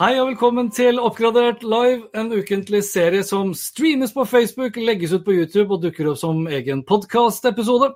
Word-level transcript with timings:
Hei 0.00 0.14
og 0.16 0.30
velkommen 0.30 0.70
til 0.72 0.96
Oppgradert 0.96 1.60
live, 1.60 2.06
en 2.16 2.30
ukentlig 2.32 2.78
serie 2.86 3.20
som 3.20 3.50
streames 3.52 4.14
på 4.16 4.24
Facebook, 4.24 4.78
legges 4.80 5.12
ut 5.12 5.26
på 5.26 5.34
YouTube 5.34 5.76
og 5.76 5.82
dukker 5.82 6.08
opp 6.08 6.16
som 6.16 6.46
egen 6.48 6.80
podkastepisode, 6.88 7.90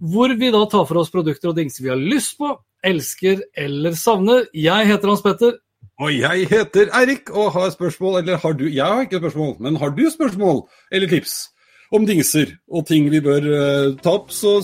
hvor 0.00 0.32
vi 0.40 0.48
da 0.54 0.62
tar 0.72 0.86
for 0.88 1.02
oss 1.02 1.12
produkter 1.12 1.50
og 1.50 1.58
dingser 1.58 1.84
vi 1.84 1.90
har 1.92 2.00
lyst 2.00 2.38
på, 2.40 2.54
elsker 2.88 3.44
eller 3.52 3.92
savner. 4.00 4.46
Jeg 4.56 4.88
heter 4.94 5.12
Hans 5.12 5.26
Petter. 5.26 5.58
Og 6.00 6.16
jeg 6.16 6.48
heter 6.54 6.88
Eirik 7.02 7.28
og 7.36 7.52
har 7.58 7.68
spørsmål, 7.76 8.22
eller 8.22 8.40
har 8.40 8.56
du 8.56 8.64
Jeg 8.70 8.88
har 8.88 9.04
ikke 9.04 9.20
spørsmål, 9.20 9.56
men 9.60 9.76
har 9.76 9.92
du 9.92 10.06
spørsmål 10.08 10.64
eller 10.88 11.12
tips 11.12 11.51
om 11.92 12.06
dingser 12.08 12.54
og 12.72 12.86
ting 12.88 13.08
vi 13.12 13.20
bør 13.24 13.46
uh, 13.46 13.94
ta 14.02 14.16
opp, 14.16 14.32
så 14.32 14.56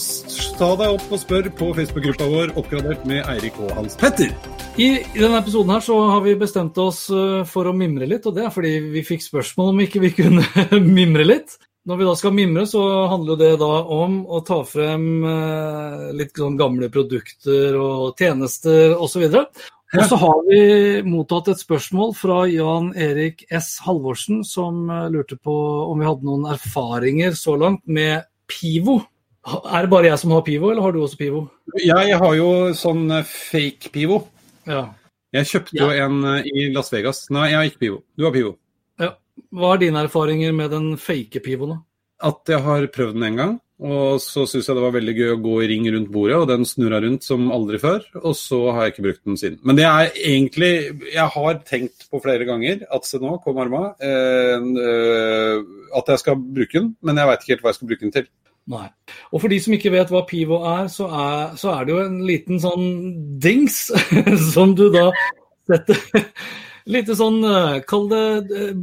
ta 0.59 0.73
deg 0.81 0.97
opp 0.97 1.13
og 1.13 1.21
spør 1.21 1.51
på 1.59 1.71
Facebook-gruppa 1.77 2.29
vår 2.31 2.55
Oppgradert 2.59 3.05
med 3.09 3.25
Eirik 3.29 3.59
og 3.63 3.75
Hans 3.77 3.99
Petter. 4.01 4.33
I, 4.79 4.89
I 5.03 5.21
denne 5.21 5.41
episoden 5.41 5.73
her 5.75 5.85
så 5.85 5.97
har 6.09 6.23
vi 6.25 6.37
bestemt 6.39 6.79
oss 6.79 7.09
eh, 7.11 7.41
for 7.51 7.67
å 7.67 7.75
mimre 7.75 8.07
litt, 8.07 8.27
og 8.29 8.37
det 8.37 8.45
er 8.47 8.53
fordi 8.55 8.77
vi 8.95 9.03
fikk 9.07 9.25
spørsmål 9.25 9.73
om 9.73 9.81
ikke 9.85 10.03
vi 10.05 10.13
kunne 10.15 10.45
mimre 11.01 11.27
litt. 11.27 11.59
Når 11.89 11.99
vi 11.99 12.07
da 12.07 12.15
skal 12.21 12.35
mimre, 12.37 12.67
så 12.69 12.83
handler 13.09 13.39
det 13.41 13.53
da 13.63 13.71
om 13.97 14.21
å 14.29 14.43
ta 14.47 14.61
frem 14.69 15.25
eh, 15.25 16.09
litt 16.19 16.37
sånn 16.37 16.59
gamle 16.61 16.91
produkter 16.93 17.79
og 17.81 18.19
tjenester 18.21 18.95
osv. 18.95 19.25
Og 19.25 19.33
så 19.33 19.49
har 20.21 20.41
vi 20.49 20.61
mottatt 21.09 21.49
et 21.49 21.61
spørsmål 21.63 22.11
fra 22.17 22.43
Jan 22.51 22.91
Erik 22.93 23.47
S. 23.49 23.79
Halvorsen, 23.87 24.43
som 24.45 24.91
eh, 24.93 25.07
lurte 25.15 25.39
på 25.41 25.55
om 25.89 26.03
vi 26.03 26.09
hadde 26.09 26.29
noen 26.29 26.45
erfaringer 26.53 27.33
så 27.39 27.57
langt 27.57 27.87
med 27.89 28.27
Pivo. 28.49 29.01
Er 29.49 29.87
det 29.87 29.93
bare 29.93 30.11
jeg 30.11 30.21
som 30.21 30.35
har 30.37 30.45
Pivo, 30.45 30.71
eller 30.71 30.85
har 30.85 30.93
du 30.93 31.01
også 31.01 31.21
Pivo? 31.21 31.47
Jeg 31.81 32.19
har 32.21 32.35
jo 32.37 32.51
sånn 32.77 33.07
eh, 33.17 33.25
fake 33.25 33.93
Pivo. 33.95 34.27
Ja. 34.69 34.91
Jeg 35.33 35.49
kjøpte 35.55 35.81
jo 35.81 35.89
en 35.93 36.21
eh, 36.35 36.51
i 36.53 36.69
Las 36.75 36.93
Vegas. 36.93 37.25
Nei, 37.33 37.49
jeg 37.55 37.61
har 37.61 37.71
ikke 37.71 37.85
Pivo. 37.87 38.03
Du 38.17 38.29
har 38.29 38.37
Pivo. 38.37 38.57
ja. 39.01 39.15
Hva 39.55 39.73
er 39.73 39.85
dine 39.85 40.01
erfaringer 40.03 40.53
med 40.53 40.73
den 40.75 40.97
fake 41.01 41.41
Pivoen? 41.45 41.77
nå? 41.77 41.81
At 42.29 42.51
jeg 42.51 42.59
har 42.65 42.85
prøvd 42.93 43.15
den 43.15 43.27
en 43.29 43.37
gang, 43.39 43.53
og 43.79 44.19
så 44.19 44.43
syns 44.51 44.67
jeg 44.67 44.75
det 44.75 44.83
var 44.83 44.95
veldig 44.97 45.13
gøy 45.15 45.29
å 45.37 45.41
gå 45.43 45.53
i 45.63 45.69
ring 45.71 45.85
rundt 45.95 46.11
bordet, 46.11 46.35
og 46.41 46.49
den 46.51 46.67
snurra 46.67 46.99
rundt 47.05 47.27
som 47.27 47.47
aldri 47.55 47.79
før, 47.79 48.03
og 48.19 48.35
så 48.35 48.59
har 48.73 48.87
jeg 48.87 48.95
ikke 48.97 49.05
brukt 49.07 49.23
den 49.29 49.39
siden. 49.39 49.61
Men 49.63 49.79
det 49.79 49.87
er 49.87 50.11
egentlig 50.19 50.73
Jeg 51.13 51.29
har 51.35 51.61
tenkt 51.69 52.09
på 52.11 52.21
flere 52.25 52.49
ganger 52.49 52.83
at 52.91 53.07
se 53.07 53.21
nå, 53.23 53.37
kom 53.45 53.61
arma, 53.63 53.93
eh, 54.03 54.59
eh, 54.59 55.63
at 55.95 56.11
jeg 56.11 56.25
skal 56.25 56.43
bruke 56.43 56.75
den, 56.75 56.93
men 57.07 57.23
jeg 57.23 57.31
veit 57.31 57.45
ikke 57.45 57.55
helt 57.55 57.67
hva 57.67 57.73
jeg 57.73 57.79
skal 57.79 57.93
bruke 57.93 58.07
den 58.07 58.17
til. 58.19 58.29
Nei. 58.69 58.87
Og 59.33 59.41
for 59.41 59.49
de 59.49 59.59
som 59.63 59.73
ikke 59.73 59.93
vet 59.95 60.11
hva 60.13 60.27
Pivo 60.29 60.59
er, 60.69 60.91
så 60.93 61.07
er, 61.09 61.55
så 61.57 61.73
er 61.73 61.87
det 61.87 61.95
jo 61.95 62.01
en 62.03 62.19
liten 62.29 62.59
sånn 62.61 62.89
dings 63.41 63.87
som 64.55 64.75
du 64.77 64.89
da 64.93 65.09
setter 65.71 66.03
Lite 66.89 67.13
sånn, 67.17 67.43
eh, 67.45 67.81
kall 67.85 68.07
det 68.09 68.25
eh, 68.49 68.77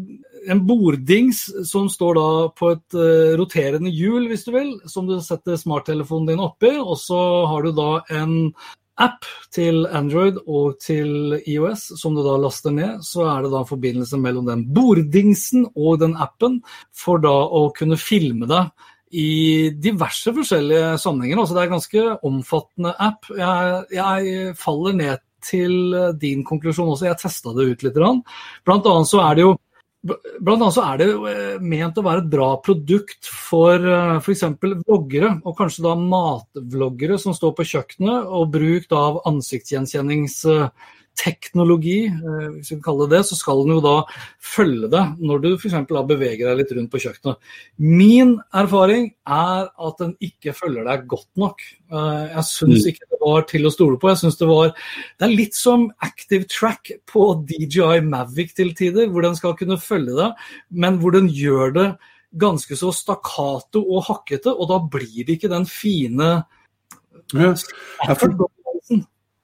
en 0.52 0.64
borddings 0.68 1.46
som 1.68 1.90
står 1.92 2.18
da 2.18 2.30
på 2.58 2.72
et 2.76 2.98
eh, 2.98 3.36
roterende 3.40 3.92
hjul, 3.94 4.30
hvis 4.30 4.46
du 4.48 4.54
vil, 4.56 4.72
som 4.92 5.10
du 5.10 5.18
setter 5.24 5.60
smarttelefonen 5.60 6.32
din 6.32 6.44
oppi. 6.44 6.74
Og 6.80 6.98
så 7.02 7.20
har 7.50 7.66
du 7.66 7.76
da 7.76 7.92
en 8.16 8.36
app 9.02 9.28
til 9.52 9.84
Android 9.92 10.38
og 10.46 10.78
til 10.84 11.36
IOS 11.44 11.90
som 12.00 12.16
du 12.16 12.24
da 12.26 12.38
laster 12.40 12.74
ned. 12.76 13.04
Så 13.04 13.26
er 13.28 13.44
det 13.44 13.52
da 13.54 13.64
en 13.64 13.72
forbindelse 13.72 14.20
mellom 14.22 14.48
den 14.50 14.66
borddingsen 14.76 15.68
og 15.76 16.00
den 16.04 16.16
appen 16.16 16.62
for 16.96 17.22
da 17.24 17.34
å 17.34 17.68
kunne 17.76 18.00
filme 18.00 18.48
deg 18.50 18.72
i 19.16 19.70
diverse 19.80 20.32
forskjellige 20.36 20.96
sammenhenger. 21.00 21.40
Altså 21.42 21.56
det 21.56 21.62
er 21.62 21.70
en 21.70 21.78
ganske 21.78 22.08
omfattende 22.28 22.96
app. 23.00 23.30
Jeg, 23.38 23.84
jeg 23.96 24.56
faller 24.60 24.98
ned 24.98 25.24
til 25.46 25.76
din 26.20 26.42
konklusjon 26.48 26.90
også. 26.96 27.10
Jeg 27.10 27.22
testa 27.22 27.54
det 27.56 27.70
ut 27.70 27.86
litt. 27.86 28.00
Blant 28.66 28.90
annet 28.90 29.12
så 29.12 29.22
er 29.28 29.38
det 29.38 29.46
jo 29.46 29.54
Blant 30.06 30.62
annet 30.62 30.76
så 30.76 30.84
er 30.86 31.00
det 31.02 31.08
eh, 31.32 31.62
ment 31.66 31.98
å 31.98 32.04
være 32.06 32.22
et 32.22 32.30
bra 32.30 32.52
produkt 32.62 33.26
for 33.26 33.82
f.eks. 34.20 34.44
vloggere, 34.62 35.32
og 35.42 35.58
kanskje 35.58 35.88
da 35.88 35.96
matvloggere 35.98 37.18
som 37.22 37.34
står 37.34 37.56
på 37.58 37.66
kjøkkenet, 37.72 38.30
og 38.30 38.52
bruk 38.54 38.94
av 38.94 39.24
ansiktsgjenkjenningsteknologi, 39.32 40.94
eh, 42.12 42.48
hvis 42.56 42.72
vi 42.72 42.76
kan 42.76 42.84
kalle 42.86 43.08
det 43.10 43.18
det, 43.18 43.26
så 43.30 43.38
skal 43.38 43.64
den 43.64 43.76
jo 43.76 43.82
da 43.84 43.96
følge 44.44 44.90
deg 44.92 45.22
når 45.24 45.42
du 45.44 45.48
f.eks. 45.56 45.76
beveger 45.88 46.50
deg 46.50 46.60
litt 46.60 46.74
rundt 46.76 46.92
på 46.92 47.02
kjøkkenet. 47.06 47.38
Min 47.78 48.36
erfaring 48.54 49.10
er 49.26 49.70
at 49.72 50.02
den 50.02 50.16
ikke 50.24 50.54
følger 50.58 50.86
deg 50.88 51.08
godt 51.12 51.30
nok. 51.40 51.64
Eh, 51.92 52.26
Jeg 52.36 52.46
syns 52.50 52.90
ikke 52.92 53.10
det 53.12 53.22
var 53.22 53.48
til 53.50 53.66
å 53.66 53.74
stole 53.74 54.00
på. 54.02 54.12
Jeg 54.12 54.24
synes 54.24 54.38
det 54.42 54.50
var 54.50 54.74
Det 54.76 55.28
er 55.28 55.36
litt 55.36 55.56
som 55.56 55.88
Active 56.04 56.46
Track 56.52 56.92
på 57.08 57.30
DJI 57.48 58.02
Mavic 58.06 58.54
til 58.56 58.76
tider, 58.76 59.08
hvor 59.10 59.26
den 59.26 59.36
skal 59.36 59.56
kunne 59.56 59.80
følge 59.82 60.16
deg, 60.20 60.46
men 60.72 61.00
hvor 61.00 61.16
den 61.16 61.32
gjør 61.32 61.74
det 61.74 61.90
ganske 62.36 62.76
så 62.76 62.92
stakkato 62.92 63.80
og 63.80 64.04
hakkete, 64.10 64.52
og 64.52 64.68
da 64.68 64.80
blir 64.92 65.24
det 65.24 65.38
ikke 65.38 65.52
den 65.54 65.66
fine 65.66 66.44
Ja. 67.34 67.56
Ja, 68.06 68.14
for 68.14 68.30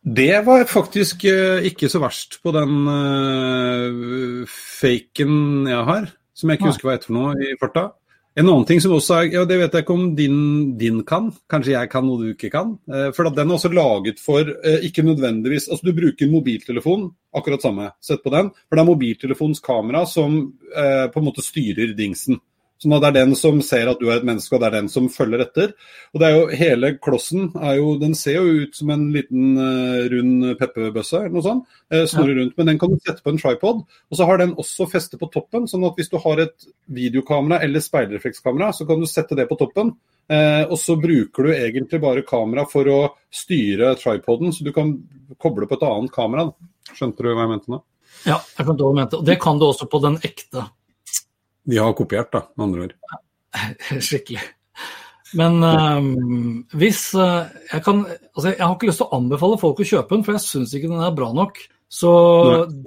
det 0.01 0.41
var 0.45 0.63
faktisk 0.65 1.27
eh, 1.29 1.61
ikke 1.69 1.85
så 1.91 1.99
verst 2.01 2.39
på 2.41 2.51
den 2.55 2.87
uh, 2.89 4.45
faken 4.49 5.67
jeg 5.69 5.83
har, 5.91 6.07
som 6.33 6.49
jeg 6.49 6.57
ikke 6.57 6.65
Nei. 6.65 6.71
husker 6.73 6.87
hva 6.87 6.95
heter 6.95 7.11
for 7.11 7.17
noe 7.19 7.33
i 7.37 7.57
farta. 7.61 7.83
En 8.31 8.47
annen 8.47 8.65
ting 8.65 8.79
som 8.81 8.95
også 8.95 9.17
er, 9.19 9.27
ja 9.35 9.43
det 9.45 9.59
vet 9.59 9.75
jeg 9.75 9.83
ikke 9.83 9.93
om 9.93 10.05
din, 10.17 10.39
din 10.79 11.01
kan, 11.05 11.27
kanskje 11.51 11.75
jeg 11.75 11.91
kan 11.91 12.07
noe 12.07 12.17
du 12.17 12.31
ikke 12.31 12.49
kan. 12.49 12.73
Uh, 12.89 13.11
for 13.13 13.29
den 13.29 13.45
er 13.45 13.59
også 13.59 13.69
laget 13.77 14.23
for 14.23 14.41
uh, 14.41 14.79
ikke 14.81 15.05
nødvendigvis 15.05 15.69
Altså 15.69 15.85
du 15.85 15.93
bruker 15.99 16.33
mobiltelefon, 16.33 17.05
akkurat 17.37 17.61
samme, 17.61 17.91
sett 18.01 18.25
på 18.25 18.33
den. 18.33 18.49
For 18.65 18.79
det 18.79 18.81
er 18.81 18.89
mobiltelefonens 18.89 19.61
kamera 19.61 20.07
som 20.09 20.47
på 20.71 21.19
en 21.19 21.25
måte 21.25 21.43
styrer 21.43 21.91
dingsen. 21.97 22.39
Sånn 22.81 22.95
at 22.97 23.03
det 23.03 23.09
er 23.11 23.17
den 23.19 23.35
som 23.37 23.59
ser 23.61 23.91
at 23.91 23.99
du 24.01 24.07
er 24.07 24.17
et 24.17 24.25
menneske, 24.25 24.55
og 24.55 24.63
det 24.63 24.71
er 24.71 24.75
den 24.79 24.87
som 24.89 25.09
følger 25.13 25.43
etter. 25.43 25.73
Og 26.15 26.21
det 26.21 26.27
er 26.27 26.33
jo 26.33 26.47
Hele 26.61 26.89
klossen 26.97 27.51
er 27.61 27.75
jo, 27.77 27.91
den 28.01 28.15
ser 28.17 28.39
jo 28.39 28.63
ut 28.65 28.77
som 28.77 28.89
en 28.93 29.03
liten 29.13 29.51
uh, 29.59 30.07
rund 30.09 30.47
pepperbøsse 30.57 31.19
eller 31.19 31.35
noe 31.35 31.45
sånt. 31.45 31.77
Uh, 31.93 32.03
snurrer 32.09 32.39
rundt, 32.39 32.55
Men 32.57 32.71
den 32.71 32.79
kan 32.81 32.93
du 32.93 32.97
sette 32.97 33.21
på 33.21 33.33
en 33.33 33.37
tripod. 33.41 33.83
Og 33.85 34.17
så 34.17 34.25
har 34.25 34.41
den 34.41 34.55
også 34.61 34.89
feste 34.89 35.19
på 35.21 35.29
toppen, 35.33 35.69
sånn 35.69 35.85
at 35.85 35.99
hvis 35.99 36.09
du 36.09 36.17
har 36.23 36.41
et 36.41 36.67
videokamera 36.89 37.61
eller 37.61 37.85
speilreflekskamera, 37.85 38.71
så 38.73 38.89
kan 38.89 39.01
du 39.01 39.09
sette 39.09 39.37
det 39.37 39.45
på 39.51 39.59
toppen. 39.61 39.93
Uh, 40.31 40.65
og 40.65 40.77
så 40.81 40.97
bruker 40.97 41.45
du 41.45 41.53
egentlig 41.53 42.01
bare 42.01 42.25
kamera 42.25 42.65
for 42.69 42.89
å 42.89 42.99
styre 43.29 43.93
tripoden, 44.01 44.55
så 44.55 44.65
du 44.65 44.73
kan 44.73 44.95
koble 45.41 45.69
på 45.69 45.77
et 45.77 45.87
annet 45.87 46.17
kamera. 46.17 46.49
Skjønte 46.91 47.21
du 47.21 47.29
hva 47.29 47.45
jeg 47.45 47.55
mente 47.55 47.73
nå? 47.73 47.83
Ja, 48.25 48.41
jeg 48.57 48.67
kan 48.67 48.77
det. 48.77 49.09
Og 49.17 49.25
det 49.25 49.41
kan 49.41 49.61
du 49.61 49.69
også 49.69 49.87
på 49.89 50.01
den 50.03 50.17
ekte. 50.25 50.65
De 51.69 51.77
har 51.77 51.93
kopiert, 51.97 52.31
da, 52.33 52.45
med 52.55 52.67
andre 52.67 52.87
ord. 52.87 52.95
Skikkelig. 54.07 54.41
Men 55.37 55.61
um, 55.63 56.63
hvis 56.75 57.05
uh, 57.15 57.47
jeg 57.69 57.83
kan 57.85 58.01
Altså, 58.03 58.49
jeg 58.51 58.59
har 58.59 58.73
ikke 58.75 58.89
lyst 58.89 58.99
til 58.99 59.07
å 59.07 59.19
anbefale 59.19 59.59
folk 59.61 59.79
å 59.79 59.87
kjøpe 59.87 60.15
den, 60.15 60.25
for 60.27 60.35
jeg 60.35 60.43
syns 60.43 60.73
ikke 60.75 60.89
den 60.91 61.03
er 61.03 61.15
bra 61.15 61.29
nok. 61.35 61.61
Så 61.91 62.11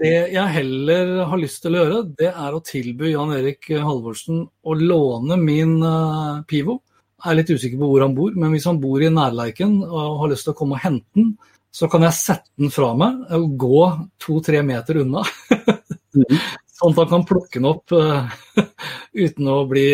det 0.00 0.14
jeg 0.32 0.52
heller 0.54 1.10
har 1.28 1.40
lyst 1.40 1.60
til 1.64 1.76
å 1.76 1.82
gjøre, 1.82 1.98
det 2.16 2.30
er 2.30 2.56
å 2.56 2.62
tilby 2.64 3.10
Jan 3.12 3.34
Erik 3.36 3.68
Halvorsen 3.76 4.40
å 4.44 4.76
låne 4.80 5.36
min 5.40 5.76
uh, 5.84 6.40
Pivo. 6.48 6.78
Jeg 7.20 7.32
er 7.32 7.38
litt 7.40 7.52
usikker 7.52 7.80
på 7.80 7.90
hvor 7.90 8.04
han 8.04 8.16
bor, 8.16 8.32
men 8.36 8.52
hvis 8.52 8.66
han 8.68 8.80
bor 8.80 9.04
i 9.04 9.12
nærleiken 9.12 9.78
og 9.84 10.18
har 10.22 10.32
lyst 10.32 10.48
til 10.48 10.54
å 10.54 10.58
komme 10.58 10.76
og 10.76 10.84
hente 10.84 11.20
den, 11.20 11.30
så 11.74 11.88
kan 11.92 12.04
jeg 12.06 12.16
sette 12.16 12.50
den 12.60 12.72
fra 12.72 12.92
meg 12.96 13.22
og 13.34 13.54
gå 13.60 13.84
to-tre 14.22 14.60
meter 14.66 15.00
unna. 15.04 15.24
Sånn 16.74 16.94
at 16.94 17.04
han 17.04 17.10
kan 17.12 17.26
plukke 17.28 17.60
den 17.60 17.68
opp 17.70 17.94
uh, 17.94 18.26
uten, 19.24 19.50
å 19.50 19.62
bli, 19.70 19.86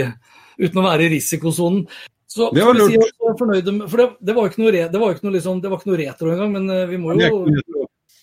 uten 0.61 0.81
å 0.81 0.87
være 0.87 1.07
i 1.07 1.13
risikosonen. 1.17 1.85
Så 2.31 2.49
det 2.55 2.65
var 2.65 2.79
lurt. 2.79 2.95
Si 2.95 3.33
fornøyde 3.41 3.75
med, 3.75 3.87
for 3.91 4.01
det, 4.01 4.07
det, 4.23 4.35
var 4.37 4.49
ikke 4.49 4.63
noe, 4.63 4.73
re, 4.75 4.85
det 4.93 5.01
var 5.03 5.15
ikke 5.15 5.27
noe, 5.27 5.35
liksom, 5.35 5.61
det 5.63 5.73
var 5.73 5.81
ikke 5.81 5.91
noe 5.91 6.01
retro 6.01 6.31
engang, 6.33 6.55
men 6.57 6.73
uh, 6.73 6.85
vi 6.89 7.01
må 7.01 7.17
jo 7.19 7.31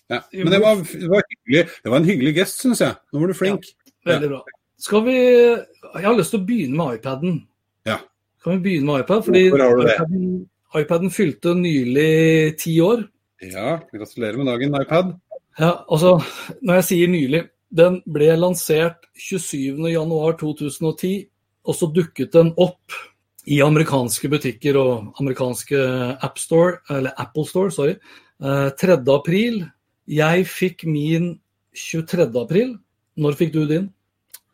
ja. 0.08 0.22
Men 0.32 0.54
det 0.54 0.60
var, 0.64 0.80
det 0.80 1.10
var, 1.12 1.26
hyggelig. 1.28 1.64
Det 1.84 1.92
var 1.92 2.00
en 2.00 2.08
hyggelig 2.08 2.32
gest, 2.38 2.62
syns 2.64 2.80
jeg. 2.80 2.96
Nå 3.12 3.20
var 3.20 3.32
du 3.32 3.36
flink. 3.36 3.66
Ja, 4.06 4.14
veldig 4.14 4.30
bra. 4.32 4.40
Skal 4.80 5.04
vi 5.08 5.18
Jeg 5.18 6.06
har 6.06 6.16
lyst 6.16 6.32
til 6.32 6.40
å 6.40 6.48
begynne 6.48 6.80
med 6.80 7.00
iPaden. 7.00 7.42
Ja. 7.90 7.98
Kan 8.44 8.56
vi 8.56 8.64
begynne 8.70 8.88
med 8.88 9.04
iPad? 9.04 9.26
Fordi 9.26 9.42
iPaden, 9.52 10.30
iPaden 10.80 11.12
fylte 11.12 11.56
nylig 11.60 12.56
ti 12.62 12.78
år. 12.84 13.04
Ja, 13.44 13.82
gratulerer 13.92 14.40
med 14.40 14.48
dagen, 14.54 14.80
iPad. 14.80 15.12
Ja, 15.60 15.74
altså, 15.90 16.16
når 16.62 16.80
jeg 16.80 16.88
sier 16.88 17.12
nylig 17.12 17.44
Den 17.70 18.02
ble 18.08 18.32
lansert 18.40 19.04
27.1.2010, 19.20 21.28
og 21.68 21.76
så 21.76 21.90
dukket 21.92 22.32
den 22.36 22.54
opp 22.56 22.96
i 23.48 23.62
amerikanske 23.64 24.30
butikker 24.32 24.78
og 24.80 25.20
amerikanske 25.22 25.80
App 26.24 26.40
Store, 26.40 26.80
eller 26.92 27.12
Apple 27.20 27.46
Store, 27.48 27.72
sorry, 27.72 27.96
3. 28.40 28.94
Eh, 28.94 29.14
april. 29.14 29.66
Jeg 30.08 30.48
fikk 30.48 30.86
min 30.88 31.40
23. 31.76 32.28
april. 32.40 32.78
Når 33.18 33.38
fikk 33.40 33.54
du 33.56 33.64
din? 33.68 33.88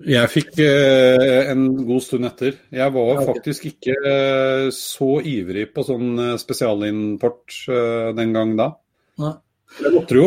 Jeg 0.04 0.30
fikk 0.32 0.58
eh, 0.60 1.52
en 1.52 1.68
god 1.86 2.02
stund 2.04 2.28
etter. 2.28 2.58
Jeg 2.74 2.94
var 2.96 3.22
faktisk 3.28 3.68
ikke 3.70 3.94
eh, 4.10 4.68
så 4.76 5.20
ivrig 5.30 5.70
på 5.74 5.86
sånn 5.88 6.18
eh, 6.20 6.34
spesialimport 6.42 7.60
eh, 7.72 8.10
den 8.18 8.34
gang 8.36 8.56
da. 8.60 8.72
Nei. 9.24 9.36
Det 9.80 9.94
måtte 9.94 10.18
jo. 10.18 10.26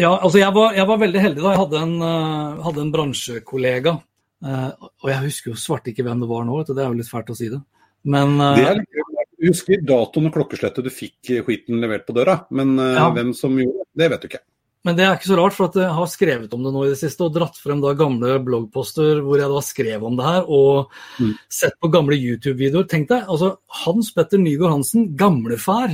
Ja, 0.00 0.14
altså 0.16 0.40
jeg 0.40 0.52
var, 0.56 0.72
jeg 0.76 0.88
var, 0.88 1.00
veldig 1.02 1.22
heldig 1.26 1.42
da. 1.42 1.50
Jeg 1.52 1.60
hadde 1.60 1.82
en, 1.84 1.96
uh, 2.00 2.60
hadde 2.64 2.84
en 2.84 2.92
bransjekollega. 2.94 3.96
Uh, 4.40 4.70
og 5.04 5.10
jeg 5.12 5.24
husker 5.26 5.52
jo 5.52 5.60
svarte 5.60 5.92
ikke 5.92 6.06
hvem 6.06 6.22
det 6.22 6.30
var 6.30 6.46
nå, 6.48 6.62
det 6.64 6.78
er 6.78 6.88
jo 6.88 6.96
litt 6.96 7.10
fælt 7.10 7.32
å 7.32 7.36
si 7.36 7.50
det. 7.52 7.60
Men 8.08 8.38
uh, 8.40 8.54
det 8.56 8.68
er 8.70 8.78
litt, 8.78 9.02
Jeg 9.40 9.52
husker 9.52 9.82
datoen 9.84 10.30
og 10.30 10.36
klokkeslettet 10.36 10.86
du 10.86 10.92
fikk 10.92 11.34
skiten 11.44 11.82
levert 11.82 12.06
på 12.08 12.16
døra, 12.16 12.42
men 12.56 12.74
ja. 12.76 13.06
hvem 13.16 13.34
som 13.36 13.54
gjorde 13.56 13.86
det, 13.96 14.08
vet 14.12 14.24
du 14.24 14.28
ikke. 14.30 14.42
Men 14.84 14.96
det 14.96 15.04
er 15.04 15.16
ikke 15.16 15.28
så 15.28 15.36
rart, 15.36 15.54
for 15.56 15.68
at 15.68 15.76
jeg 15.76 15.92
har 15.92 16.08
skrevet 16.08 16.54
om 16.56 16.62
det 16.64 16.72
nå 16.72 16.82
i 16.86 16.92
det 16.94 16.98
siste 17.00 17.26
og 17.26 17.34
dratt 17.34 17.58
frem 17.60 17.82
da 17.82 17.92
gamle 17.96 18.38
bloggposter 18.44 19.20
hvor 19.24 19.40
jeg 19.40 19.52
da 19.52 19.60
skrev 19.64 20.06
om 20.08 20.16
det 20.16 20.28
her, 20.28 20.46
og 20.48 20.94
mm. 21.20 21.34
sett 21.52 21.76
på 21.80 21.90
gamle 21.92 22.16
YouTube-videoer. 22.16 22.88
Tenk 22.88 23.10
deg, 23.12 23.26
altså 23.28 23.54
Hans 23.82 24.08
Petter 24.16 24.40
Nygaard 24.40 24.78
Hansen, 24.78 25.10
gamlefar, 25.20 25.92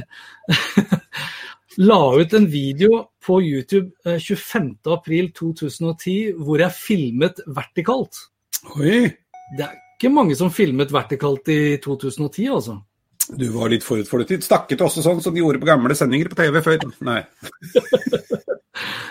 la 1.89 2.01
ut 2.15 2.39
en 2.39 2.47
video 2.51 3.03
på 3.27 3.41
YouTube 3.43 3.91
25.4.2010 4.07 6.15
eh, 6.15 6.39
hvor 6.39 6.63
jeg 6.63 6.79
filmet 6.79 7.43
vertikalt. 7.47 8.15
Oi! 8.79 9.11
Det 9.57 9.63
er 9.63 9.75
ikke 9.97 10.11
mange 10.13 10.37
som 10.39 10.51
filmet 10.55 10.93
vertikalt 10.95 11.49
i 11.53 11.77
2010, 11.83 12.47
altså. 12.55 12.79
Du 13.27 13.49
var 13.57 13.73
litt 13.73 13.83
forut 13.83 14.07
for 14.07 14.23
det 14.23 14.29
tid. 14.31 14.45
Stakket 14.47 14.85
også 14.87 15.03
sånn 15.03 15.19
som 15.23 15.35
de 15.35 15.43
gjorde 15.43 15.59
på 15.63 15.69
gamle 15.69 15.95
sendinger 15.99 16.31
på 16.31 16.39
TV 16.39 16.61
før. 16.63 16.79
Nei. 17.07 17.21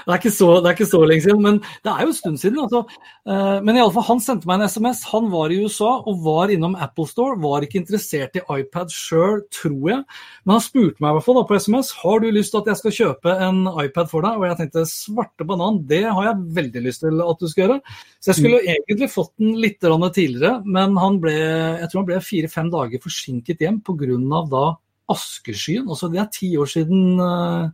det, 0.05 0.15
er 0.15 0.33
så, 0.33 0.49
det, 0.59 0.69
er 0.69 0.75
ikke 0.75 0.89
så, 0.89 1.01
lenge 1.05 1.25
siden, 1.25 1.41
men 1.43 1.59
det 1.85 1.91
er 1.91 2.03
jo 2.03 2.11
en 2.11 2.17
stund 2.17 2.41
siden. 2.41 2.59
Altså. 2.63 2.83
i 3.25 3.83
alle 3.83 3.95
fall, 3.95 4.07
han 4.09 4.23
sendte 4.23 4.49
meg 4.49 4.61
en 4.61 4.69
SMS. 4.71 5.03
Han 5.11 5.29
var 5.33 5.53
i 5.53 5.59
USA 5.63 5.91
og 6.05 6.21
var 6.25 6.53
innom 6.53 6.77
Apple 6.79 7.07
Store. 7.09 7.39
Var 7.41 7.65
ikke 7.67 7.81
interessert 7.81 8.39
i 8.39 8.43
iPad 8.59 8.93
sjøl, 8.93 9.43
tror 9.53 9.89
jeg. 9.91 10.01
Men 10.45 10.55
han 10.57 10.65
spurte 10.65 11.03
meg 11.03 11.11
i 11.11 11.17
hvert 11.17 11.27
fall 11.27 11.39
da, 11.39 11.45
på 11.49 11.59
SMS 11.59 11.91
har 12.03 12.21
du 12.21 12.29
lyst 12.33 12.53
til 12.53 12.63
at 12.63 12.71
jeg 12.71 12.81
skal 12.81 12.97
kjøpe 12.99 13.35
en 13.47 13.65
iPad 13.85 14.11
for 14.11 14.25
deg. 14.25 14.39
Og 14.39 14.47
jeg 14.49 14.59
tenkte 14.61 14.85
svarte 14.89 15.47
banan, 15.47 15.81
det 15.89 16.03
har 16.05 16.29
jeg 16.29 16.47
veldig 16.61 16.85
lyst 16.87 17.05
til 17.05 17.21
at 17.25 17.41
du 17.41 17.49
skal 17.51 17.65
gjøre. 17.65 17.81
Så 18.19 18.31
jeg 18.31 18.39
skulle 18.41 18.63
mm. 18.63 18.71
egentlig 18.75 19.11
fått 19.13 19.33
den 19.41 19.59
litt 19.61 19.81
tidligere, 19.85 20.61
men 20.65 20.95
han 20.99 21.19
ble, 21.21 21.35
jeg 21.35 21.89
tror 21.91 22.01
han 22.01 22.09
ble 22.09 22.23
fire-fem 22.23 22.71
dager 22.73 23.01
forsinket 23.03 23.61
hjem 23.63 23.81
pga. 23.85 24.41
da 24.51 24.65
askeskyen. 25.11 25.89
Altså, 25.89 26.09
det 26.09 26.21
er 26.21 26.31
ti 26.33 26.49
år 26.57 26.69
siden 26.69 27.19
uh, 27.21 27.69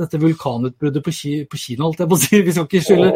dette 0.00 0.20
vulkanutbruddet 0.20 1.04
på, 1.04 1.12
Ki 1.14 1.34
på, 1.50 1.58
Kina, 1.60 1.86
holdt 1.86 2.02
jeg 2.02 2.10
på 2.10 2.18
å 2.18 2.22
si. 2.22 2.40
Vi 2.44 2.54
skal 2.54 2.68
ikke 2.68 2.82
skylde 2.84 3.10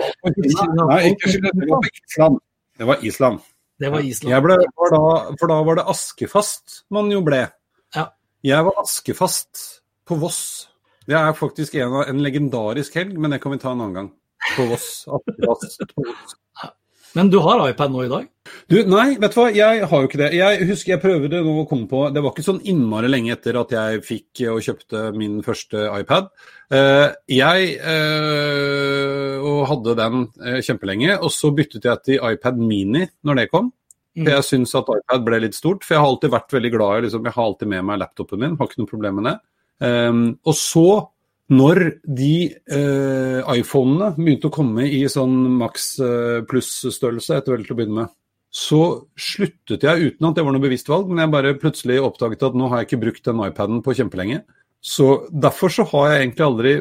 Kina. 0.55 0.87
Nei, 0.91 1.01
ikke 1.13 1.33
skylde. 1.35 1.53
Det 1.61 1.69
var 1.69 1.89
Island. 1.91 2.41
Det 2.81 2.89
var 2.89 3.05
Island. 3.05 3.45
Det 3.81 3.93
var 3.93 4.05
Island. 4.05 4.45
Ble, 4.45 4.57
for, 4.77 4.95
da, 4.95 5.37
for, 5.41 5.53
da, 5.53 5.61
var 5.69 5.81
det 5.81 5.87
askefast 5.93 6.83
man 6.93 7.11
jo 7.13 7.23
ble. 7.25 7.45
Ja. 7.97 8.07
Jeg 8.45 8.67
var 8.67 8.81
askefast 8.83 9.65
på 10.09 10.19
Voss. 10.21 10.43
Det 11.09 11.17
er 11.17 11.33
faktisk 11.37 11.77
en, 11.81 11.97
en 12.05 12.25
legendarisk 12.25 12.97
helg, 13.01 13.17
men 13.21 13.35
det 13.35 13.41
kan 13.43 13.55
vi 13.55 13.61
ta 13.63 13.73
en 13.73 13.81
annen 13.81 13.97
gang. 13.97 14.11
På 14.57 14.69
Voss. 14.73 14.91
Askefast 15.09 15.85
på 15.95 16.07
Voss. 16.09 16.37
Men 17.17 17.31
du 17.31 17.41
har 17.43 17.63
iPad 17.67 17.91
nå 17.93 18.05
i 18.05 18.11
dag? 18.11 18.27
Du, 18.71 18.77
Nei, 18.87 19.17
vet 19.21 19.35
du 19.35 19.39
hva, 19.41 19.49
jeg 19.55 19.83
har 19.91 20.03
jo 20.03 20.09
ikke 20.09 20.21
det. 20.21 20.31
Jeg 20.39 20.67
husker 20.69 20.95
jeg 20.95 21.03
prøvde 21.03 21.43
nå 21.43 21.55
å 21.63 21.67
komme 21.69 21.89
på 21.91 22.05
Det 22.15 22.23
var 22.23 22.33
ikke 22.33 22.47
sånn 22.47 22.63
innmari 22.71 23.11
lenge 23.11 23.35
etter 23.35 23.59
at 23.61 23.75
jeg 23.75 24.03
fikk 24.07 24.43
og 24.53 24.63
kjøpte 24.65 25.03
min 25.19 25.41
første 25.47 25.89
iPad. 25.99 26.31
Eh, 26.71 27.09
jeg 27.35 27.75
eh, 27.83 29.37
og 29.43 29.67
hadde 29.73 29.97
den 29.99 30.25
eh, 30.39 30.61
kjempelenge, 30.63 31.19
og 31.19 31.35
så 31.35 31.51
byttet 31.55 31.89
jeg 31.91 32.05
til 32.07 32.27
iPad 32.31 32.63
Mini 32.63 33.07
når 33.27 33.43
det 33.43 33.51
kom. 33.53 33.73
For 34.15 34.27
mm. 34.27 34.35
jeg 34.35 34.47
syns 34.47 34.75
at 34.79 34.91
iPad 34.95 35.27
ble 35.27 35.45
litt 35.47 35.59
stort. 35.59 35.87
For 35.87 35.97
jeg 35.97 36.05
har 36.05 36.13
alltid 36.13 36.35
vært 36.35 36.55
veldig 36.59 36.75
glad 36.75 36.99
i 36.99 37.07
liksom, 37.09 37.27
Jeg 37.27 37.37
har 37.37 37.47
alltid 37.47 37.73
med 37.75 37.87
meg 37.91 38.03
laptopen 38.03 38.43
min, 38.43 38.59
har 38.59 38.71
ikke 38.71 38.83
noe 38.83 38.93
problem 38.93 39.21
med 39.21 39.31
det. 39.31 39.39
og 40.47 40.57
så 40.59 40.89
når 41.51 41.81
de 42.07 42.35
eh, 42.47 43.53
iPhonene 43.59 44.13
begynte 44.15 44.51
å 44.51 44.55
komme 44.55 44.87
i 44.87 45.03
sånn 45.11 45.37
maks 45.59 45.87
eh, 46.05 46.41
pluss-størrelse 46.47 47.41
etter 47.41 47.57
vel 47.57 47.65
til 47.67 47.75
å 47.75 47.79
begynne 47.81 47.99
med, 48.05 48.13
så 48.51 48.83
sluttet 49.19 49.87
jeg 49.87 50.11
uten 50.11 50.29
at 50.29 50.39
det 50.39 50.45
var 50.47 50.55
noe 50.55 50.63
bevisst 50.63 50.91
valg, 50.91 51.11
men 51.11 51.23
jeg 51.23 51.33
bare 51.35 51.57
plutselig 51.59 52.01
oppdaget 52.03 52.49
at 52.49 52.59
nå 52.59 52.71
har 52.71 52.81
jeg 52.81 52.91
ikke 52.91 53.03
brukt 53.05 53.27
den 53.27 53.43
iPaden 53.47 53.83
på 53.87 53.95
kjempelenge. 53.99 54.43
Så 54.83 55.27
derfor 55.31 55.71
så 55.75 55.87
har 55.93 56.11
jeg 56.11 56.23
egentlig 56.25 56.47
aldri 56.47 56.73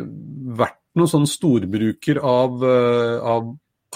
vært 0.60 0.77
noen 0.98 1.12
sånn 1.12 1.27
storbruker 1.30 2.21
av, 2.25 2.63
uh, 2.63 3.18
av 3.21 3.51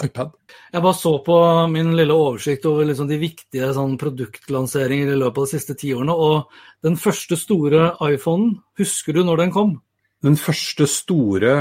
iPad. 0.05 0.33
Jeg 0.73 0.83
bare 0.83 0.97
så 0.97 1.15
på 1.25 1.37
min 1.71 1.93
lille 1.97 2.13
oversikt 2.13 2.67
over 2.69 2.85
liksom 2.89 3.09
de 3.09 3.17
viktige 3.21 3.71
sånn 3.73 3.95
produktlanseringer 4.01 5.13
i 5.13 5.17
løpet 5.17 5.39
av 5.41 5.47
de 5.47 5.53
siste 5.55 5.77
ti 5.79 5.93
årene. 5.95 6.13
Og 6.13 6.85
den 6.85 6.99
første 6.99 7.37
store 7.39 7.93
iPhonen, 8.09 8.59
husker 8.81 9.17
du 9.17 9.23
når 9.25 9.45
den 9.45 9.55
kom? 9.55 9.75
Den 10.23 10.37
første 10.39 10.87
store 10.87 11.53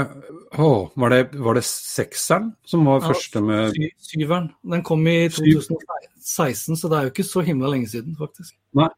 å, 0.55 0.67
var, 0.95 1.11
det, 1.11 1.39
var 1.43 1.57
det 1.57 1.65
sekseren 1.67 2.53
som 2.67 2.85
var 2.87 3.01
ja, 3.01 3.09
første 3.11 3.41
med 3.43 3.75
Syveren. 3.99 4.51
Den 4.71 4.83
kom 4.87 5.03
i 5.09 5.25
2016, 5.33 6.77
så 6.79 6.91
det 6.91 6.99
er 6.99 7.07
jo 7.07 7.13
ikke 7.13 7.27
så 7.27 7.43
himla 7.43 7.73
lenge 7.73 7.91
siden, 7.91 8.15
faktisk. 8.19 8.55
Nei. 8.79 8.89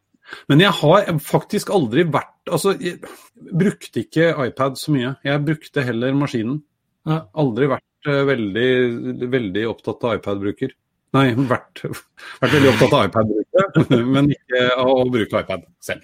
Men 0.49 0.61
jeg 0.63 0.73
har 0.79 1.09
faktisk 1.21 1.69
aldri 1.73 2.05
vært 2.09 2.31
Altså, 2.49 2.75
jeg 2.81 2.97
brukte 3.57 4.03
ikke 4.03 4.31
iPad 4.45 4.75
så 4.77 4.93
mye. 4.93 5.15
Jeg 5.25 5.41
brukte 5.45 5.81
heller 5.85 6.13
maskinen. 6.17 6.59
Ja. 7.09 7.23
Aldri 7.41 7.69
vært 7.71 8.09
uh, 8.09 8.21
veldig, 8.27 9.25
veldig 9.33 9.63
opptatt 9.71 10.05
av 10.05 10.19
iPad-bruker. 10.19 10.75
Nei, 11.15 11.29
vært, 11.49 11.81
vært, 11.87 12.51
veldig 12.53 12.69
opptatt 12.73 12.93
av 12.93 13.07
iPad-bruket, 13.07 13.44
men 14.15 14.33
ikke 14.35 14.65
å 14.81 15.05
bruke 15.07 15.41
iPad 15.41 15.63
selv. 15.83 16.03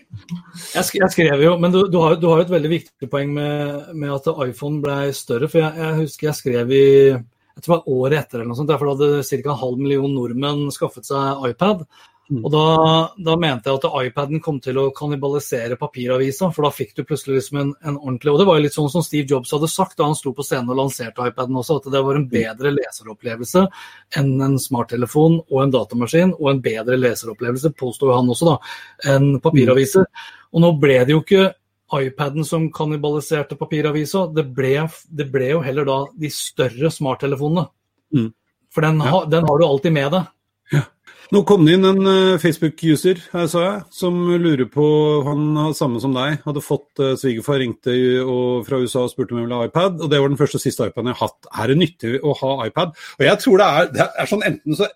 Jeg, 0.74 0.86
sk 0.88 1.00
jeg 1.02 1.14
skrev 1.16 1.44
jo, 1.44 1.58
men 1.60 1.74
du, 1.74 1.82
du, 1.92 2.00
har, 2.02 2.16
jo 2.22 2.38
et 2.40 2.54
veldig 2.54 2.72
viktig 2.72 3.10
poeng 3.12 3.34
med, 3.36 3.92
med 3.96 4.16
at 4.16 4.32
iPhone 4.48 4.82
ble 4.84 5.12
større. 5.18 5.50
For 5.52 5.64
jeg, 5.64 5.76
jeg, 5.82 6.00
husker 6.04 6.30
jeg 6.30 6.40
skrev 6.40 6.74
i 6.78 6.88
jeg 7.52 7.66
tror 7.66 7.74
det 7.74 7.82
var 7.82 7.98
året 8.00 8.18
etter, 8.18 8.40
eller 8.40 8.48
noe 8.48 8.58
sånt, 8.58 8.70
derfor 8.72 8.94
hadde 8.94 9.08
ca. 9.28 9.40
en 9.42 9.60
halv 9.60 9.82
million 9.82 10.14
nordmenn 10.16 10.72
skaffet 10.74 11.06
seg 11.06 11.44
iPad. 11.50 11.84
Mm. 12.30 12.46
Og 12.46 12.52
da, 12.54 12.66
da, 13.20 13.34
mente 13.36 13.68
jeg 13.68 13.80
at 13.82 13.96
iPaden 14.06 14.40
kom 14.44 14.62
til 14.64 14.78
å 14.80 14.86
kannibalisere 14.96 15.76
papiravisa, 15.80 16.48
for 16.56 16.64
da 16.64 16.70
fikk 16.72 16.94
du 16.96 17.02
plutselig 17.04 17.42
liksom 17.42 17.58
en, 17.60 17.72
en, 17.84 17.98
ordentlig 17.98 18.32
Og 18.32 18.38
det 18.40 18.46
var 18.48 18.60
jo 18.60 18.64
litt 18.64 18.78
sånn 18.78 18.92
som 18.94 19.04
Steve 19.04 19.28
Jobs 19.28 19.52
hadde 19.52 19.68
sagt 19.72 19.98
da 20.00 20.08
han 20.08 20.16
sto 20.16 20.32
på 20.38 20.46
scenen 20.48 20.72
og 20.72 20.80
lanserte 20.80 21.28
iPaden 21.28 21.60
også, 21.60 21.82
at 21.82 21.90
det 21.92 22.04
var 22.06 22.16
en 22.16 22.28
mm. 22.28 22.32
bedre 22.32 22.72
leseropplevelse 22.78 23.66
enn 24.22 24.32
en 24.48 24.56
smarttelefon 24.62 25.42
og 25.42 25.58
en 25.66 25.76
datamaskin, 25.76 26.36
og 26.40 26.54
en 26.54 26.62
bedre 26.64 27.00
leseropplevelse, 27.02 27.74
påstår 27.82 28.14
han 28.16 28.32
også, 28.32 28.54
da, 28.54 28.76
enn 29.16 29.34
papiraviser. 29.44 30.08
Og 30.56 30.64
nå 30.64 30.72
ble 30.80 31.02
det 31.04 31.18
jo 31.18 31.26
ikke 31.26 31.50
iPaden 31.92 32.48
som 32.48 32.70
kannibaliserte 32.72 33.58
papiravisa, 33.60 34.30
det 34.32 34.46
ble, 34.56 34.78
det 35.12 35.28
ble, 35.34 35.50
jo 35.58 35.64
heller 35.66 35.88
da 35.88 35.98
de 36.16 36.32
større 36.32 36.92
smarttelefonene. 36.94 37.68
Mm. 38.16 38.30
For 38.72 38.88
den, 38.88 39.04
ja. 39.04 39.12
ha, 39.12 39.26
den 39.28 39.48
har 39.48 39.60
du 39.60 39.66
alltid 39.68 40.00
med 40.00 40.16
deg. 40.16 40.30
Nå 41.32 41.46
kom 41.48 41.62
det 41.64 41.78
inn 41.78 41.88
en 41.88 42.02
uh, 42.04 42.40
Facebook-user 42.42 43.22
her, 43.32 43.46
sa 43.48 43.62
jeg, 43.64 43.76
som 43.96 44.18
lurer 44.36 44.68
på 44.68 44.84
Han 45.24 45.54
har 45.56 45.76
samme 45.78 46.02
som 46.04 46.12
deg, 46.16 46.42
hadde 46.44 46.64
fått 46.64 47.00
uh, 47.00 47.14
Svigerfar 47.20 47.62
ringte 47.62 47.94
og, 48.20 48.66
fra 48.68 48.82
USA 48.82 49.06
og 49.06 49.14
spurte 49.14 49.32
om 49.32 49.40
jeg 49.40 49.48
ville 49.48 49.60
ha 49.62 49.70
iPad, 49.70 50.02
og 50.04 50.12
det 50.12 50.20
var 50.20 50.28
den 50.28 50.40
første 50.42 50.60
og 50.60 50.64
siste 50.66 50.90
iPaden 50.90 51.14
jeg 51.14 51.20
har 51.22 51.30
hatt. 51.30 51.48
Er 51.64 51.72
det 51.72 51.78
nyttig 51.80 52.18
å 52.20 52.34
ha 52.42 52.50
iPad? 52.66 52.92
Og 53.16 53.24
jeg 53.24 53.40
tror 53.46 53.62
det 53.62 53.68
er, 53.78 53.88
det 53.96 54.08
er 54.12 54.30
sånn 54.32 54.44
enten 54.50 54.80
så 54.82 54.90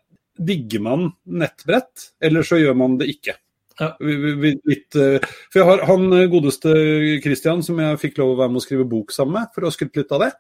digger 0.51 0.83
man 0.83 1.05
nettbrett, 1.39 2.09
eller 2.27 2.43
så 2.43 2.59
gjør 2.59 2.75
man 2.81 2.97
det 2.99 3.07
ikke. 3.13 3.37
Ja. 3.79 3.93
Litt, 4.03 4.99
uh, 4.99 5.23
for 5.47 5.61
jeg 5.61 5.69
har 5.69 5.85
han 5.87 6.17
godeste 6.33 6.73
Christian, 7.23 7.63
som 7.63 7.79
jeg 7.79 8.01
fikk 8.01 8.19
lov 8.19 8.33
å 8.33 8.41
være 8.41 8.51
med 8.51 8.59
å 8.59 8.65
skrive 8.65 8.89
bok 8.91 9.15
sammen 9.15 9.37
med, 9.39 9.55
for 9.55 9.63
å 9.63 9.71
ha 9.71 9.77
skrytt 9.77 10.03
litt 10.03 10.11
av 10.11 10.27
det. 10.27 10.33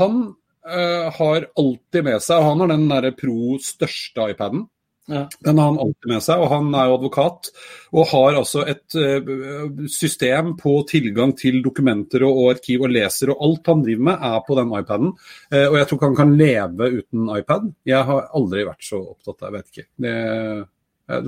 han 0.00 0.18
eh, 0.66 1.10
har 1.18 1.50
alltid 1.56 2.06
med 2.06 2.22
seg, 2.22 2.40
og 2.40 2.50
han 2.50 2.64
har 2.64 2.72
den 2.74 2.88
derre 2.90 3.12
Pro 3.16 3.56
største 3.62 4.30
iPaden. 4.32 4.66
Ja. 5.06 5.28
Den 5.38 5.58
har 5.58 5.68
han 5.70 5.78
alltid 5.78 6.10
med 6.10 6.22
seg, 6.24 6.40
og 6.42 6.50
han 6.50 6.72
er 6.74 6.88
jo 6.88 6.96
advokat. 6.96 7.50
Og 7.94 8.08
har 8.10 8.38
altså 8.40 8.64
et 8.66 8.96
uh, 8.98 9.84
system 9.92 10.56
på 10.58 10.80
tilgang 10.90 11.30
til 11.38 11.60
dokumenter 11.62 12.24
og, 12.26 12.40
og 12.42 12.50
arkiv 12.56 12.88
og 12.88 12.90
leser, 12.90 13.30
og 13.30 13.44
alt 13.46 13.70
han 13.70 13.84
driver 13.86 14.08
med 14.08 14.26
er 14.32 14.40
på 14.48 14.58
den 14.58 14.74
iPaden. 14.80 15.12
Uh, 15.54 15.66
og 15.68 15.78
jeg 15.78 15.86
tror 15.86 16.00
ikke 16.00 16.10
han 16.10 16.20
kan 16.22 16.36
leve 16.42 16.90
uten 16.98 17.30
iPad. 17.36 17.70
Jeg 17.86 18.02
har 18.10 18.30
aldri 18.40 18.66
vært 18.66 18.88
så 18.88 19.02
opptatt 19.04 19.46
av, 19.46 19.46
jeg 19.46 19.56
vet 19.60 19.74
ikke. 19.74 19.88
Det, 20.06 20.16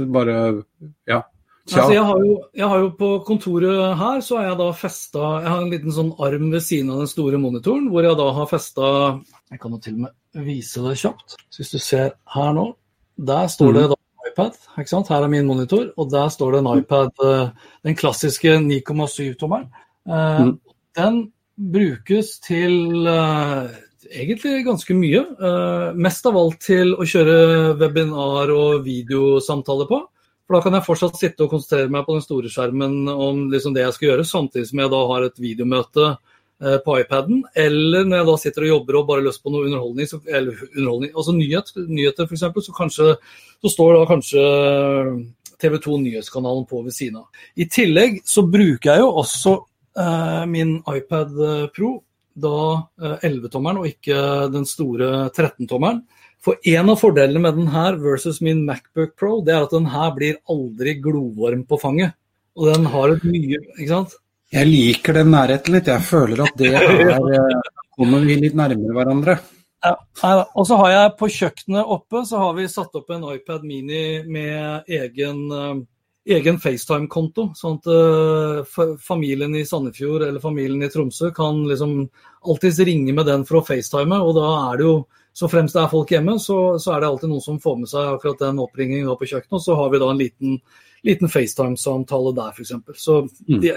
det 0.02 0.12
bare 0.18 0.38
Ja. 1.06 1.22
Altså, 1.68 1.92
jeg, 1.92 2.04
har 2.08 2.22
jo, 2.24 2.34
jeg 2.56 2.68
har 2.70 2.78
jo 2.80 2.88
På 2.96 3.08
kontoret 3.28 3.96
her 4.00 4.20
så 4.24 4.38
har 4.38 4.46
jeg 4.46 4.58
da 4.60 4.68
festa 4.72 5.24
Jeg 5.42 5.50
har 5.52 5.62
en 5.62 5.72
liten 5.72 5.92
sånn 5.92 6.14
arm 6.24 6.46
ved 6.54 6.64
siden 6.64 6.92
av 6.94 7.02
den 7.02 7.10
store 7.10 7.40
monitoren, 7.42 7.90
hvor 7.92 8.06
jeg 8.06 8.16
da 8.16 8.28
har 8.38 8.48
festa 8.48 8.88
Jeg 9.52 9.60
kan 9.60 9.74
jo 9.76 9.80
til 9.84 9.98
og 9.98 10.06
med 10.06 10.44
vise 10.48 10.82
det 10.84 10.96
kjapt. 11.00 11.36
Så 11.50 11.62
hvis 11.62 11.72
du 11.72 11.78
ser 11.82 12.12
her 12.34 12.52
nå, 12.54 12.66
der 13.18 13.48
står 13.50 13.72
det 13.74 13.84
da 13.90 13.96
en 13.96 14.30
iPad. 14.30 14.58
ikke 14.78 14.92
sant? 14.92 15.08
Her 15.10 15.24
er 15.24 15.32
min 15.32 15.48
monitor, 15.48 15.88
og 15.96 16.10
der 16.12 16.28
står 16.30 16.52
det 16.52 16.60
en 16.62 16.70
iPad, 16.78 17.10
eh, 17.24 17.48
den 17.88 17.96
klassiske 17.98 18.58
9,7-tommeren. 18.62 19.68
Eh, 20.06 20.44
Mm. 20.44 20.60
Den 20.96 21.32
brukes 21.72 22.38
til 22.40 23.06
eh, 23.06 23.68
egentlig 24.12 24.64
ganske 24.64 24.94
mye. 24.94 25.24
Mest 25.94 26.26
av 26.26 26.36
alt 26.36 26.60
til 26.60 26.94
å 26.94 27.06
kjøre 27.06 27.78
webinar 27.78 28.50
og 28.50 28.84
videosamtaler 28.84 29.88
på. 29.88 30.02
For 30.48 30.56
da 30.56 30.64
kan 30.64 30.78
jeg 30.78 30.86
fortsatt 30.86 31.18
sitte 31.20 31.44
og 31.44 31.52
konsentrere 31.52 31.92
meg 31.92 32.06
på 32.06 32.14
den 32.16 32.24
store 32.24 32.48
skjermen 32.48 33.02
om 33.12 33.42
liksom 33.52 33.74
det 33.76 33.82
jeg 33.82 33.96
skal 33.98 34.08
gjøre, 34.08 34.24
samtidig 34.24 34.70
som 34.70 34.80
jeg 34.80 34.92
da 34.94 35.00
har 35.10 35.26
et 35.26 35.42
videomøte 35.44 36.06
eh, 36.08 36.78
på 36.86 36.94
iPaden. 37.02 37.42
Eller 37.52 38.08
når 38.08 38.22
jeg 38.22 38.28
da 38.30 38.36
sitter 38.40 38.64
og 38.64 38.70
jobber 38.70 38.96
og 38.96 39.10
bare 39.10 39.20
har 39.20 39.26
lyst 39.26 39.42
på 39.44 39.52
noe 39.52 39.66
underholdning, 39.68 40.08
så, 40.08 40.22
eller 40.24 40.62
underholdning 40.70 41.12
altså 41.12 41.34
nyhet, 41.36 41.74
nyheter 41.84 42.24
f.eks., 42.24 42.46
så, 42.64 42.76
kanskje, 42.78 43.10
så 43.60 43.74
står 43.74 43.98
da 43.98 44.08
kanskje 44.08 44.46
TV 45.60 45.76
2 45.84 46.00
Nyhetskanalen 46.06 46.64
på 46.70 46.80
ved 46.86 46.96
siden 46.96 47.20
av. 47.20 47.44
I 47.52 47.68
tillegg 47.68 48.22
så 48.24 48.46
bruker 48.48 48.94
jeg 48.94 49.04
jo 49.04 49.12
også 49.20 49.56
eh, 50.00 50.42
min 50.48 50.78
iPad 50.96 51.36
Pro, 51.76 51.98
da 52.40 52.60
eh, 53.02 53.26
11-tommeren 53.28 53.82
og 53.82 53.90
ikke 53.90 54.20
den 54.54 54.66
store 54.68 55.28
13-tommeren. 55.30 56.04
For 56.44 56.60
en 56.70 56.92
av 56.92 57.00
fordelene 57.00 57.42
med 57.42 57.58
den 57.58 57.68
her 57.72 57.98
versus 57.98 58.38
min 58.44 58.62
Macbook 58.66 59.16
Pro, 59.18 59.40
det 59.44 59.56
er 59.56 59.66
at 59.66 59.74
den 59.74 59.88
her 59.90 60.14
blir 60.14 60.38
aldri 60.50 60.94
glovarm 61.02 61.64
på 61.66 61.80
fanget. 61.82 62.14
Og 62.58 62.72
den 62.72 62.88
har 62.90 63.12
et 63.14 63.26
mye 63.26 63.58
Ikke 63.76 63.90
sant? 63.90 64.16
Jeg 64.50 64.66
liker 64.66 65.18
den 65.18 65.30
nærheten 65.34 65.74
litt. 65.76 65.90
Jeg 65.90 66.04
føler 66.06 66.42
at 66.46 66.58
det 66.58 66.72
er 66.78 67.30
eh, 67.36 67.60
Kommer 67.98 68.22
vi 68.22 68.38
litt 68.38 68.56
nærmere 68.58 68.94
hverandre? 68.94 69.38
Ja, 69.84 69.94
og 70.58 70.64
så 70.66 70.78
har 70.80 70.90
jeg 70.90 71.14
på 71.18 71.28
kjøkkenet 71.30 71.90
oppe 71.94 72.24
så 72.26 72.40
har 72.42 72.54
vi 72.56 72.64
satt 72.70 72.96
opp 72.98 73.12
en 73.14 73.26
iPad 73.30 73.66
Mini 73.66 74.24
med 74.26 74.88
egen, 74.90 75.44
eh, 75.54 75.74
egen 76.36 76.58
FaceTime-konto. 76.60 77.48
Sånn 77.58 77.78
at 77.78 77.88
eh, 77.92 78.96
familien 79.04 79.54
i 79.56 79.64
Sandefjord 79.68 80.26
eller 80.26 80.42
familien 80.42 80.84
i 80.84 80.90
Tromsø 80.92 81.30
kan 81.36 81.62
liksom 81.68 82.02
alltids 82.48 82.80
ringe 82.86 83.14
med 83.16 83.28
den 83.28 83.46
for 83.48 83.60
å 83.60 83.64
FaceTime. 83.66 84.20
Og 84.22 84.34
da 84.38 84.48
er 84.70 84.80
det 84.80 84.88
jo, 84.88 84.96
så 85.38 85.50
fremst 85.50 85.76
det 85.76 85.84
er 85.84 85.92
folk 85.92 86.12
hjemme, 86.12 86.38
så, 86.42 86.58
så 86.82 86.94
er 86.94 87.02
det 87.02 87.12
alltid 87.12 87.32
noen 87.32 87.44
som 87.44 87.60
får 87.62 87.78
med 87.82 87.92
seg 87.92 88.14
akkurat 88.16 88.42
den 88.44 88.64
oppringningen 88.64 89.12
på 89.20 89.30
kjøkkenet. 89.30 89.60
Og 89.60 89.64
så 89.64 89.78
har 89.78 89.92
vi 89.92 90.02
da 90.02 90.10
en 90.12 90.20
liten, 90.24 90.58
liten 91.06 91.32
FaceTime-samtale 91.32 92.34
der, 92.40 92.56
f.eks. 92.56 92.74
Så 92.98 93.22
Mm. 93.48 93.60
de, 93.62 93.76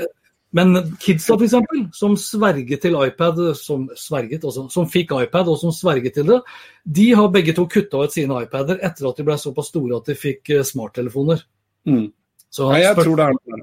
men 0.52 0.76
kidsa 1.00 1.38
f.eks., 1.40 1.54
som 1.96 2.16
sverget 2.20 2.82
til 2.84 2.98
iPad, 3.00 3.38
som 3.56 3.86
sverget, 3.96 4.44
altså, 4.44 4.66
som 4.74 4.90
fikk 4.92 5.14
iPad 5.16 5.48
og 5.48 5.60
som 5.62 5.72
sverget 5.72 6.18
til 6.18 6.28
det, 6.28 6.42
de 6.84 7.12
har 7.16 7.32
begge 7.32 7.56
to 7.56 7.64
kutta 7.72 8.04
ut 8.04 8.12
sine 8.12 8.42
iPader 8.44 8.82
etter 8.84 9.08
at 9.08 9.22
de 9.22 9.28
ble 9.28 9.38
såpass 9.40 9.72
store 9.72 10.02
at 10.02 10.12
de 10.12 10.18
fikk 10.20 10.52
eh, 10.52 10.66
smarttelefoner. 10.68 11.46
Mm. 11.88 12.10
Så 12.52 12.68
Nei, 12.72 12.82
jeg 12.84 12.96
spør- 12.98 13.08
tror 13.08 13.16
det 13.22 13.26
er 13.26 13.36
noe 13.38 13.62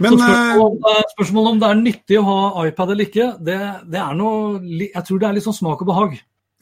Men 0.00 0.12
eh, 0.12 0.18
spørsmålet 0.18 0.62
om, 0.64 0.78
det 0.82 0.92
er- 0.96 1.10
spørsmålet 1.16 1.50
om 1.52 1.58
det 1.62 1.68
er 1.70 1.80
nyttig 1.82 2.18
å 2.20 2.24
ha 2.28 2.66
iPad 2.66 2.90
eller 2.94 3.04
ikke, 3.08 3.26
det, 3.44 3.58
det 3.92 4.00
er 4.00 4.14
noe 4.14 4.60
Jeg 4.80 5.04
tror 5.08 5.18
det 5.20 5.28
er 5.28 5.36
litt 5.38 5.44
sånn 5.48 5.56
smak 5.58 5.80
og 5.84 5.86
behag. 5.92 6.16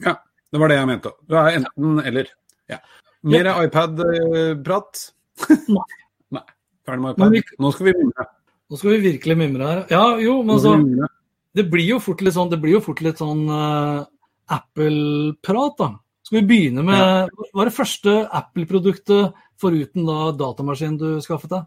ja, 0.05 0.15
det 0.51 0.59
var 0.59 0.67
det 0.71 0.77
jeg 0.77 0.87
mente. 0.91 1.11
Det 1.27 1.37
er 1.37 1.57
enten 1.61 2.05
eller. 2.05 2.27
Ja. 2.71 2.77
Mer 3.23 3.49
iPad-prat? 3.65 5.01
Nei. 5.75 6.43
Ferdig 6.87 7.01
med 7.03 7.15
iPad. 7.15 7.31
vi- 7.31 7.57
Nå 7.59 7.71
skal 7.75 7.85
vi 7.85 7.93
mimre. 7.99 8.25
Nå 8.71 8.77
skal 8.79 8.91
vi 8.95 8.99
virkelig 9.11 9.37
mimre 9.37 9.67
her. 9.67 9.81
Ja, 9.91 10.05
jo, 10.19 10.41
men 10.43 10.59
skal 10.59 10.79
altså. 10.79 11.07
Det 11.53 11.65
blir 11.69 11.83
jo 11.89 11.99
fort 11.99 12.21
litt 12.23 12.33
sånn, 12.33 12.49
det 12.49 12.61
blir 12.63 12.77
jo 12.77 12.79
fort 12.83 13.01
litt 13.03 13.19
sånn 13.19 13.41
uh, 13.51 14.05
Apple-prat, 14.49 15.75
da. 15.77 15.89
Skal 16.31 16.45
vi 16.45 16.47
begynne 16.47 16.83
med 16.87 17.31
Hva 17.51 17.65
er 17.65 17.67
det 17.67 17.75
første 17.75 18.11
Apple-produktet 18.31 19.33
foruten 19.59 20.05
da 20.07 20.29
datamaskinen 20.39 20.95
du 20.95 21.07
skaffet 21.19 21.51
deg? 21.51 21.65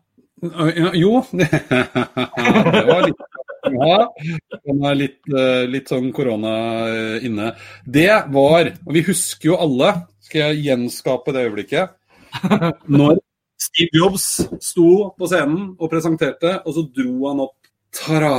Ja, 0.49 0.89
Jo, 0.97 1.19
det, 1.37 1.51
det 1.53 2.85
var 2.89 3.05
litt 3.05 3.21
ja, 3.75 3.99
den 4.65 4.81
er 4.89 4.97
litt, 4.97 5.21
eh, 5.29 5.67
litt 5.69 5.93
sånn 5.93 6.11
korona 6.17 6.55
eh, 6.89 7.27
inne. 7.29 7.51
Det 7.85 8.09
var, 8.33 8.73
og 8.85 8.91
vi 8.97 9.05
husker 9.05 9.51
jo 9.51 9.61
alle, 9.61 9.93
skal 10.25 10.43
jeg 10.47 10.65
gjenskape 10.67 11.33
det 11.37 11.47
øyeblikket, 11.47 11.95
når 13.01 13.21
Steve 13.61 14.01
Jobs 14.01 14.27
sto 14.65 14.91
på 15.17 15.29
scenen 15.29 15.71
og 15.79 15.93
presenterte, 15.93 16.59
og 16.65 16.77
så 16.77 16.85
dro 16.89 17.15
han 17.29 17.45
opp 17.47 17.73
Tara. 18.01 18.37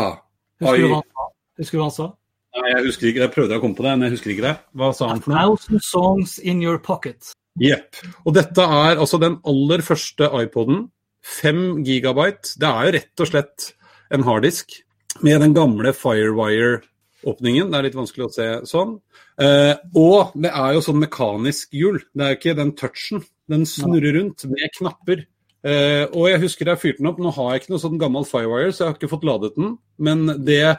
Husker 0.62 1.78
du 1.78 1.82
hva 1.82 1.90
han 1.90 1.98
sa? 1.98 2.12
Nei, 2.56 2.70
jeg 2.72 2.86
husker 2.86 3.10
ikke, 3.10 3.20
det. 3.20 3.26
jeg 3.28 3.36
prøvde 3.36 3.58
å 3.58 3.62
komme 3.64 3.76
på 3.76 3.84
det, 3.84 3.94
men 3.96 4.08
jeg 4.08 4.16
husker 4.16 4.32
ikke 4.32 4.46
det. 4.46 4.54
Hva 4.80 4.92
sa 4.96 5.10
han 5.12 5.22
for 5.24 5.34
noe? 5.34 5.42
Thousand 5.42 5.84
songs 5.84 6.38
in 6.40 6.62
your 6.64 6.80
pocket. 6.80 7.34
Jepp. 7.60 8.00
Og 8.24 8.36
dette 8.36 8.64
er 8.64 9.00
altså 9.00 9.20
den 9.22 9.38
aller 9.48 9.84
første 9.84 10.30
iPoden. 10.42 10.86
5 11.26 11.84
gigabyte. 11.88 12.56
Det 12.62 12.70
er 12.70 12.88
jo 12.88 12.96
rett 12.96 13.24
og 13.24 13.32
slett 13.32 13.70
en 14.14 14.26
harddisk 14.28 14.78
med 15.26 15.42
den 15.42 15.56
gamle 15.56 15.92
Firewire-åpningen. 15.96 17.72
Det 17.72 17.80
er 17.80 17.88
litt 17.88 17.98
vanskelig 17.98 18.28
å 18.28 18.34
se 18.34 18.50
sånn. 18.70 18.98
Eh, 19.42 19.74
og 19.98 20.36
det 20.40 20.52
er 20.52 20.76
jo 20.76 20.84
sånn 20.86 21.02
mekanisk 21.02 21.74
hjul. 21.76 22.02
Det 22.14 22.24
er 22.24 22.34
jo 22.36 22.40
ikke 22.40 22.60
den 22.60 22.76
touchen. 22.78 23.24
Den 23.52 23.66
snurrer 23.70 24.20
rundt 24.20 24.46
med 24.52 24.76
knapper. 24.78 25.26
Eh, 25.66 26.04
og 26.12 26.30
jeg 26.30 26.44
husker 26.44 26.70
jeg 26.70 26.82
fyrte 26.82 27.02
den 27.02 27.10
opp. 27.10 27.22
Nå 27.24 27.34
har 27.36 27.54
jeg 27.54 27.64
ikke 27.64 27.74
noe 27.74 27.84
sånn 27.84 28.02
gammel 28.02 28.28
Firewire, 28.30 28.72
så 28.72 28.84
jeg 28.84 28.92
har 28.92 29.00
ikke 29.00 29.14
fått 29.16 29.26
ladet 29.28 29.56
den. 29.58 29.78
Men 29.98 30.28
det 30.46 30.78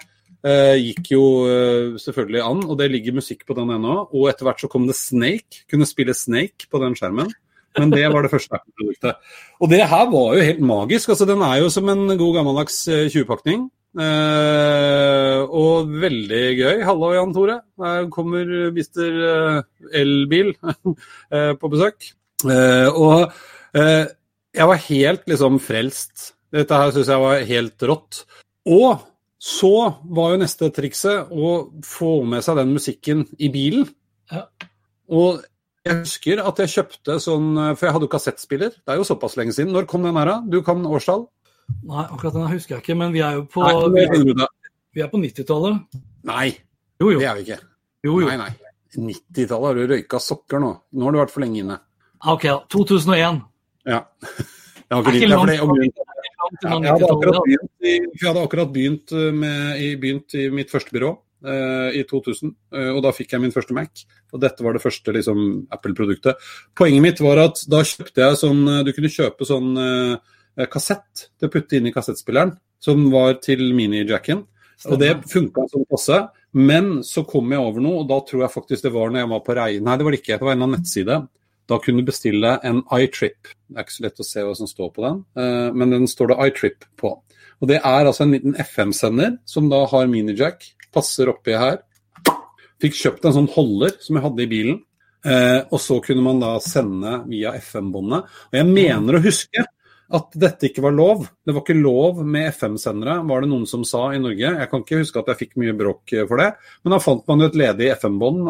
gikk 0.78 1.10
jo 1.14 1.24
eh, 1.50 1.96
selvfølgelig 1.98 2.42
an, 2.44 2.62
og 2.66 2.76
det 2.78 2.90
ligger 2.92 3.16
musikk 3.18 3.46
på 3.48 3.56
den 3.58 3.72
ennå. 3.74 3.96
Og 4.12 4.28
etter 4.30 4.46
hvert 4.46 4.62
så 4.62 4.70
kom 4.70 4.86
det 4.88 4.98
Snake. 4.98 5.64
Kunne 5.70 5.88
spille 5.88 6.14
Snake 6.14 6.68
på 6.70 6.80
den 6.82 6.94
skjermen. 6.98 7.32
Men 7.76 7.92
det 7.92 8.04
var 8.12 8.24
det 8.24 8.32
første 8.34 8.58
Apple-produktet. 8.58 9.32
Og 9.60 9.72
det 9.72 9.82
her 9.90 10.04
var 10.12 10.36
jo 10.36 10.44
helt 10.50 10.62
magisk. 10.64 11.10
altså 11.12 11.28
Den 11.28 11.42
er 11.44 11.62
jo 11.62 11.72
som 11.72 11.88
en 11.92 12.06
god 12.12 12.38
gammeldags 12.38 12.78
eh, 12.88 13.08
20-pakning. 13.12 13.66
Eh, 13.96 15.40
og 15.48 15.90
veldig 16.04 16.44
gøy. 16.60 16.84
Hallo, 16.84 17.10
Jan 17.16 17.34
Tore. 17.34 17.58
Her 17.80 18.06
kommer 18.12 18.54
eh, 18.68 19.58
Elbil 19.96 20.52
eh, 21.34 21.52
på 21.56 21.72
besøk. 21.72 22.12
Eh, 22.44 22.88
og 22.92 23.32
eh, 23.76 24.06
jeg 24.56 24.70
var 24.70 24.86
helt 24.86 25.28
liksom 25.28 25.60
frelst. 25.60 26.32
Dette 26.54 26.78
her 26.80 26.92
syns 26.94 27.10
jeg 27.12 27.24
var 27.24 27.46
helt 27.48 27.88
rått. 27.88 28.22
Og 28.68 29.00
så 29.42 29.70
var 30.16 30.32
jo 30.32 30.40
neste 30.40 30.70
trikset 30.74 31.28
å 31.30 31.50
få 31.84 32.12
med 32.24 32.42
seg 32.44 32.56
den 32.56 32.72
musikken 32.72 33.24
i 33.38 33.50
bilen. 33.52 33.84
Ja. 34.32 34.46
Og 35.12 35.42
jeg 35.86 36.00
husker 36.00 36.40
at 36.42 36.58
jeg 36.58 36.72
kjøpte 36.72 37.14
sånn 37.22 37.52
For 37.78 37.86
jeg 37.86 37.92
hadde 37.94 38.06
jo 38.08 38.10
kassettspiller. 38.10 38.72
Det 38.82 38.90
er 38.90 38.96
jo 38.98 39.04
såpass 39.06 39.36
lenge 39.38 39.52
siden. 39.54 39.70
Når 39.76 39.84
kom 39.86 40.02
den 40.02 40.16
her, 40.18 40.26
da? 40.26 40.38
Du 40.50 40.56
kan 40.66 40.80
årstall? 40.88 41.28
Nei, 41.86 42.02
akkurat 42.08 42.34
den 42.34 42.48
husker 42.50 42.76
jeg 42.76 42.82
ikke, 42.84 42.96
men 42.98 43.12
vi 43.14 43.20
er 43.26 43.36
jo 43.40 43.44
på, 43.50 43.62
vi 43.94 44.02
er, 44.02 44.48
vi 44.94 45.02
er 45.04 45.08
på 45.12 45.18
90-tallet. 45.22 46.00
Nei, 46.26 46.48
Jo, 47.02 47.10
jo. 47.12 47.18
det 47.20 47.26
er 47.28 47.34
vi 47.38 47.44
ikke. 47.46 47.58
jo, 48.06 48.18
jo. 48.22 48.26
Nei, 48.30 48.36
nei. 48.40 48.52
90-tallet 48.96 49.66
har 49.68 49.74
du 49.78 49.86
røyka 49.92 50.20
sokker 50.22 50.62
nå. 50.62 50.70
Nå 50.96 51.04
har 51.08 51.12
du 51.16 51.18
vært 51.20 51.34
for 51.34 51.44
lenge 51.44 51.60
inne. 51.62 51.78
Ok, 52.26 52.46
da. 52.48 52.58
2001. 52.72 53.42
Ja. 53.86 54.02
Det 54.86 54.94
er 54.94 55.00
ikke 55.02 55.12
ikke 55.18 55.26
det. 55.26 55.54
er 55.56 55.62
grunnen- 55.66 55.80
langt 55.82 55.96
jeg, 56.54 56.70
hadde 56.86 57.10
akkurat 57.10 57.38
begynt 57.44 57.86
i, 57.86 57.94
hadde 58.22 58.42
akkurat 58.42 58.72
begynt, 58.74 59.14
eh, 59.14 59.30
med, 59.34 59.80
i, 59.82 59.92
begynt 60.00 60.36
i 60.38 60.48
mitt 60.54 60.72
første 60.72 60.94
byrå 60.94 61.12
uh, 61.46 61.90
i 61.94 62.02
2000, 62.08 62.54
uh, 62.74 62.90
og 62.94 63.02
da 63.04 63.12
fikk 63.14 63.34
jeg 63.34 63.42
min 63.42 63.54
første 63.54 63.76
Mac. 63.76 64.04
Og 64.34 64.42
dette 64.42 64.64
var 64.64 64.76
det 64.76 64.82
første 64.84 65.14
liksom, 65.14 65.42
Apple-produktet. 65.74 66.42
Poenget 66.76 67.04
mitt 67.04 67.22
var 67.24 67.42
at 67.44 67.62
da 67.70 67.82
kjøpte 67.86 68.24
jeg 68.24 68.40
sånn 68.40 68.64
eh, 68.72 68.82
Du 68.86 68.90
kunne 68.96 69.12
kjøpe 69.12 69.46
sånn 69.48 69.70
uh, 69.78 70.66
kassett 70.72 71.28
til 71.36 71.48
å 71.48 71.52
putte 71.52 71.78
inn 71.78 71.88
i 71.90 71.94
kassettspilleren, 71.94 72.56
som 72.82 73.06
var 73.12 73.38
til 73.44 73.62
mini-jacken. 73.76 74.44
Og 74.90 75.00
det 75.00 75.14
funka 75.30 75.64
som 75.70 75.86
passe. 75.88 76.18
Men 76.56 77.00
så 77.04 77.24
kom 77.28 77.50
jeg 77.52 77.60
over 77.60 77.82
noe, 77.84 78.02
og 78.02 78.10
da 78.10 78.20
tror 78.24 78.44
jeg 78.44 78.54
faktisk 78.54 78.86
det 78.86 78.92
var 78.94 79.10
når 79.12 79.22
jeg 79.22 79.30
var 79.32 79.42
på 79.44 79.56
rei... 79.56 79.70
Nei, 79.84 79.96
det 79.96 80.06
var 80.06 80.14
det 80.14 80.20
ikke. 80.22 80.38
Det 80.40 80.48
var 80.48 80.56
en 80.56 80.66
av 80.66 80.70
nettside. 80.72 81.16
Da 81.66 81.78
kunne 81.82 82.02
du 82.02 82.10
bestille 82.10 82.56
en 82.66 82.82
iTrip. 82.94 83.50
Det 83.66 83.76
er 83.76 83.86
ikke 83.86 83.96
så 83.96 84.06
lett 84.06 84.22
å 84.22 84.26
se 84.26 84.44
hva 84.46 84.54
som 84.58 84.70
står 84.70 84.92
på 84.94 85.04
den, 85.04 85.22
eh, 85.38 85.70
men 85.74 85.94
den 85.94 86.06
står 86.10 86.32
det 86.32 86.38
iTrip 86.48 86.86
på. 87.00 87.16
Og 87.60 87.68
Det 87.68 87.80
er 87.80 88.04
altså 88.04 88.24
en 88.24 88.34
liten 88.36 88.54
FM-sender 88.54 89.38
som 89.48 89.68
da 89.68 89.86
har 89.86 90.06
minijack, 90.06 90.62
passer 90.92 91.30
oppi 91.32 91.56
her. 91.56 91.80
Fikk 92.82 92.94
kjøpt 92.94 93.24
en 93.24 93.32
sånn 93.32 93.52
holder 93.54 93.96
som 94.00 94.18
jeg 94.18 94.26
hadde 94.26 94.44
i 94.44 94.50
bilen. 94.50 94.82
Eh, 95.26 95.62
og 95.72 95.80
så 95.82 95.96
kunne 96.04 96.22
man 96.22 96.38
da 96.38 96.52
sende 96.62 97.22
via 97.26 97.54
FM-båndet. 97.58 98.28
Og 98.52 98.58
jeg 98.60 98.68
mener 98.68 99.16
å 99.16 99.24
huske 99.24 99.64
at 100.14 100.36
dette 100.38 100.68
ikke 100.68 100.84
var 100.84 100.94
lov. 100.94 101.24
Det 101.42 101.54
var 101.54 101.64
ikke 101.64 101.78
lov 101.78 102.20
med 102.22 102.52
FM-sendere, 102.52 103.16
var 103.26 103.42
det 103.42 103.50
noen 103.50 103.64
som 103.66 103.82
sa 103.86 104.04
i 104.14 104.20
Norge. 104.22 104.52
Jeg 104.60 104.70
kan 104.70 104.84
ikke 104.84 105.00
huske 105.00 105.18
at 105.18 105.30
jeg 105.32 105.40
fikk 105.40 105.56
mye 105.58 105.74
bråk 105.76 106.14
for 106.28 106.42
det, 106.42 106.48
men 106.84 106.94
da 106.94 107.00
fant 107.02 107.24
man 107.26 107.42
jo 107.42 107.48
et 107.50 107.58
ledig 107.58 107.90
FM-bånd, 107.96 108.42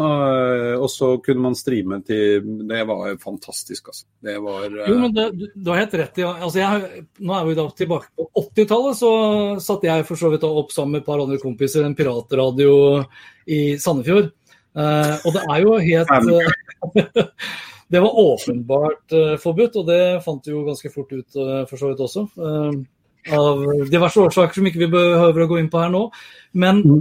og 0.76 0.88
så 0.92 1.14
kunne 1.24 1.46
man 1.46 1.56
streame 1.56 2.02
til 2.06 2.44
Det 2.68 2.82
var 2.88 3.16
fantastisk, 3.22 3.88
altså. 3.92 4.04
Det 4.26 4.36
var 4.44 4.66
Jo, 4.68 4.98
men 5.00 5.14
det, 5.16 5.50
du 5.54 5.70
har 5.72 5.84
helt 5.84 5.96
rett 6.00 6.20
i 6.20 6.26
altså 6.26 6.60
jeg, 6.60 7.04
Nå 7.24 7.36
er 7.36 7.46
vi 7.48 7.56
da 7.56 7.66
tilbake 7.78 8.12
på 8.16 8.28
80-tallet, 8.42 8.98
så 9.00 9.12
satte 9.62 9.88
jeg 9.88 10.06
for 10.08 10.20
så 10.20 10.32
vidt 10.32 10.44
opp 10.48 10.74
sammen 10.74 10.96
med 10.96 11.04
et 11.04 11.08
par 11.08 11.22
andre 11.22 11.40
kompiser 11.40 11.86
en 11.86 11.96
piratradio 11.96 12.76
i 13.46 13.78
Sandefjord. 13.80 14.32
Uh, 14.76 15.14
og 15.24 15.32
det 15.32 15.42
er 15.48 15.62
jo 15.64 15.76
helt 15.80 16.10
det 17.92 18.02
var 18.02 18.18
åpenbart 18.18 19.14
uh, 19.14 19.34
forbudt, 19.38 19.78
og 19.80 19.88
det 19.88 20.00
fant 20.24 20.46
vi 20.46 20.54
jo 20.54 20.64
ganske 20.66 20.90
fort 20.90 21.12
ut 21.14 21.38
uh, 21.38 21.62
for 21.70 21.78
så 21.78 21.90
vidt 21.92 22.02
også. 22.02 22.26
Uh, 22.34 22.82
av 23.36 23.62
diverse 23.90 24.22
årsaker 24.22 24.58
som 24.58 24.66
ikke 24.68 24.84
vi 24.84 24.90
behøver 24.92 25.44
å 25.44 25.50
gå 25.50 25.60
inn 25.60 25.70
på 25.70 25.80
her 25.82 25.90
nå. 25.90 26.04
Men 26.58 26.82
mm. 26.82 27.00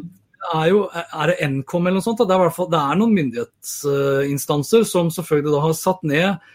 er, 0.52 0.68
jo, 0.72 0.84
er 0.94 1.32
det 1.32 1.50
Nkom 1.54 1.86
eller 1.86 2.00
noe 2.00 2.06
sånt? 2.06 2.24
Det 2.26 2.38
er, 2.38 2.54
fall, 2.54 2.70
det 2.74 2.82
er 2.82 3.00
noen 3.02 3.18
myndighetsinstanser 3.18 4.86
som 4.90 5.12
selvfølgelig 5.14 5.54
da 5.54 5.64
har 5.68 5.76
satt 5.78 6.06
ned 6.06 6.54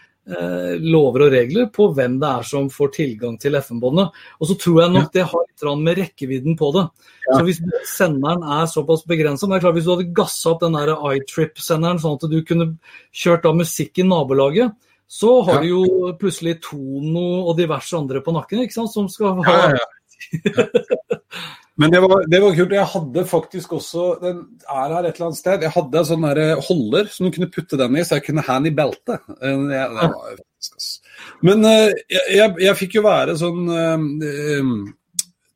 lover 0.79 1.25
og 1.25 1.33
regler 1.33 1.65
på 1.73 1.87
hvem 1.97 2.19
det 2.21 2.27
er 2.29 2.45
som 2.45 2.67
får 2.71 2.91
tilgang 2.95 3.39
til 3.41 3.57
FM-båndet. 3.57 4.11
Og 4.39 4.49
så 4.49 4.55
tror 4.61 4.81
jeg 4.83 4.93
nok 4.93 5.09
det 5.15 5.25
har 5.31 5.47
litt 5.47 5.65
med 5.81 5.97
rekkevidden 5.97 6.57
på 6.59 6.69
det. 6.75 6.85
Ja. 7.25 7.33
Så 7.33 7.41
Hvis 7.47 7.61
senderen 7.89 8.43
er 8.43 8.69
såpass 8.69 9.03
begrensa 9.07 9.47
Hvis 9.47 9.85
du 9.85 9.91
hadde 9.95 10.13
gassa 10.13 10.53
opp 10.53 10.61
den 10.61 10.77
iTrip-senderen 10.77 11.99
sånn 11.99 12.19
at 12.19 12.29
du 12.29 12.39
kunne 12.45 12.75
kjørt 13.11 13.43
da 13.43 13.53
musikk 13.53 13.99
i 13.99 14.07
nabolaget, 14.07 14.71
så 15.11 15.41
har 15.43 15.59
ja. 15.59 15.61
du 15.61 15.67
jo 15.73 16.11
plutselig 16.19 16.61
Tono 16.63 17.49
og 17.49 17.57
diverse 17.57 17.97
andre 17.97 18.21
på 18.23 18.31
nakken 18.31 18.61
ikke 18.63 18.77
sant, 18.77 18.93
som 18.93 19.09
skal 19.11 19.41
ha 19.43 19.55
ja, 19.73 19.87
Men 21.81 21.93
det 21.93 22.01
var, 22.03 22.23
det 22.29 22.39
var, 22.43 22.55
kult. 22.57 22.73
Jeg 22.75 22.89
hadde 22.93 23.23
faktisk 23.29 23.73
også 23.77 24.05
Den 24.21 24.41
er 24.69 24.93
her 24.93 25.07
et 25.07 25.15
eller 25.15 25.29
annet 25.29 25.39
sted. 25.39 25.65
Jeg 25.65 25.73
hadde 25.75 26.01
en 26.01 26.09
sånn 26.11 26.27
holder 26.67 27.11
som 27.11 27.27
du 27.27 27.35
kunne 27.35 27.51
putte 27.53 27.79
den 27.79 27.97
i, 27.97 28.05
så 28.05 28.19
jeg 28.19 28.27
kunne 28.29 28.45
hand 28.45 28.69
i 28.69 28.73
beltet. 28.77 29.31
Men 31.41 31.65
uh, 31.65 31.89
jeg, 32.11 32.47
jeg, 32.61 32.77
fikk 32.77 32.99
jo 32.99 33.05
være 33.07 33.37
sånn 33.39 33.65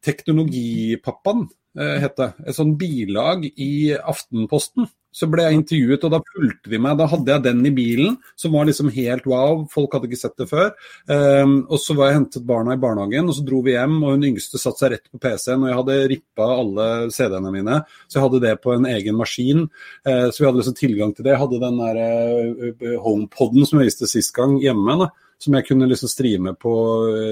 Teknologipappaen, 0.05 1.47
het 1.75 2.19
det. 2.19 2.29
Et 2.45 2.57
sånn 2.57 2.75
bilag 2.79 3.47
i 3.49 3.71
Aftenposten. 3.97 4.85
Så 5.15 5.29
ble 5.31 5.45
jeg 5.45 5.59
intervjuet, 5.61 6.03
og 6.03 6.11
da 6.11 6.19
fulgte 6.27 6.71
de 6.71 6.79
meg. 6.83 6.97
Da 6.99 7.07
hadde 7.07 7.31
jeg 7.31 7.43
den 7.45 7.61
i 7.69 7.71
bilen, 7.75 8.17
som 8.39 8.55
var 8.55 8.67
liksom 8.67 8.91
helt 8.91 9.27
wow. 9.31 9.63
Folk 9.71 9.95
hadde 9.95 10.09
ikke 10.09 10.19
sett 10.19 10.35
det 10.41 10.49
før. 10.49 10.73
Um, 11.07 11.57
og 11.69 11.79
så 11.79 11.95
var 11.95 12.11
jeg 12.11 12.19
hentet 12.19 12.47
barna 12.49 12.75
i 12.75 12.81
barnehagen, 12.81 13.31
og 13.31 13.37
så 13.37 13.45
dro 13.47 13.61
vi 13.65 13.77
hjem, 13.77 13.97
og 14.03 14.17
hun 14.17 14.27
yngste 14.31 14.59
satte 14.59 14.83
seg 14.83 14.95
rett 14.95 15.07
på 15.07 15.21
PC-en. 15.23 15.63
Og 15.63 15.71
jeg 15.71 15.79
hadde 15.79 15.99
rippa 16.11 16.49
alle 16.59 16.87
CD-ene 17.15 17.53
mine, 17.55 17.81
så 18.05 18.19
jeg 18.19 18.25
hadde 18.27 18.43
det 18.43 18.55
på 18.63 18.75
en 18.75 18.89
egen 18.91 19.19
maskin. 19.19 19.67
Uh, 20.03 20.27
så 20.27 20.41
vi 20.41 20.49
hadde 20.49 20.61
liksom 20.61 20.79
tilgang 20.81 21.15
til 21.15 21.27
det. 21.27 21.35
Jeg 21.35 21.43
hadde 21.45 21.63
den 21.63 21.83
der 21.85 22.01
uh, 22.03 22.97
HomePoden 23.05 23.69
som 23.69 23.79
jeg 23.79 23.93
viste 23.93 24.11
sist 24.11 24.35
gang, 24.35 24.59
hjemme. 24.63 24.99
da 25.05 25.13
som 25.41 25.55
jeg 25.57 25.67
kunne 25.67 25.87
liksom 25.89 26.09
streame 26.09 26.53
på. 26.59 26.73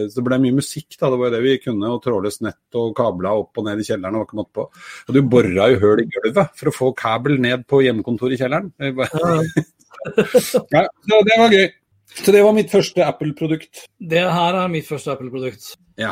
Så 0.09 0.19
det 0.19 0.25
ble 0.27 0.39
mye 0.43 0.57
musikk, 0.57 0.97
da. 0.97 1.09
Det 1.09 1.19
var 1.19 1.29
jo 1.29 1.35
det 1.35 1.43
vi 1.45 1.53
kunne. 1.63 1.91
Og 1.93 2.01
trådløst 2.03 2.43
nett 2.45 2.79
og 2.79 2.91
kabla 2.97 3.35
opp 3.39 3.61
og 3.61 3.67
ned 3.67 3.81
i 3.81 3.87
kjelleren. 3.87 4.19
og 4.19 4.27
ikke 4.27 4.45
på. 4.59 4.67
Og 5.07 5.15
du 5.15 5.21
bora 5.23 5.69
jo 5.71 5.79
høl 5.83 6.03
i 6.03 6.09
gulvet 6.11 6.59
for 6.59 6.69
å 6.69 6.75
få 6.75 6.91
kabel 6.97 7.39
ned 7.41 7.65
på 7.69 7.81
hjemmekontoret 7.85 8.37
i 8.37 8.43
kjelleren. 8.43 8.73
ja, 10.75 10.83
det 10.83 11.39
var 11.39 11.55
gøy. 11.55 11.67
Så 12.13 12.35
det 12.35 12.43
var 12.45 12.53
mitt 12.53 12.69
første 12.69 13.07
Apple-produkt. 13.07 13.87
Det 13.97 14.21
her 14.21 14.59
er 14.59 14.71
mitt 14.71 14.87
første 14.87 15.15
Apple-produkt. 15.15 15.73
Ja. 15.97 16.11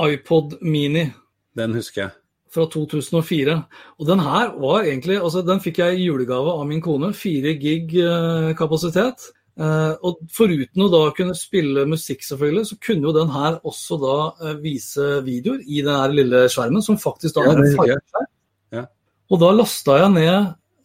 iPod 0.00 0.58
Mini. 0.62 1.10
Den 1.58 1.74
husker 1.76 2.06
jeg. 2.06 2.16
Fra 2.52 2.66
2004. 2.68 3.58
Og 3.98 4.08
den 4.08 4.20
her 4.20 4.52
var 4.60 4.84
egentlig 4.84 5.18
Altså, 5.20 5.42
den 5.44 5.60
fikk 5.60 5.80
jeg 5.80 5.98
i 5.98 6.06
julegave 6.06 6.52
av 6.52 6.66
min 6.68 6.82
kone. 6.84 7.12
4 7.16 7.54
gig 7.60 7.94
eh, 8.00 8.52
kapasitet. 8.56 9.32
Uh, 9.52 9.92
og 10.00 10.22
Foruten 10.32 10.80
å 10.80 10.88
da 10.88 11.02
kunne 11.12 11.34
spille 11.36 11.84
musikk, 11.88 12.22
selvfølgelig, 12.24 12.70
så 12.70 12.78
kunne 12.80 13.04
jo 13.10 13.12
den 13.12 13.32
her 13.34 13.58
også 13.68 13.98
da 14.00 14.14
uh, 14.40 14.54
vise 14.62 15.18
videoer 15.26 15.60
i 15.66 15.82
den 15.84 15.92
her 15.92 16.14
lille 16.14 16.46
skjermen, 16.52 16.80
som 16.84 16.96
faktisk 17.00 17.36
da 17.36 17.44
ja, 17.44 17.52
er 17.52 17.60
en 17.60 17.76
fargeskjerm. 17.76 18.30
Ja. 18.72 18.86
Og 19.28 19.42
da 19.42 19.50
lasta 19.52 19.98
jeg 20.00 20.14
ned 20.14 20.32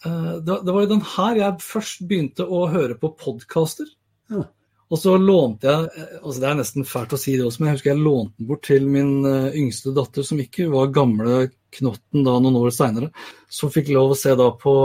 uh, 0.03 0.33
det, 0.43 0.57
det, 0.67 0.73
var 0.73 0.83
jo 0.83 0.91
den 0.91 1.05
her 1.13 1.39
jeg 1.39 1.63
først 1.63 2.03
begynte 2.09 2.43
å 2.43 2.65
høre 2.73 2.97
på 2.99 3.13
podkaster. 3.15 3.87
Ja. 4.33 4.43
Og 4.87 4.99
så 4.99 5.13
lånte 5.19 5.67
jeg 5.67 6.03
altså 6.21 6.39
Det 6.39 6.47
er 6.47 6.59
nesten 6.61 6.85
fælt 6.87 7.15
å 7.15 7.19
si 7.19 7.33
det 7.35 7.43
også, 7.43 7.59
men 7.59 7.69
jeg 7.69 7.77
husker 7.77 7.91
jeg 7.91 8.03
lånte 8.03 8.35
den 8.39 8.47
bort 8.47 8.61
til 8.67 8.85
min 8.87 9.13
yngste 9.27 9.91
datter, 9.95 10.23
som 10.27 10.39
ikke 10.39 10.67
var 10.71 10.93
gamle 10.95 11.47
Knotten 11.75 12.23
da 12.23 12.37
noen 12.39 12.55
år 12.55 12.71
seinere. 12.71 13.09
Som 13.51 13.71
fikk 13.73 13.89
lov 13.91 14.13
å 14.13 14.19
se 14.19 14.31
da 14.39 14.47
på 14.55 14.75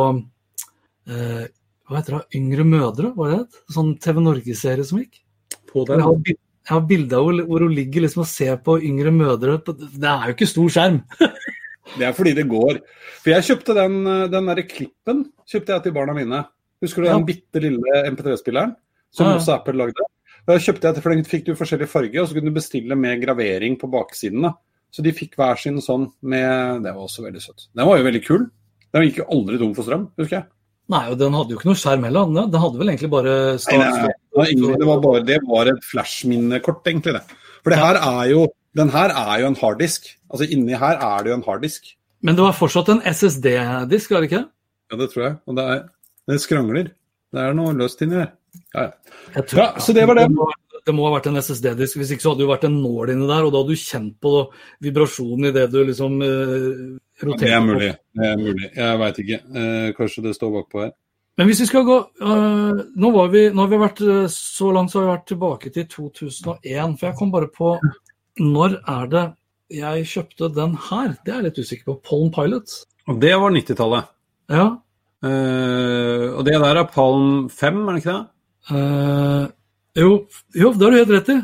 hva 1.93 2.01
heter 2.01 2.19
det, 2.19 2.39
Yngre 2.39 2.65
mødre, 2.69 3.13
var 3.17 3.31
det 3.31 3.41
det? 3.43 3.61
Sånn 3.75 3.93
TV 4.03 4.23
Norge-serie 4.25 4.87
som 4.89 5.01
gikk. 5.03 5.21
På 5.71 5.85
den. 5.89 6.03
Jeg 6.03 6.71
har, 6.71 6.85
bilde 6.87 7.19
av 7.19 7.29
hvor 7.49 7.65
hun 7.65 7.75
ligger 7.75 8.05
liksom 8.05 8.23
og 8.23 8.31
ser 8.31 8.59
på 8.63 8.77
yngre 8.87 9.11
mødre. 9.15 9.59
Det 9.67 10.09
er 10.09 10.31
jo 10.31 10.35
ikke 10.37 10.49
stor 10.51 10.73
skjerm. 10.75 10.99
det 11.99 12.07
er 12.07 12.17
fordi 12.17 12.35
det 12.39 12.47
går. 12.51 12.81
For 13.23 13.33
jeg 13.35 13.47
kjøpte 13.49 13.77
den, 13.79 14.01
den 14.33 14.51
derre 14.51 14.67
klippen 14.69 15.25
kjøpte 15.49 15.75
jeg 15.75 15.87
til 15.87 15.97
barna 15.97 16.17
mine. 16.17 16.43
Husker 16.83 17.05
du 17.05 17.11
den 17.11 17.27
bitte 17.27 17.63
lille 17.63 18.03
MP3-spilleren 18.11 18.75
som 19.15 19.29
ja. 19.29 19.39
også 19.39 19.57
Apple 19.57 19.79
lagde? 19.79 20.07
Da 20.49 20.57
kjøpte 20.59 20.89
jeg 20.89 20.97
til, 20.97 21.05
for 21.05 21.15
Den 21.15 21.29
fikk 21.29 21.45
du 21.47 21.55
forskjellig 21.59 21.91
farge, 21.91 22.19
og 22.19 22.29
så 22.29 22.37
kunne 22.37 22.51
du 22.51 22.57
bestille 22.57 22.99
med 22.99 23.21
gravering 23.23 23.77
på 23.79 23.91
baksiden. 23.91 24.49
da. 24.49 24.57
Så 24.93 25.05
de 25.05 25.15
fikk 25.17 25.39
hver 25.41 25.61
sin 25.61 25.79
sånn 25.81 26.11
med 26.21 26.83
Det 26.85 26.93
var 26.93 27.07
også 27.07 27.25
veldig 27.25 27.43
søtt. 27.43 27.69
Den 27.73 27.89
var 27.89 28.01
jo 28.01 28.09
veldig 28.09 28.25
kul. 28.27 28.51
Den 28.93 29.07
gikk 29.07 29.23
jo 29.23 29.31
aldri 29.33 29.61
tom 29.61 29.73
for 29.77 29.87
strøm, 29.87 30.11
husker 30.21 30.41
jeg. 30.41 30.49
Nei, 30.93 31.05
og 31.09 31.17
den 31.21 31.37
hadde 31.37 31.55
jo 31.55 31.59
ikke 31.61 31.71
noe 31.71 31.81
skjerm 31.81 32.05
heller. 32.05 32.33
Den 32.53 32.61
hadde 32.61 32.81
vel 32.81 32.93
egentlig 32.93 33.13
bare 33.13 33.37
start, 33.63 33.81
nei, 33.81 33.91
nei, 33.95 34.51
nei. 34.61 34.75
Det, 34.77 34.89
var 34.89 35.01
bare, 35.05 35.23
det 35.29 35.39
var 35.47 35.71
et 35.71 35.87
flashminnekort, 35.89 36.83
egentlig. 36.91 37.15
det. 37.17 37.41
For 37.63 37.73
det 37.73 37.79
her 37.81 38.01
er 38.01 38.27
jo, 38.33 38.47
den 38.77 38.93
her 38.93 39.15
er 39.17 39.43
jo 39.43 39.53
en 39.53 39.59
harddisk. 39.61 40.11
Altså 40.33 40.49
Inni 40.53 40.77
her 40.77 41.01
er 41.01 41.25
det 41.25 41.33
jo 41.33 41.39
en 41.39 41.47
harddisk. 41.47 41.95
Men 42.23 42.37
det 42.39 42.45
var 42.45 42.59
fortsatt 42.59 42.91
en 42.93 43.03
SSD-disk, 43.09 44.13
var 44.13 44.23
det 44.23 44.31
ikke? 44.31 44.45
Ja, 44.93 44.99
det 45.01 45.09
tror 45.15 45.25
jeg. 45.25 45.37
Og 45.49 45.57
det, 45.59 45.65
er, 45.75 45.81
det 46.31 46.39
skrangler. 46.43 46.93
Det 47.33 47.41
er 47.41 47.57
noe 47.57 47.73
løst 47.79 48.05
inni 48.05 48.21
her. 48.21 48.35
Ja, 48.77 48.85
ja. 48.85 49.47
ja, 49.57 49.67
så 49.81 49.95
det 49.97 50.05
var 50.09 50.21
det. 50.21 50.29
Det 50.83 50.95
må 50.97 51.05
ha 51.07 51.13
vært 51.15 51.29
en 51.31 51.39
SSD-disk, 51.39 52.01
hvis 52.01 52.11
ikke 52.15 52.25
så 52.25 52.33
hadde 52.33 52.43
det 52.43 52.51
vært 52.51 52.65
en 52.67 52.81
nål 52.83 53.13
inni 53.13 53.29
der. 53.31 53.47
Og 53.47 53.53
da 53.55 53.63
hadde 53.63 53.77
du 53.77 53.83
kjent 53.83 54.17
på 54.23 54.33
vibrasjonen 54.83 55.51
i 55.51 55.55
det 55.55 55.69
du 55.71 55.79
liksom 55.87 56.19
uh, 56.23 56.97
det 57.23 57.53
er 57.53 57.61
mulig. 57.63 57.93
Det 58.19 58.27
er 58.27 58.41
mulig. 58.41 58.69
Jeg 58.75 58.99
veit 58.99 59.19
ikke. 59.23 59.39
Eh, 59.55 59.89
kanskje 59.95 60.25
det 60.25 60.35
står 60.35 60.51
bakpå 60.57 60.83
her. 60.83 60.91
Men 61.39 61.49
hvis 61.49 61.63
vi 61.63 61.69
skal 61.71 61.85
gå 61.87 61.95
uh, 62.21 62.81
nå, 63.01 63.11
vi, 63.33 63.47
nå, 63.55 63.63
har 63.63 63.71
vi 63.71 63.79
vært 63.81 64.03
uh, 64.05 64.25
så 64.29 64.73
langt 64.75 64.93
så 64.93 64.99
har 64.99 65.07
vi 65.07 65.13
vært 65.15 65.29
tilbake 65.31 65.73
til 65.73 65.87
2001. 65.95 66.97
For 66.99 67.09
jeg 67.09 67.19
kom 67.21 67.31
bare 67.33 67.49
på 67.53 67.77
Når 68.43 68.77
er 68.81 69.07
det 69.13 69.25
jeg 69.73 70.09
kjøpte 70.11 70.51
den 70.57 70.75
her? 70.91 71.15
Det 71.25 71.33
er 71.33 71.39
jeg 71.41 71.47
litt 71.47 71.63
usikker 71.63 71.89
på. 71.89 71.97
Pollen 72.11 72.35
Pilot. 72.35 72.75
Og 73.09 73.23
det 73.23 73.33
var 73.41 73.55
90-tallet. 73.55 74.13
Ja. 74.53 74.67
Uh, 75.23 76.27
og 76.37 76.45
det 76.49 76.59
der 76.59 76.83
er 76.83 76.91
Palm 76.91 77.49
5, 77.49 77.83
er 77.87 77.93
det 77.93 78.03
ikke 78.03 78.19
det? 78.19 79.53
Jo, 79.99 80.27
jo, 80.57 80.73
det 80.73 80.87
har 80.87 80.95
du 80.95 80.99
helt 81.03 81.13
rett 81.13 81.31
i. 81.35 81.39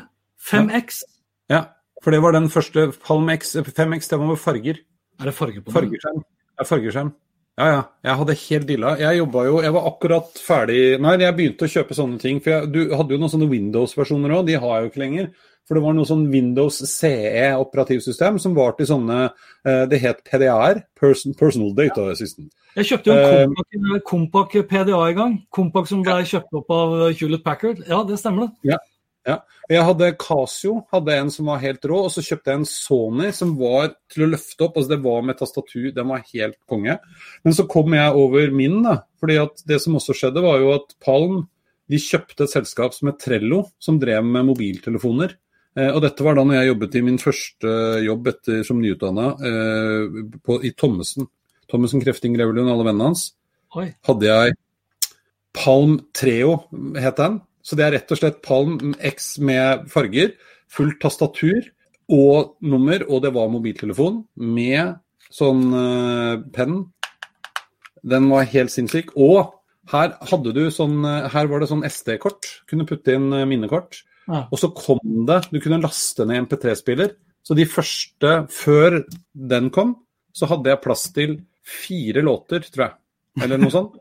5X. 0.49 1.03
Ja. 1.51 1.57
ja, 1.57 1.63
for 2.05 2.15
det 2.15 2.21
var 2.25 2.33
den 2.33 2.49
første 2.53 2.89
Palm 3.05 3.29
X. 3.35 3.57
5X, 3.61 4.09
det 4.09 4.21
var 4.21 4.31
med 4.31 4.41
farger. 4.41 4.79
Er 5.19 5.29
det 5.29 5.35
farger 5.37 5.61
på 5.61 5.73
den? 5.73 5.77
Fargeskjerm. 5.77 6.23
Ja, 6.57 6.65
fargeskjerm. 6.65 7.11
Ja, 7.59 7.67
ja. 7.75 7.83
Jeg 8.07 8.21
hadde 8.21 8.39
helt 8.39 8.69
dilla. 8.69 8.95
Jeg 9.03 9.19
jobba 9.19 9.45
jo 9.49 9.61
Jeg 9.65 9.75
var 9.75 9.87
akkurat 9.91 10.37
ferdig 10.39 10.83
Nei, 11.03 11.17
jeg 11.19 11.35
begynte 11.35 11.67
å 11.67 11.73
kjøpe 11.73 11.97
sånne 11.99 12.21
ting. 12.23 12.39
For 12.45 12.55
jeg, 12.55 12.71
du 12.71 12.95
hadde 12.95 13.17
jo 13.17 13.21
noen 13.21 13.33
sånne 13.33 13.51
Windows-versjoner 13.51 14.37
òg. 14.37 14.47
De 14.47 14.59
har 14.63 14.77
jeg 14.77 14.87
jo 14.87 14.93
ikke 14.93 15.03
lenger. 15.03 15.31
For 15.69 15.77
det 15.77 15.85
var 15.85 15.97
noe 15.97 16.09
sånn 16.09 16.27
Windows 16.33 16.81
CE 16.89 17.51
operativsystem 17.61 18.39
som 18.41 18.55
var 18.57 18.73
til 18.79 18.89
sånne 18.89 19.19
uh, 19.29 19.85
Det 19.91 20.01
het. 20.01 20.23
Person, 20.99 21.35
personal 21.37 21.75
Data 21.77 22.09
Assistant. 22.15 22.49
Jeg 22.79 22.89
kjøpte 22.89 23.13
jo 23.13 23.49
en 23.77 24.01
Compac 24.07 24.55
PDA 24.71 25.01
i 25.11 25.17
gang. 25.17 25.35
Compac 25.53 25.91
som 25.91 26.01
ble 26.07 26.23
kjøpt 26.29 26.57
opp 26.57 26.73
av 26.73 26.95
Hewlett 27.11 27.45
Packard. 27.45 27.83
Ja, 27.89 28.01
det 28.09 28.17
stemmer 28.23 28.49
det. 28.49 28.73
Ja. 28.73 28.79
Ja. 29.29 29.43
Jeg 29.69 29.85
hadde 29.85 30.15
Casio, 30.17 30.79
hadde 30.95 31.17
en 31.21 31.31
som 31.33 31.51
var 31.51 31.61
helt 31.61 31.85
rå, 31.85 31.99
og 32.07 32.13
så 32.15 32.23
kjøpte 32.25 32.53
jeg 32.53 32.61
en 32.63 32.69
Sony 32.69 33.29
som 33.37 33.53
var 33.59 33.91
til 34.09 34.25
å 34.25 34.31
løfte 34.33 34.65
opp. 34.65 34.79
altså 34.79 34.95
Det 34.95 35.01
var 35.05 35.27
med 35.27 35.39
tastatur, 35.41 35.91
den 35.93 36.09
var 36.09 36.25
helt 36.33 36.57
konge. 36.71 36.97
Men 37.45 37.57
så 37.57 37.67
kom 37.69 37.93
jeg 37.97 38.17
over 38.23 38.55
min, 38.55 38.81
da. 38.87 39.03
fordi 39.21 39.37
at 39.43 39.61
det 39.69 39.81
som 39.85 39.99
også 39.99 40.17
skjedde, 40.17 40.45
var 40.45 40.63
jo 40.63 40.73
at 40.79 40.97
Palm 41.05 41.43
de 41.89 42.01
kjøpte 42.01 42.45
et 42.45 42.53
selskap 42.53 42.97
som 42.97 43.11
het 43.11 43.21
Trello, 43.21 43.63
som 43.81 44.01
drev 44.01 44.25
med 44.25 44.49
mobiltelefoner. 44.49 45.37
Eh, 45.79 45.91
og 45.93 46.03
dette 46.03 46.25
var 46.27 46.39
da 46.39 46.45
når 46.47 46.59
jeg 46.59 46.71
jobbet 46.73 46.97
i 46.99 47.03
min 47.07 47.19
første 47.23 47.73
jobb 48.03 48.31
etter, 48.33 48.63
som 48.67 48.81
nyutdanna 48.83 49.29
eh, 49.47 50.23
i 50.67 50.73
Thommessen. 50.75 51.29
Thommessen 51.71 52.03
Krefting 52.03 52.39
Revelund, 52.39 52.71
alle 52.73 52.87
vennene 52.87 53.13
hans. 53.13 53.29
Oi. 53.77 53.91
hadde 54.09 54.25
jeg 54.25 54.55
Palm 55.53 55.99
Treo, 56.17 56.55
het 56.97 57.19
den. 57.21 57.41
Så 57.61 57.77
det 57.77 57.85
er 57.85 57.93
rett 57.99 58.15
og 58.15 58.21
slett 58.21 58.41
Palm 58.45 58.95
X 58.97 59.35
med 59.45 59.85
farger, 59.93 60.33
fullt 60.73 60.97
tastatur 61.03 61.67
og 62.09 62.55
nummer, 62.65 63.05
og 63.11 63.27
det 63.27 63.35
var 63.35 63.51
mobiltelefon 63.53 64.23
med 64.41 64.97
sånn 65.29 65.67
uh, 65.75 66.41
penn. 66.55 66.79
Den 68.09 68.31
var 68.33 68.49
helt 68.49 68.73
sinnssyk. 68.73 69.13
Og 69.21 69.53
her 69.93 70.15
hadde 70.31 70.55
du 70.57 70.63
sånn 70.73 71.03
Her 71.05 71.49
var 71.51 71.61
det 71.61 71.69
sånn 71.69 71.85
SD-kort. 71.85 72.49
Kunne 72.71 72.89
putte 72.89 73.19
inn 73.19 73.29
minnekort. 73.51 74.01
Ja. 74.29 74.45
Og 74.53 74.61
så 74.61 74.69
kom 74.77 75.01
det 75.29 75.41
Du 75.53 75.59
kunne 75.63 75.81
laste 75.81 76.27
ned 76.29 76.45
MP3-spiller. 76.47 77.15
Så 77.47 77.57
de 77.57 77.65
første, 77.69 78.33
før 78.53 79.01
den 79.33 79.71
kom, 79.73 79.95
så 80.37 80.49
hadde 80.51 80.69
jeg 80.69 80.83
plass 80.85 81.07
til 81.17 81.39
fire 81.65 82.21
låter, 82.25 82.67
tror 82.69 82.85
jeg. 82.85 82.97
Eller 83.47 83.61
noe 83.61 83.73
sånt. 83.73 83.95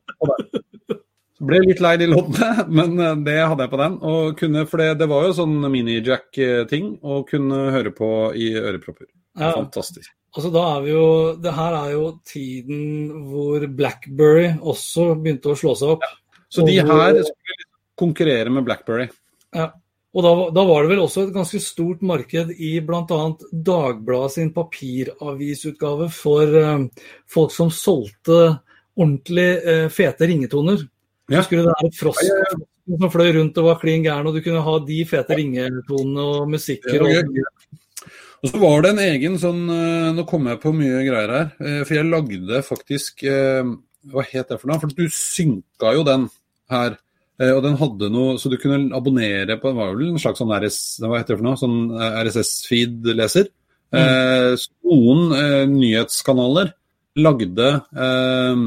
Så 1.38 1.46
ble 1.46 1.62
litt 1.64 1.82
lei 1.84 1.94
de 2.02 2.10
låtene, 2.10 2.66
men 2.80 2.98
eh, 3.00 3.16
det 3.28 3.38
hadde 3.40 3.66
jeg 3.66 3.72
på 3.72 3.80
den. 3.82 3.98
Og 4.10 4.38
kunne, 4.40 4.66
for 4.70 4.82
det, 4.82 4.90
det 5.02 5.08
var 5.12 5.28
jo 5.28 5.38
sånn 5.38 5.58
mini-jack-ting 5.72 6.96
å 7.06 7.22
kunne 7.30 7.68
høre 7.76 7.94
på 7.96 8.12
i 8.36 8.52
ørepropper. 8.58 9.10
Ja. 9.38 9.54
Fantastisk. 9.54 10.12
Altså, 10.38 10.52
da 10.54 10.64
er 10.76 10.84
vi 10.86 10.92
jo, 10.92 11.08
det 11.42 11.54
her 11.56 11.76
er 11.78 11.92
jo 11.96 12.08
tiden 12.28 12.82
hvor 13.30 13.64
Blackberry 13.80 14.50
også 14.60 15.12
begynte 15.18 15.54
å 15.54 15.58
slå 15.58 15.74
seg 15.78 15.96
opp. 15.96 16.06
Så 16.52 16.66
de 16.68 16.78
her 16.78 17.22
skulle 17.26 17.68
konkurrere 17.98 18.52
med 18.54 18.66
Blackberry. 18.68 19.08
Ja. 19.56 19.72
Og 20.18 20.26
da, 20.26 20.32
da 20.56 20.64
var 20.66 20.84
det 20.84 20.96
vel 20.96 21.04
også 21.04 21.28
et 21.28 21.34
ganske 21.36 21.60
stort 21.62 22.02
marked 22.02 22.50
i 22.58 22.72
bl.a. 22.82 23.20
Dagbladet 23.52 24.34
sin 24.34 24.50
papiravisutgave 24.56 26.08
for 26.14 26.58
eh, 26.58 26.88
folk 27.30 27.54
som 27.54 27.70
solgte 27.74 28.40
ordentlig 28.98 29.50
eh, 29.62 29.86
fete 29.94 30.26
ringetoner. 30.32 30.82
Ja. 31.30 31.44
Husker 31.44 31.60
du 31.62 31.68
det 31.68 31.76
der 31.84 31.94
frosk 32.00 32.66
som 32.88 33.12
fløy 33.12 33.34
rundt 33.36 33.58
og 33.60 33.66
var 33.68 33.80
klin 33.82 34.06
gæren, 34.06 34.30
og 34.30 34.38
du 34.38 34.42
kunne 34.42 34.64
ha 34.64 34.78
de 34.88 35.02
fete 35.06 35.36
ringetonene 35.38 36.24
og 36.24 36.50
musikker. 36.50 37.04
Og. 37.04 37.42
Og 38.38 38.52
så 38.52 38.62
var 38.62 38.86
det 38.86 38.94
en 38.94 39.02
egen 39.02 39.36
sånn 39.42 39.64
eh, 39.74 40.10
Nå 40.14 40.24
kommer 40.30 40.54
jeg 40.54 40.62
på 40.62 40.72
mye 40.76 41.02
greier 41.08 41.32
her. 41.34 41.48
eh, 41.58 41.80
For 41.82 41.98
jeg 41.98 42.10
lagde 42.10 42.60
faktisk 42.66 43.24
eh, 43.26 43.66
Hva 44.14 44.26
het 44.30 44.52
det 44.52 44.60
for 44.62 44.70
noe? 44.70 44.78
For 44.84 44.94
du 44.94 45.08
synka 45.10 45.96
jo 45.98 46.04
den 46.08 46.28
her. 46.72 47.00
Eh, 47.42 47.54
Og 47.54 47.62
den 47.66 47.78
hadde 47.80 48.10
noe 48.14 48.38
Så 48.42 48.52
du 48.52 48.58
kunne 48.62 48.96
abonnere 48.98 49.60
på 49.60 49.72
den 49.72 49.80
var 49.80 49.94
vel 49.94 50.12
en 50.14 50.22
slags 50.22 50.42
sånn 50.42 50.54
RS, 50.58 50.80
hva 51.04 51.20
heter 51.20 51.36
det 51.36 51.40
for 51.40 51.48
noe? 51.48 51.62
Sånn 51.62 51.78
RSS-feed-leser. 52.26 53.48
Eh, 53.96 54.66
noen 54.88 55.32
eh, 55.38 55.64
nyhetskanaler 55.72 56.74
lagde 57.18 57.70
eh, 57.98 58.66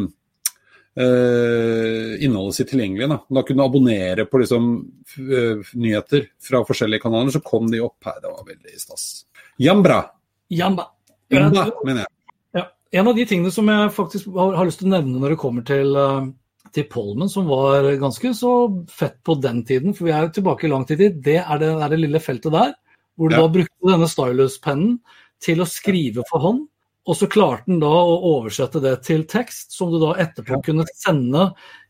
eh, 1.02 2.24
innholdet 2.24 2.54
sitt 2.54 2.70
tilgjengelig. 2.72 3.08
Da. 3.10 3.18
da 3.28 3.42
kunne 3.46 3.62
du 3.62 3.66
abonnere 3.66 4.26
på 4.30 4.40
liksom, 4.42 4.70
eh, 5.18 5.74
nyheter 5.74 6.26
fra 6.42 6.62
forskjellige 6.66 7.04
kanaler, 7.04 7.34
så 7.34 7.42
kom 7.44 7.70
de 7.70 7.82
opp 7.84 8.08
her. 8.08 8.20
Det 8.22 8.32
var 8.32 8.48
veldig 8.48 8.80
stas. 8.80 9.06
Jambra. 9.60 10.02
Jamba. 10.50 10.88
Jamba, 11.30 11.68
mener 11.84 12.04
jeg. 12.04 12.12
Ja. 12.58 12.66
En 13.00 13.08
av 13.08 13.16
de 13.16 13.26
tingene 13.28 13.52
som 13.54 13.68
jeg 13.70 13.90
faktisk 13.94 14.32
har, 14.34 14.56
har 14.58 14.66
lyst 14.66 14.80
til 14.82 14.90
å 14.90 14.96
nevne 14.96 15.20
når 15.22 15.36
det 15.36 15.42
kommer 15.42 15.66
til, 15.66 15.94
eh, 15.96 16.30
til 16.72 16.86
Polmen, 16.90 17.28
som 17.30 17.46
var 17.50 17.86
ganske 18.00 18.32
så 18.36 18.50
fett 18.90 19.18
på 19.26 19.36
den 19.42 19.62
tiden, 19.68 19.94
for 19.94 20.06
vi 20.08 20.12
er 20.16 20.26
jo 20.28 20.34
tilbake 20.40 20.66
i 20.66 20.70
lang 20.72 20.86
tid, 20.88 20.98
det 21.22 21.38
er 21.42 21.58
det, 21.62 21.70
er 21.82 21.88
det 21.92 21.98
lille 22.02 22.20
feltet 22.22 22.52
der, 22.54 22.74
hvor 23.16 23.28
du 23.30 23.36
Ja. 23.36 23.42
da 23.42 23.48
brukte 23.48 23.90
denne 23.92 24.08
stylus-pennen 24.08 24.98
til 25.40 25.60
å 25.60 25.66
skrive 25.68 26.22
for 26.30 26.40
hånd, 26.40 26.66
og 27.08 27.16
så 27.16 27.26
klarte 27.32 27.64
han 27.66 27.80
da 27.80 27.88
å 27.88 28.16
oversette 28.36 28.80
det 28.80 29.02
til 29.02 29.24
tekst, 29.24 29.72
som 29.72 29.90
du 29.90 29.98
da 29.98 30.12
etterpå 30.20 30.62
kunne 30.64 30.84
sende 30.94 31.46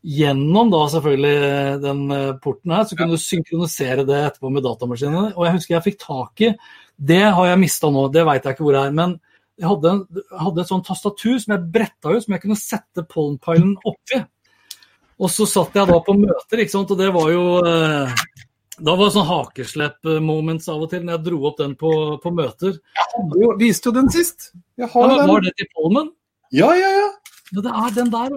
gjennom 0.06 0.70
da 0.70 0.84
selvfølgelig 0.88 1.80
den 1.82 2.04
eh, 2.14 2.32
porten 2.40 2.70
her, 2.72 2.84
så 2.86 2.96
kunne 2.96 3.16
du 3.18 3.20
synkronisere 3.20 4.06
det 4.06 4.20
etterpå 4.30 4.50
med 4.54 4.62
datamaskinene. 4.64 5.34
Og 5.36 5.44
jeg 5.44 5.56
husker 5.58 5.74
jeg 5.76 5.86
fikk 5.90 5.98
tak 6.06 6.40
i, 6.46 6.52
det 6.96 7.22
har 7.34 7.46
jeg 7.50 7.58
mista 7.60 7.90
nå, 7.90 8.06
det 8.14 8.24
veit 8.24 8.44
jeg 8.46 8.54
ikke 8.54 8.64
hvor 8.64 8.78
det 8.78 8.84
er. 8.86 8.92
men 8.96 9.20
jeg 9.60 9.68
hadde, 9.68 9.90
en- 9.92 10.38
hadde 10.40 10.60
et 10.62 10.68
sånt 10.70 10.86
tastatur 10.88 11.34
som 11.38 11.52
jeg 11.52 11.66
bretta 11.74 12.14
ut, 12.14 12.22
som 12.24 12.32
jeg 12.32 12.40
kunne 12.46 12.56
sette 12.56 13.02
pollenpilen 13.10 13.74
oppi. 13.84 14.22
Og 15.20 15.28
så 15.32 15.44
satt 15.48 15.74
jeg 15.76 15.88
da 15.90 15.98
på 16.04 16.14
møter, 16.16 16.62
ikke 16.62 16.72
sant? 16.72 16.90
og 16.94 16.98
det 17.00 17.10
var 17.12 17.26
jo 17.34 17.42
eh, 17.68 18.12
Da 18.80 18.94
var 18.96 19.02
det 19.10 19.12
sånn 19.18 19.26
hakeslepp-moments 19.28 20.68
av 20.72 20.80
og 20.86 20.88
til 20.92 21.02
når 21.04 21.18
jeg 21.18 21.24
dro 21.26 21.40
opp 21.50 21.58
den 21.60 21.74
på, 21.76 21.90
på 22.22 22.32
møter. 22.32 22.78
Du 23.34 23.42
viste 23.60 23.90
jo 23.90 23.96
den 23.98 24.08
sist. 24.14 24.52
Jeg 24.80 24.86
Ja, 24.86 24.92
har 24.94 25.08
men 25.10 25.18
den. 25.20 25.28
var 25.34 25.44
det 25.44 25.52
til 25.58 25.68
Polmen? 25.76 26.08
Ja, 26.56 26.70
ja, 26.74 26.88
ja. 26.96 27.10
Ja, 27.52 27.60
det 27.66 27.74
er 27.82 27.94
den 27.98 28.10
der, 28.14 28.32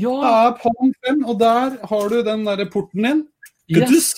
ja. 0.00 0.14
Det 0.22 0.30
er 0.32 0.56
Palm 0.62 0.92
5, 1.06 1.24
og 1.28 1.38
der 1.42 1.76
har 1.90 2.08
du 2.08 2.22
den 2.24 2.44
derre 2.48 2.66
porten 2.72 3.04
din. 3.04 3.20
yes. 3.68 4.14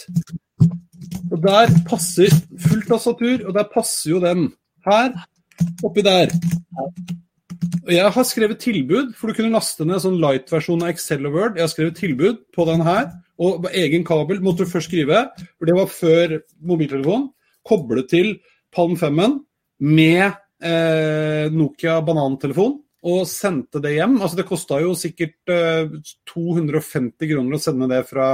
Og 1.32 1.40
der 1.42 1.72
passer 1.88 2.30
fullt 2.68 2.86
tastatur, 2.88 3.42
og 3.48 3.54
der 3.58 3.66
passer 3.74 4.10
jo 4.14 4.20
den 4.22 4.52
her 4.86 5.10
oppi 5.82 6.02
der. 6.06 6.30
Jeg 7.90 8.10
har 8.14 8.26
skrevet 8.26 8.60
tilbud, 8.62 9.12
for 9.18 9.28
du 9.28 9.36
kunne 9.36 9.54
laste 9.54 9.84
ned 9.86 10.00
sånn 10.02 10.20
light-versjon 10.22 10.84
av 10.84 10.94
Excel 10.94 11.26
og 11.28 11.36
Word. 11.36 11.58
Jeg 11.58 11.66
har 11.66 11.72
skrevet 11.72 11.98
tilbud 12.00 12.40
på 12.54 12.66
den 12.68 12.84
her, 12.86 13.10
og 13.40 13.66
egen 13.74 14.06
kabel 14.06 14.40
måtte 14.44 14.64
du 14.64 14.70
først 14.70 14.90
skrive, 14.90 15.26
for 15.58 15.68
det 15.68 15.76
var 15.76 15.92
før 15.92 16.38
mobiltelefon. 16.64 17.28
Koble 17.64 18.04
til 18.08 18.34
Palm 18.74 18.96
5-en 19.00 19.38
med 19.84 20.24
eh, 20.64 21.52
Nokia 21.52 21.98
banantelefon, 22.04 22.78
og 23.04 23.26
sendte 23.28 23.82
det 23.84 23.96
hjem. 23.98 24.16
Altså 24.22 24.40
Det 24.40 24.48
kosta 24.48 24.80
jo 24.80 24.94
sikkert 24.96 25.52
eh, 25.52 25.92
250 26.32 27.32
kroner 27.34 27.58
å 27.58 27.62
sende 27.62 27.90
det 27.92 28.04
fra 28.08 28.28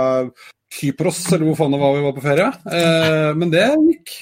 Kypros, 0.70 1.24
eller 1.32 1.48
hvor 1.48 1.58
faen 1.58 1.74
det 1.74 1.82
var 1.82 1.96
vi 1.96 2.04
var 2.06 2.14
på 2.16 2.26
ferie. 2.26 2.52
Eh, 2.70 3.30
men 3.38 3.50
det 3.54 3.66
gikk. 3.74 4.14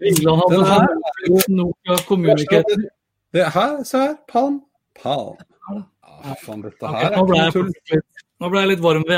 England 0.00 0.42
hadde 0.42 0.56
Den 0.56 0.66
her 0.70 1.48
Nokia 1.48 1.98
Communicator. 2.08 2.84
Det 3.34 3.48
her, 3.54 3.82
se 3.84 3.98
her. 3.98 4.14
Palm. 4.30 4.60
Palm. 5.02 5.36
Ah, 6.24 6.36
faen, 6.40 6.62
dette 6.64 6.88
her 6.88 7.16
nå 7.16 7.24
er 7.24 7.26
ble 7.28 7.40
jeg, 7.40 8.02
nå 8.40 8.50
ble 8.52 8.62
jeg 8.62 8.70
litt 8.70 8.84
varm, 8.84 9.04
i 9.04 9.16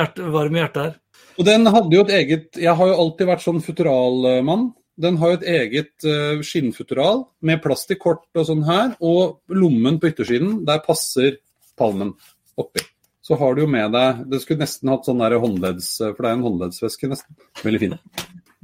hjertet 0.63 0.81
her. 0.81 0.97
Og 1.37 1.47
den 1.47 1.69
hadde 1.69 1.93
jo 1.93 2.03
et 2.07 2.13
eget 2.17 2.59
Jeg 2.59 2.75
har 2.79 2.91
jo 2.91 2.99
alltid 3.03 3.29
vært 3.29 3.45
sånn 3.45 3.63
futuralmann. 3.65 4.71
Den 4.97 5.19
har 5.21 5.35
jo 5.35 5.39
et 5.39 5.49
eget 5.53 6.07
uh, 6.09 6.41
skinnfutural 6.45 7.27
med 7.45 7.61
plastikkort 7.65 8.25
og 8.33 8.47
sånn 8.49 8.65
her, 8.65 8.95
og 9.05 9.43
lommen 9.53 10.01
på 10.01 10.09
yttersiden, 10.09 10.63
der 10.69 10.81
passer 10.87 11.37
palmen 11.77 12.15
oppi. 12.57 12.81
Så 13.27 13.37
har 13.37 13.57
du 13.57 13.65
jo 13.65 13.69
med 13.69 13.91
deg 13.91 14.23
Det 14.31 14.39
skulle 14.43 14.63
nesten 14.63 14.91
hatt 14.93 15.09
sånn 15.09 15.19
der 15.19 15.35
håndledds... 15.43 15.89
For 15.99 16.21
det 16.21 16.31
er 16.31 16.37
en 16.39 16.45
håndleddsveske, 16.47 17.11
nesten. 17.11 17.39
Veldig 17.65 17.81
fin. 17.83 17.97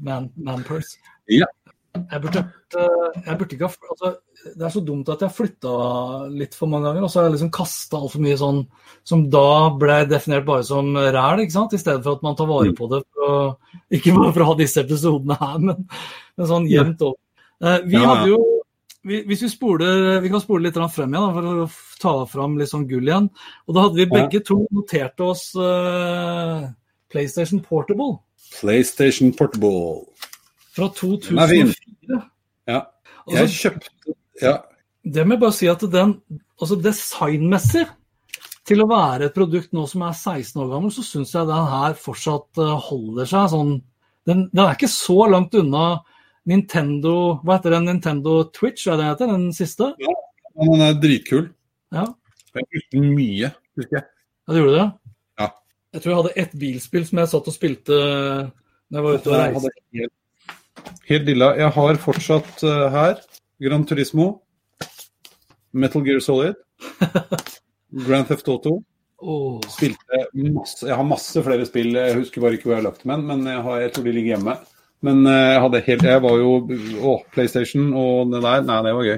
Man, 0.06 0.30
man 0.38 0.62
purse. 0.66 1.02
Ja. 1.30 1.48
Jeg 1.92 2.20
burde, 2.22 2.40
jeg 2.72 3.34
burde 3.38 3.52
ikke 3.56 3.68
ha 3.68 3.90
altså, 3.92 4.10
Det 4.56 4.64
er 4.64 4.70
så 4.72 4.80
dumt 4.84 5.10
at 5.12 5.20
jeg 5.20 5.34
flytta 5.36 5.72
litt 6.32 6.54
for 6.56 6.70
mange 6.72 6.88
ganger, 6.88 7.04
og 7.04 7.10
så 7.12 7.20
har 7.20 7.26
jeg 7.26 7.34
liksom 7.34 7.50
kasta 7.52 7.98
altfor 8.00 8.22
mye 8.24 8.38
sånn 8.40 8.62
som 9.04 9.26
da 9.32 9.42
ble 9.76 9.98
definert 10.08 10.46
bare 10.48 10.64
som 10.64 10.88
ræl, 10.96 11.42
ikke 11.44 11.52
sant? 11.56 11.74
I 11.76 11.80
stedet 11.82 12.00
for 12.06 12.16
at 12.16 12.24
man 12.24 12.38
tar 12.38 12.48
vare 12.48 12.70
Mm. 12.72 12.76
på 12.78 12.88
det 12.94 13.02
for 13.12 13.28
å 13.28 13.36
Ikke 13.92 14.14
bare 14.16 14.32
for 14.32 14.44
å 14.44 14.48
ha 14.52 14.56
disse 14.62 14.80
episodene 14.80 15.36
her, 15.40 15.58
men, 15.58 15.84
men 16.38 16.46
sånn 16.48 16.68
jevnt 16.70 17.04
over. 17.04 17.20
Eh, 17.62 17.78
vi 17.84 18.00
hadde 18.00 18.28
jo 18.32 18.40
vi, 19.04 19.22
Hvis 19.28 19.42
vi 19.42 19.48
spoler 19.52 20.20
Vi 20.22 20.30
kan 20.32 20.40
spole 20.40 20.64
litt 20.68 20.74
frem 20.94 21.12
igjen 21.12 21.28
da, 21.28 21.32
for 21.36 21.42
å 21.66 21.70
ta 22.00 22.14
fram 22.26 22.56
litt 22.58 22.70
sånn 22.72 22.88
gull 22.88 23.04
igjen. 23.06 23.28
Og 23.68 23.74
da 23.74 23.82
hadde 23.86 24.00
vi 24.00 24.06
begge 24.10 24.40
to 24.46 24.62
notert 24.70 25.20
oss 25.20 25.50
eh, 25.56 26.70
PlayStation 27.12 27.60
Portable 27.60 28.20
PlayStation 28.60 29.32
Portable. 29.32 30.06
fra 30.74 30.88
Den 30.88 31.38
er 31.38 31.48
fin. 31.48 31.66
2004. 31.72 31.81
Ja. 32.68 32.84
Altså, 33.26 33.42
Jeg 33.42 33.48
kjøpte 33.58 34.14
Ja. 34.42 34.54
Det 35.02 35.24
må 35.26 35.34
jeg 35.34 35.40
bare 35.42 35.52
si 35.56 35.66
at 35.66 35.80
den, 35.90 36.12
altså 36.60 36.76
designmessig, 36.78 37.88
til 38.64 38.78
å 38.84 38.86
være 38.86 39.26
et 39.26 39.34
produkt 39.34 39.72
nå 39.74 39.82
som 39.90 40.04
er 40.06 40.12
16 40.14 40.60
år 40.62 40.68
gammel, 40.70 40.92
så 40.94 41.02
syns 41.02 41.32
jeg 41.34 41.48
den 41.48 41.70
her 41.72 41.96
fortsatt 41.98 42.60
eh, 42.62 42.76
holder 42.86 43.26
seg 43.26 43.48
sånn 43.50 43.72
den, 44.30 44.44
den 44.52 44.62
er 44.62 44.76
ikke 44.76 44.86
så 44.92 45.16
langt 45.26 45.54
unna 45.58 45.96
Nintendo 46.46 47.40
Hva 47.42 47.56
heter 47.56 47.74
den? 47.74 47.88
Nintendo 47.90 48.36
Twitch, 48.54 48.86
er 48.86 48.94
det 48.98 49.02
den 49.02 49.10
heter? 49.10 49.32
Den 49.34 49.48
siste? 49.56 49.88
Ja, 49.98 50.14
Den 50.62 50.80
er 50.86 50.94
dritkul. 51.02 51.48
Ja, 51.94 52.06
Jeg 52.54 52.66
brukte 52.70 52.96
den 53.00 53.10
mye, 53.16 53.50
husker 53.78 53.98
jeg. 53.98 54.06
ja 54.46 54.52
det 54.54 54.62
gjorde 54.62 54.78
det? 54.78 54.86
Ja. 55.42 55.48
Jeg 55.92 56.02
tror 56.02 56.12
jeg 56.12 56.20
hadde 56.20 56.36
ett 56.44 56.54
bilspill 56.62 57.06
som 57.08 57.18
jeg 57.18 57.32
satt 57.34 57.50
og 57.50 57.54
spilte 57.58 57.98
når 57.98 58.98
jeg 58.98 59.04
var 59.08 59.18
ute 59.18 59.30
og 59.32 59.38
reiste. 59.42 60.08
Helt, 61.08 61.26
lilla. 61.28 61.52
Jeg 61.58 61.72
har 61.76 62.00
fortsatt 62.02 62.64
uh, 62.66 62.86
her 62.94 63.18
Gran 63.62 63.84
Turismo, 63.88 64.28
Metal 65.72 66.04
Gear 66.06 66.22
Solid, 66.24 66.58
Grand 68.06 68.28
Theft 68.28 68.48
Auto. 68.48 68.80
Oh. 69.22 69.60
Spilte 69.70 70.24
masse 70.50 70.82
Jeg 70.82 70.96
har 70.98 71.06
masse 71.06 71.42
flere 71.46 71.66
spill, 71.68 71.92
jeg 71.94 72.16
husker 72.18 72.42
bare 72.42 72.56
ikke 72.56 72.66
hvor 72.66 72.74
jeg 72.74 72.80
har 72.80 72.88
lagt 72.88 73.04
dem, 73.06 73.20
men 73.28 73.44
jeg, 73.46 73.60
har, 73.62 73.76
jeg 73.84 73.92
tror 73.94 74.06
de 74.08 74.14
ligger 74.16 74.34
hjemme. 74.34 74.56
Men 75.06 75.26
eh, 75.26 75.52
jeg 75.52 75.62
hadde 75.64 75.84
helt 75.88 76.04
Jeg 76.06 76.22
var 76.24 76.40
jo 76.40 76.50
Å, 77.10 77.14
PlayStation 77.34 77.88
og 77.98 78.34
det 78.34 78.42
der. 78.44 78.66
Nei, 78.66 78.80
det 78.86 78.96
var 78.98 79.08
gøy. 79.08 79.16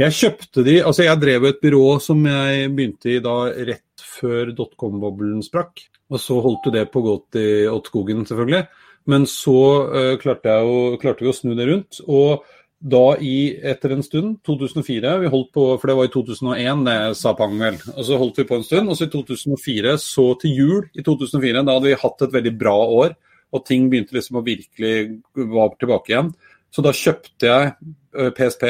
Jeg 0.00 0.16
kjøpte 0.18 0.64
de 0.66 0.76
Altså, 0.82 1.04
jeg 1.06 1.20
drev 1.22 1.48
et 1.48 1.60
byrå 1.62 1.82
som 2.04 2.22
jeg 2.28 2.70
begynte 2.76 3.12
i 3.12 3.18
da 3.24 3.36
rett 3.70 4.06
før 4.14 4.54
dotcom-boblen 4.56 5.42
sprakk. 5.44 5.84
Og 6.12 6.20
så 6.20 6.38
holdt 6.44 6.68
jo 6.68 6.74
det 6.74 6.86
på 6.92 7.00
å 7.00 7.06
gå 7.06 7.14
til 7.34 7.70
Ottskogen, 7.72 8.24
selvfølgelig. 8.28 8.64
Men 9.10 9.26
så 9.28 9.60
uh, 9.92 10.14
klarte, 10.20 10.52
å, 10.64 10.94
klarte 11.00 11.24
vi 11.24 11.30
å 11.32 11.36
snu 11.36 11.52
det 11.58 11.66
rundt. 11.68 12.00
Og 12.08 12.44
da 12.84 13.14
i, 13.16 13.54
etter 13.64 13.94
en 13.94 14.02
stund, 14.04 14.38
2004 14.44 15.14
Vi 15.22 15.30
holdt 15.32 15.52
på, 15.56 15.62
for 15.80 15.88
det 15.88 15.94
var 15.96 16.08
i 16.08 16.12
2001 16.12 16.82
det 16.84 16.96
sa 17.16 17.32
Pang 17.36 17.54
vel. 17.60 17.78
Og 17.94 18.02
så 18.04 18.18
holdt 18.20 18.40
vi 18.42 18.48
på 18.48 18.58
en 18.58 18.66
stund. 18.66 18.92
Og 18.92 18.98
så 18.98 19.08
i 19.08 19.12
2004, 19.12 19.96
så 20.02 20.26
til 20.40 20.58
jul 20.58 20.88
i 20.92 21.04
2004, 21.04 21.64
da 21.64 21.78
hadde 21.78 21.92
vi 21.92 22.00
hatt 22.04 22.26
et 22.26 22.36
veldig 22.38 22.54
bra 22.60 22.76
år. 23.00 23.16
Og 23.54 23.64
ting 23.68 23.88
begynte 23.90 24.16
liksom 24.16 24.40
å 24.40 24.46
virkelig 24.46 24.94
være 25.36 25.78
tilbake 25.80 26.12
igjen. 26.12 26.32
Så 26.74 26.82
da 26.84 26.92
kjøpte 26.96 27.50
jeg 27.50 28.32
PSP. 28.36 28.64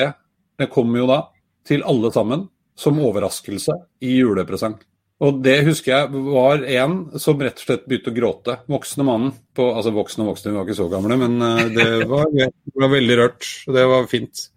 Det 0.61 0.71
kom 0.71 0.93
jo 0.95 1.09
da 1.11 1.23
til 1.67 1.83
alle 1.89 2.11
sammen 2.15 2.45
som 2.79 2.99
overraskelse 3.03 3.75
i 4.05 4.19
julepresang. 4.19 4.77
Og 5.23 5.39
det 5.45 5.61
husker 5.69 5.93
jeg 5.93 6.23
var 6.27 6.65
en 6.75 6.97
som 7.23 7.39
rett 7.41 7.61
og 7.61 7.67
slett 7.69 7.85
begynte 7.87 8.11
å 8.11 8.17
gråte. 8.17 8.57
Voksne 8.71 9.07
mannen. 9.07 9.35
På, 9.55 9.69
altså 9.77 9.93
voksne 9.95 10.25
og 10.25 10.33
voksne, 10.33 10.51
vi 10.51 10.59
var 10.59 10.67
ikke 10.67 10.81
så 10.81 10.89
gamle, 10.91 11.19
men 11.21 11.39
det 11.77 11.87
var, 12.11 12.27
det 12.35 12.75
var 12.83 12.91
veldig 12.93 13.19
rørt. 13.21 13.47
Og 13.69 13.79
det 13.79 13.85
var 13.93 14.09
fint. 14.11 14.49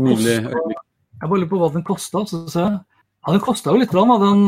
Mulig. 0.00 0.36
Jeg 0.40 1.28
bare 1.28 1.38
lurer 1.38 1.50
på 1.52 1.60
hva 1.60 1.70
den 1.76 1.86
kosta. 1.86 2.24
Ja, 2.26 2.66
den 3.30 3.42
kosta 3.44 3.72
jo 3.72 3.80
litt. 3.80 3.94
Den, 3.94 4.44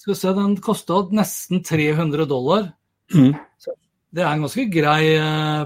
skal 0.00 0.12
vi 0.12 0.18
se, 0.18 0.34
den 0.36 0.58
kosta 0.64 1.00
nesten 1.14 1.62
300 1.64 2.26
dollar. 2.28 2.68
Mm. 3.14 3.32
Det 4.14 4.22
er 4.22 4.30
en 4.30 4.44
ganske 4.46 4.66
grei 4.70 5.02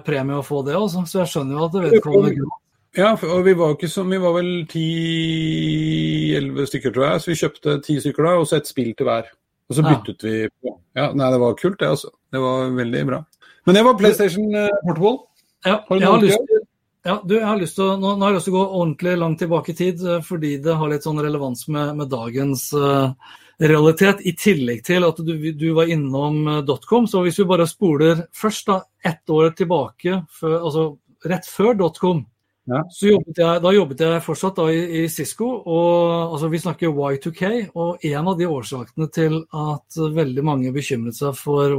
premie 0.07 0.41
å 0.41 0.47
få 0.47 0.63
det, 0.67 0.77
altså. 0.77 1.05
så 1.09 1.23
jeg 1.23 1.33
skjønner 1.33 1.59
jo 1.59 1.67
at 1.67 1.81
vedkommende 1.89 2.37
gråter. 2.37 2.65
Ja, 2.97 3.13
og 3.13 3.45
vi 3.45 3.53
var, 3.59 3.75
ikke 3.77 3.91
så, 3.93 4.03
vi 4.09 4.19
var 4.23 4.33
vel 4.39 4.67
ti-elleve 4.71 6.65
stykker, 6.67 6.95
tror 6.95 7.05
jeg. 7.11 7.21
Så 7.21 7.31
vi 7.31 7.41
kjøpte 7.43 7.77
ti 7.85 7.99
stykker 8.01 8.23
da, 8.25 8.31
og 8.41 8.47
så 8.49 8.55
et 8.59 8.71
spill 8.71 8.93
til 8.97 9.07
hver. 9.09 9.29
Og 9.69 9.77
så 9.77 9.85
byttet 9.85 10.25
ja. 10.25 10.29
vi 10.31 10.49
på. 10.63 10.69
Ja, 10.97 11.11
nei, 11.13 11.29
det 11.35 11.41
var 11.43 11.59
kult, 11.61 11.79
det, 11.83 11.89
altså. 11.93 12.11
Det 12.33 12.41
var 12.43 12.73
veldig 12.79 13.03
bra. 13.11 13.21
Men 13.69 13.77
det 13.77 13.85
var 13.85 13.99
PlayStation 14.01 14.49
Portable. 14.87 15.19
Ja, 15.67 15.77
jeg 15.91 16.07
har 16.07 16.23
lyst 16.23 16.41
til 16.49 16.65
ja, 17.09 17.23
du, 17.25 17.37
jeg 17.39 17.47
har 17.47 17.57
lyst 17.61 17.79
til 17.79 17.87
å, 17.87 17.97
nå, 17.97 18.15
nå, 18.19 18.27
har 18.27 18.35
jeg 18.35 18.41
lyst 18.41 18.49
til 18.51 18.55
å 18.55 18.59
gå 18.59 18.79
ordentlig 18.81 19.13
langt 19.17 19.39
tilbake 19.41 19.73
i 19.73 19.77
tid, 19.79 20.03
fordi 20.27 20.57
det 20.61 20.75
har 20.77 20.91
litt 20.91 21.07
sånn 21.07 21.21
relevans 21.23 21.63
med, 21.73 21.95
med 21.97 22.11
dagens 22.13 22.67
uh, 22.77 23.15
realitet. 23.63 24.21
I 24.29 24.35
tillegg 24.37 24.83
til 24.85 25.07
at 25.07 25.23
du, 25.25 25.33
du 25.57 25.69
var 25.77 25.89
innom 25.89 26.43
uh, 26.49 26.59
dotcom. 26.67 27.07
Så 27.09 27.23
hvis 27.25 27.39
vi 27.41 27.47
bare 27.49 27.69
spoler 27.71 28.27
først 28.37 28.69
da, 28.69 28.81
ett 29.09 29.33
år 29.33 29.55
tilbake, 29.57 30.21
før, 30.41 30.59
altså 30.59 30.85
rett 31.31 31.49
før 31.49 31.79
dotcom, 31.79 32.27
ja. 32.69 32.83
Så 32.93 33.13
jobbet 33.13 33.41
jeg, 33.41 33.63
da 33.65 33.73
jobbet 33.73 34.03
jeg 34.05 34.25
fortsatt 34.27 34.59
da 34.61 34.67
i, 34.73 34.81
i 35.01 35.05
Cisco, 35.13 35.49
og 35.65 36.35
altså, 36.35 36.51
vi 36.53 36.61
snakker 36.63 36.93
Y2K. 36.93 37.53
Og 37.79 38.05
en 38.11 38.31
av 38.33 38.37
de 38.39 38.49
årsakene 38.49 39.09
til 39.15 39.41
at 39.49 40.01
veldig 40.19 40.45
mange 40.45 40.73
bekymret 40.75 41.17
seg 41.19 41.37
for 41.39 41.79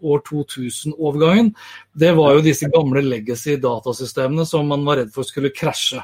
år 0.00 0.24
2000-overgangen, 0.26 1.52
det 1.94 2.14
var 2.18 2.34
jo 2.34 2.44
disse 2.44 2.68
gamle 2.72 3.04
legacy 3.04 3.56
datasystemene 3.62 4.46
som 4.48 4.68
man 4.70 4.84
var 4.86 5.02
redd 5.02 5.14
for 5.14 5.26
skulle 5.26 5.54
krasje. 5.54 6.02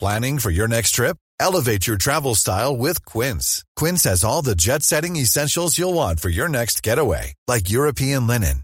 Planning 0.00 0.38
for 0.38 0.50
your 0.50 0.68
next 0.68 0.92
trip? 0.92 1.16
Elevate 1.40 1.86
your 1.86 1.96
travel 1.96 2.34
style 2.34 2.76
with 2.76 3.04
Quince. 3.06 3.64
Quince 3.76 4.04
has 4.04 4.24
all 4.24 4.42
the 4.42 4.54
jet-setting 4.54 5.16
essentials 5.16 5.78
you'll 5.78 5.94
want 5.94 6.20
for 6.20 6.28
your 6.28 6.48
next 6.48 6.82
getaway, 6.82 7.34
like 7.46 7.70
European 7.70 8.26
linen, 8.26 8.63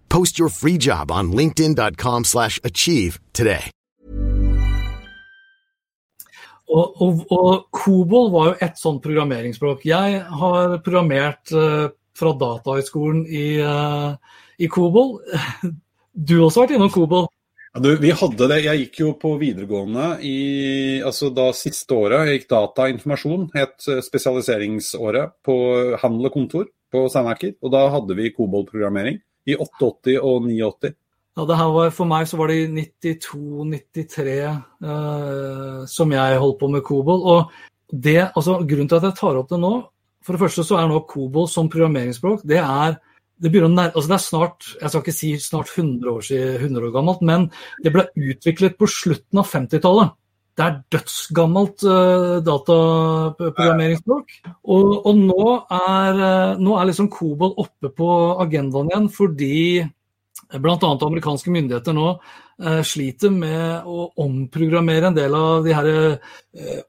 Post 0.11 0.37
your 0.37 0.49
free 0.49 0.77
job 0.77 1.09
on 1.09 1.31
linkedin.com 1.31 2.25
slash 2.25 2.59
achieve 2.63 3.19
today. 3.33 3.71
Og, 6.71 7.01
og, 7.03 7.23
og 7.31 7.65
Kobol 7.75 8.29
var 8.31 8.49
jo 8.49 8.57
et 8.67 8.79
sånt 8.79 9.01
programmeringsspråk. 9.03 9.85
Jeg 9.87 10.21
har 10.23 10.75
programmert 10.83 11.51
uh, 11.55 11.87
fra 12.15 12.31
datahøyskolen 12.39 13.23
i, 13.27 13.45
uh, 13.63 14.15
i 14.59 14.71
Kobol. 14.71 15.17
Du 16.11 16.33
har 16.41 16.49
også 16.49 16.65
vært 16.65 16.73
innom 16.75 16.89
Kobol? 16.91 17.29
Ja, 17.71 17.79
du, 17.79 17.93
vi 18.03 18.09
hadde 18.11 18.47
det. 18.51 18.57
Jeg 18.65 18.81
gikk 18.81 18.97
jo 18.99 19.11
på 19.15 19.37
videregående 19.39 20.17
i 20.27 20.37
altså 21.07 21.29
da 21.31 21.53
siste 21.55 21.95
året. 21.95 22.27
Jeg 22.27 22.41
gikk 22.41 22.49
data 22.51 22.89
informasjon, 22.91 23.47
het 23.55 23.87
spesialiseringsåret, 24.03 25.37
på 25.47 25.55
handel 26.03 26.27
og 26.27 26.35
kontor 26.35 26.67
på 26.91 27.07
Steinerker. 27.07 27.55
Og 27.63 27.71
da 27.71 27.85
hadde 27.95 28.19
vi 28.19 28.33
COBOL-programmering 28.35 29.21
i 29.49 29.55
88 29.57 30.17
og 30.21 30.47
89. 30.47 30.93
Ja, 31.37 31.45
det 31.47 31.57
her 31.57 31.69
var, 31.71 31.93
For 31.95 32.09
meg 32.09 32.27
så 32.27 32.37
var 32.39 32.51
det 32.51 32.57
i 32.59 32.87
92-93 32.99 34.33
eh, 34.41 35.77
som 35.87 36.11
jeg 36.11 36.41
holdt 36.43 36.59
på 36.59 36.69
med 36.73 36.83
Kobol. 36.85 37.23
Og 37.23 37.53
det, 37.91 38.31
altså, 38.35 38.59
grunnen 38.67 38.91
til 38.91 38.99
at 38.99 39.07
jeg 39.07 39.17
tar 39.19 39.39
opp 39.39 39.49
det 39.51 39.61
nå, 39.61 39.71
for 40.21 40.35
det 40.35 40.43
første 40.43 40.65
så 40.67 40.77
er 40.77 40.91
nå 40.91 40.99
Kobol 41.09 41.47
som 41.49 41.71
programmeringsspråk 41.71 42.43
det 42.47 42.59
er 42.61 42.99
det, 43.41 43.49
nær, 43.57 43.89
altså 43.89 44.05
det 44.05 44.17
er 44.17 44.21
snart 44.21 44.67
jeg 44.75 44.91
skal 44.91 45.01
ikke 45.01 45.15
si 45.17 45.29
snart 45.41 45.71
100 45.73 46.11
år, 46.11 46.27
100 46.61 46.87
år 46.87 46.91
gammelt, 46.93 47.23
men 47.25 47.47
det 47.81 47.93
ble 47.95 48.05
utviklet 48.13 48.77
på 48.77 48.89
slutten 48.91 49.41
av 49.41 49.49
50-tallet. 49.49 50.13
Det 50.57 50.65
er 50.65 50.77
dødsgammelt 50.91 51.85
uh, 51.87 52.37
dataprogrammeringsspråk. 52.43 54.33
Og, 54.67 54.89
og 55.07 55.17
nå, 55.17 55.47
er, 55.77 56.19
uh, 56.19 56.59
nå, 56.59 56.75
er, 56.75 56.89
liksom 56.89 57.09
Kobol 57.13 57.55
oppe 57.61 57.91
på 57.95 58.09
agendaen 58.43 58.91
igjen 58.91 59.09
fordi 59.15 59.59
bl.a. 60.51 60.75
amerikanske 60.75 61.53
myndigheter 61.53 61.95
nå 61.95 62.09
uh, 62.17 62.81
sliter 62.83 63.31
med 63.31 63.87
å 63.87 64.09
omprogrammere 64.25 65.11
en 65.11 65.15
del 65.17 65.37
av 65.37 65.63
de 65.63 65.77
her 65.77 65.89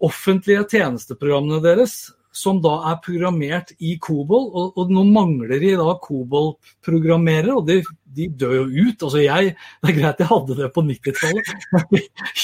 offentlige 0.02 0.66
tjenesteprogrammene 0.74 1.62
deres 1.62 2.00
som 2.32 2.60
da 2.64 2.72
er 2.90 3.00
programmert 3.04 3.74
i 3.84 3.96
Kobol. 4.02 4.48
Og, 4.48 4.78
og 4.80 4.92
nå 4.92 5.04
mangler 5.08 5.60
de 5.60 5.74
da 5.78 5.96
Kobol-programmerere, 6.02 7.58
og 7.58 7.68
de, 7.68 7.78
de, 8.16 8.28
dør 8.40 8.56
jo 8.62 8.88
ut. 8.88 9.04
Altså 9.08 9.22
jeg, 9.22 9.52
Det 9.82 9.92
er 9.92 9.98
greit 9.98 10.24
jeg 10.24 10.30
hadde 10.32 10.58
det 10.58 10.70
på 10.74 10.86
90-tallet, 10.88 11.52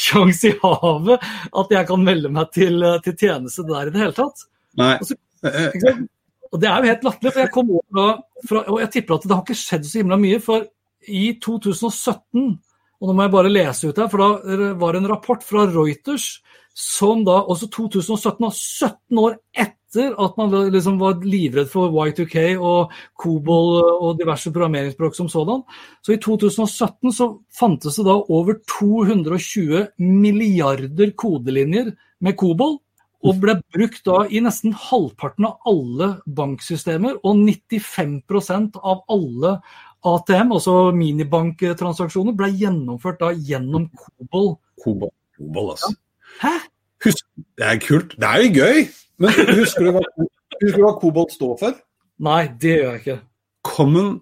sjans 0.03 0.45
i 0.49 0.55
havet 0.63 1.27
at 1.63 1.75
jeg 1.79 1.91
kan 1.91 2.05
melde 2.05 2.33
meg 2.33 2.53
til, 2.55 2.85
til 3.05 3.19
tjeneste 3.19 3.67
der 3.69 3.89
i 3.89 3.95
det 3.95 4.05
hele 4.05 4.17
tatt. 4.17 4.47
Nei. 4.79 4.95
Altså, 4.99 5.19
og 6.49 6.61
Det 6.61 6.69
er 6.69 6.81
jo 6.81 6.93
helt 6.93 7.05
latterlig, 7.05 7.33
for 7.35 7.45
jeg 7.45 7.55
kom 7.55 7.71
over 7.77 7.99
da, 7.99 8.09
fra, 8.49 8.65
og 8.73 8.81
jeg 8.85 8.93
tipper 8.95 9.19
at 9.19 9.29
det 9.29 9.37
har 9.37 9.45
ikke 9.45 9.63
skjedd 9.63 9.89
så 9.89 10.01
himla 10.01 10.19
mye. 10.21 10.41
For 10.45 10.69
i 11.09 11.25
2017, 11.45 12.47
og 12.99 13.09
nå 13.09 13.15
må 13.15 13.25
jeg 13.25 13.35
bare 13.35 13.53
lese 13.53 13.91
ut 13.91 14.01
her, 14.01 14.09
for 14.11 14.23
da 14.23 14.71
var 14.81 14.95
det 14.95 15.03
en 15.03 15.11
rapport 15.13 15.45
fra 15.45 15.67
Reuters 15.71 16.39
som 16.79 17.25
da 17.27 17.41
også 17.51 17.67
2017, 17.75 18.47
17 18.55 19.19
år 19.19 19.37
etter 19.59 20.13
at 20.21 20.37
man 20.39 20.53
liksom 20.71 20.99
var 21.01 21.23
livredd 21.25 21.71
for 21.73 21.91
Y2K 21.91 22.59
og 22.61 22.93
Kobol 23.19 23.79
og 23.81 24.19
diverse 24.21 24.53
programmeringsspråk 24.53 25.17
som 25.17 25.31
sådan. 25.33 25.65
Så 26.05 26.15
i 26.15 26.21
2017 26.23 27.15
så 27.17 27.31
fantes 27.51 27.99
det 27.99 28.07
da 28.07 28.19
over 28.21 28.61
220 28.69 29.89
milliarder 29.99 31.15
kodelinjer 31.19 31.95
med 32.21 32.39
Kobol. 32.39 32.79
Og 33.27 33.41
ble 33.43 33.57
brukt 33.75 34.05
da 34.07 34.21
i 34.31 34.39
nesten 34.39 34.77
halvparten 34.79 35.49
av 35.49 35.57
alle 35.67 36.13
banksystemer, 36.31 37.17
og 37.27 37.41
95% 37.43 38.79
av 38.79 39.01
alle 39.11 39.57
ATM, 40.07 40.53
altså 40.55 40.93
minibanktransaksjoner, 40.95 42.37
ble 42.39 42.53
gjennomført 42.61 43.19
da 43.25 43.33
gjennom 43.35 43.89
Kobol. 43.91 44.53
Kobol, 44.85 45.11
Kobol 45.35 45.73
altså. 45.75 45.91
Hæ? 46.43 46.55
Husk, 47.05 47.25
det 47.59 47.67
er 47.67 47.81
kult. 47.83 48.15
Det 48.19 48.29
er 48.29 48.45
jo 48.45 48.55
gøy! 48.59 48.87
Men 49.19 49.35
husker 49.59 49.89
du 49.89 49.93
hva, 49.97 50.03
husker 50.61 50.79
du 50.79 50.85
hva 50.85 50.95
Kobolt 51.01 51.35
står 51.35 51.59
for? 51.61 51.77
Nei, 52.23 52.41
det 52.63 52.77
gjør 52.79 52.89
jeg 52.95 53.03
ikke. 53.03 53.19
Common 53.67 54.17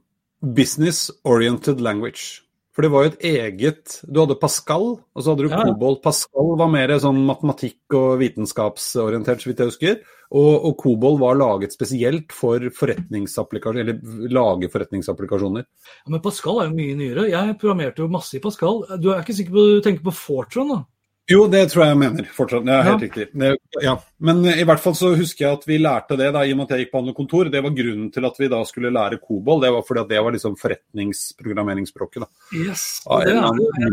Business 0.57 1.07
Oriented 1.25 1.81
Language. 1.85 2.43
For 2.77 2.85
det 2.85 2.91
var 2.93 3.07
jo 3.07 3.11
et 3.15 3.23
eget 3.25 3.95
Du 4.05 4.19
hadde 4.21 4.37
Pascal, 4.37 4.99
og 5.01 5.23
så 5.25 5.33
hadde 5.33 5.47
du 5.47 5.53
Ja. 5.53 5.63
Kobold. 5.65 6.03
Pascal 6.05 6.51
var 6.61 6.69
mer 6.69 6.93
sånn 7.01 7.23
matematikk- 7.25 7.97
og 7.97 8.19
vitenskapsorientert, 8.21 9.41
så 9.41 9.49
vidt 9.49 9.63
jeg 9.65 9.71
husker. 9.73 9.97
Og, 10.33 10.65
og 10.67 10.77
Kobold 10.83 11.21
var 11.21 11.39
laget 11.41 11.73
spesielt 11.73 12.33
for 12.35 12.61
forretningsapplikasjoner, 12.61 13.81
eller 13.81 14.29
lage 14.29 14.69
forretningsapplikasjoner. 14.73 15.65
Ja, 16.05 16.11
men 16.13 16.21
Pascal 16.21 16.61
er 16.61 16.69
jo 16.69 16.77
mye 16.77 16.99
nyere. 16.99 17.29
Jeg 17.31 17.57
programmerte 17.61 18.05
jo 18.05 18.09
masse 18.13 18.37
i 18.37 18.43
Pascal. 18.45 18.83
Du 19.01 19.09
er 19.13 19.23
ikke 19.23 19.37
sikker 19.39 19.57
på 19.57 19.67
du 19.77 19.81
tenker 19.87 20.05
på 20.05 20.17
Fortran, 20.17 20.69
da? 20.75 20.83
Jo, 21.27 21.49
det 21.51 21.65
tror 21.73 21.83
jeg 21.83 21.91
jeg 21.91 21.99
mener 21.99 22.27
fortsatt. 22.31 22.63
Det 22.67 22.73
er 22.75 22.83
helt 22.87 23.01
Ja. 23.03 23.07
riktig. 23.09 23.25
Det, 23.35 23.49
ja. 23.83 23.97
Men 24.21 24.45
eh, 24.47 24.61
i 24.61 24.65
hvert 24.69 24.79
fall 24.81 24.95
så 24.95 25.09
husker 25.19 25.45
jeg 25.47 25.57
at 25.59 25.65
vi 25.67 25.79
lærte 25.79 26.17
det 26.17 26.29
da, 26.37 26.45
i 26.47 26.53
og 26.55 26.61
med 26.61 26.69
at 26.69 26.77
jeg 26.77 26.85
gikk 26.87 26.93
på 26.93 26.99
andre 27.03 27.15
kontor. 27.17 27.51
Det 27.51 27.63
var 27.65 27.75
grunnen 27.75 28.13
til 28.15 28.25
at 28.29 28.39
vi 28.39 28.49
da 28.53 28.61
skulle 28.65 28.93
lære 28.95 29.19
Kobold. 29.19 29.65
Det 29.65 29.73
var 29.75 29.83
fordi 29.89 30.01
at 30.05 30.09
det 30.13 30.23
var 30.23 30.31
liksom 30.37 30.55
forretningsprogrammeringsspråket. 30.61 32.23
da. 32.23 32.29
Yes. 32.55 33.03
Av 33.11 33.25
Det 33.27 33.35
er 33.35 33.59
det. 33.59 33.93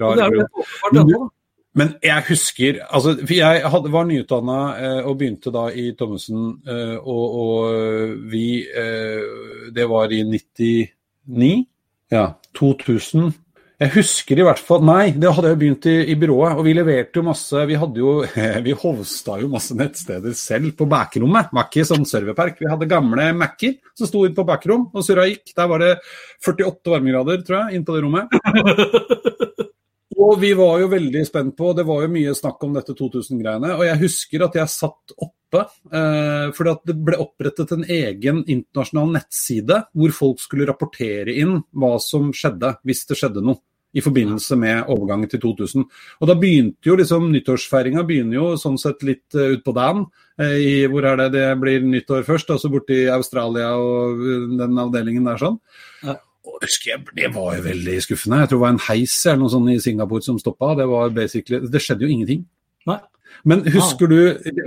Rar, 0.00 0.16
det 0.16 0.24
er 0.24 0.34
jo 0.34 0.42
åpenbart 0.42 0.98
ennå, 0.98 1.18
da. 1.22 1.28
Men 1.76 1.88
jeg 2.02 2.22
husker 2.28 2.76
altså, 2.88 3.16
Jeg 3.34 3.62
hadde, 3.70 3.90
var 3.92 4.04
nyutdanna 4.06 4.58
eh, 4.78 5.06
og 5.08 5.16
begynte 5.18 5.50
da 5.50 5.64
i 5.74 5.88
Thommessen, 5.98 6.60
eh, 6.66 6.96
og, 7.02 7.34
og 7.34 8.28
vi 8.30 8.62
eh, 8.70 9.70
Det 9.74 9.88
var 9.90 10.12
i 10.14 10.22
99? 10.22 11.66
Ja, 12.12 12.28
2000. 12.54 13.32
Jeg 13.82 13.90
husker 13.96 14.38
i 14.38 14.44
hvert 14.46 14.60
fall 14.62 14.84
Nei, 14.86 15.08
det 15.18 15.32
hadde 15.34 15.50
jeg 15.50 15.58
begynt 15.58 15.86
i, 15.90 15.94
i 16.12 16.14
byrået. 16.18 16.58
Og 16.60 16.66
vi 16.66 16.74
leverte 16.76 17.18
jo 17.18 17.24
masse 17.26 17.64
Vi 17.66 17.78
hadde 17.80 18.02
jo 18.02 18.12
Vi 18.66 18.76
hosta 18.84 19.38
jo 19.42 19.50
masse 19.50 19.74
nettsteder 19.78 20.36
selv 20.38 20.76
på 20.78 20.86
backrommet. 20.90 21.50
Var 21.54 21.66
ikke 21.68 21.86
sånn 21.88 22.06
serverpark. 22.08 22.60
Vi 22.62 22.70
hadde 22.70 22.90
gamle 22.90 23.32
Mac-er 23.36 23.80
som 23.98 24.10
sto 24.10 24.22
inn 24.26 24.36
på 24.36 24.46
backrom 24.46 24.88
og 24.92 25.06
surra 25.06 25.26
gikk. 25.30 25.54
Der 25.58 25.70
var 25.70 25.82
det 25.82 25.96
48 26.44 26.94
varmegrader, 26.94 27.42
tror 27.46 27.60
jeg, 27.62 27.78
inn 27.78 27.86
på 27.86 27.96
det 27.96 28.04
rommet. 28.06 29.42
Og 30.14 30.36
vi 30.40 30.52
var 30.56 30.78
jo 30.82 30.90
veldig 30.92 31.22
spent 31.26 31.56
på, 31.58 31.72
det 31.76 31.86
var 31.88 32.04
jo 32.04 32.12
mye 32.12 32.34
snakk 32.36 32.62
om 32.66 32.74
dette 32.76 32.94
2000-greiene. 32.96 33.74
Og 33.78 33.84
jeg 33.86 34.00
husker 34.04 34.46
at 34.46 34.58
jeg 34.58 34.72
satt 34.72 35.14
oppe, 35.16 35.64
eh, 35.90 36.48
fordi 36.54 36.74
det 36.90 36.96
ble 37.06 37.20
opprettet 37.22 37.74
en 37.74 37.84
egen 37.84 38.42
internasjonal 38.42 39.14
nettside 39.16 39.80
hvor 39.92 40.14
folk 40.14 40.42
skulle 40.42 40.68
rapportere 40.70 41.34
inn 41.34 41.60
hva 41.74 41.96
som 42.02 42.32
skjedde, 42.34 42.76
hvis 42.86 43.06
det 43.10 43.18
skjedde 43.20 43.44
noe. 43.44 43.62
I 43.94 44.02
forbindelse 44.02 44.56
med 44.58 44.88
overgangen 44.90 45.30
til 45.30 45.38
2000. 45.38 45.84
Og 46.18 46.26
da 46.26 46.34
begynte 46.34 46.88
jo 46.88 46.96
liksom 46.98 47.28
nyttårsfeiringa 47.30 48.02
begynner 48.02 48.40
jo 48.40 48.46
sånn 48.58 48.74
sett 48.74 49.04
litt 49.06 49.36
uh, 49.38 49.52
utpå 49.54 49.70
dagen. 49.70 50.08
eh, 50.34 50.88
hvor 50.90 51.06
er 51.06 51.20
det 51.20 51.28
det 51.36 51.44
blir 51.62 51.86
nyttår 51.86 52.26
først? 52.26 52.50
Altså 52.50 52.72
borti 52.72 53.04
Australia 53.06 53.68
og 53.78 54.18
eh, 54.18 54.48
den 54.58 54.80
avdelingen 54.82 55.30
der 55.30 55.38
sånn. 55.38 55.60
Ja. 56.02 56.16
Jeg, 56.44 57.00
Det 57.16 57.30
var 57.34 57.56
jo 57.56 57.64
veldig 57.64 57.96
skuffende. 58.04 58.42
Jeg 58.42 58.50
tror 58.50 58.58
det 58.58 58.64
var 58.66 58.74
en 58.74 58.86
heis 58.88 59.16
eller 59.26 59.40
noe 59.40 59.52
sånt 59.52 59.72
i 59.72 59.80
Singapore 59.80 60.24
som 60.24 60.38
stoppa. 60.40 60.74
Det 60.78 60.86
var 60.90 61.12
basically, 61.16 61.60
det 61.72 61.82
skjedde 61.82 62.06
jo 62.06 62.12
ingenting. 62.12 62.44
Nei. 62.88 63.00
Men 63.42 63.64
husker 63.66 64.08
du 64.08 64.18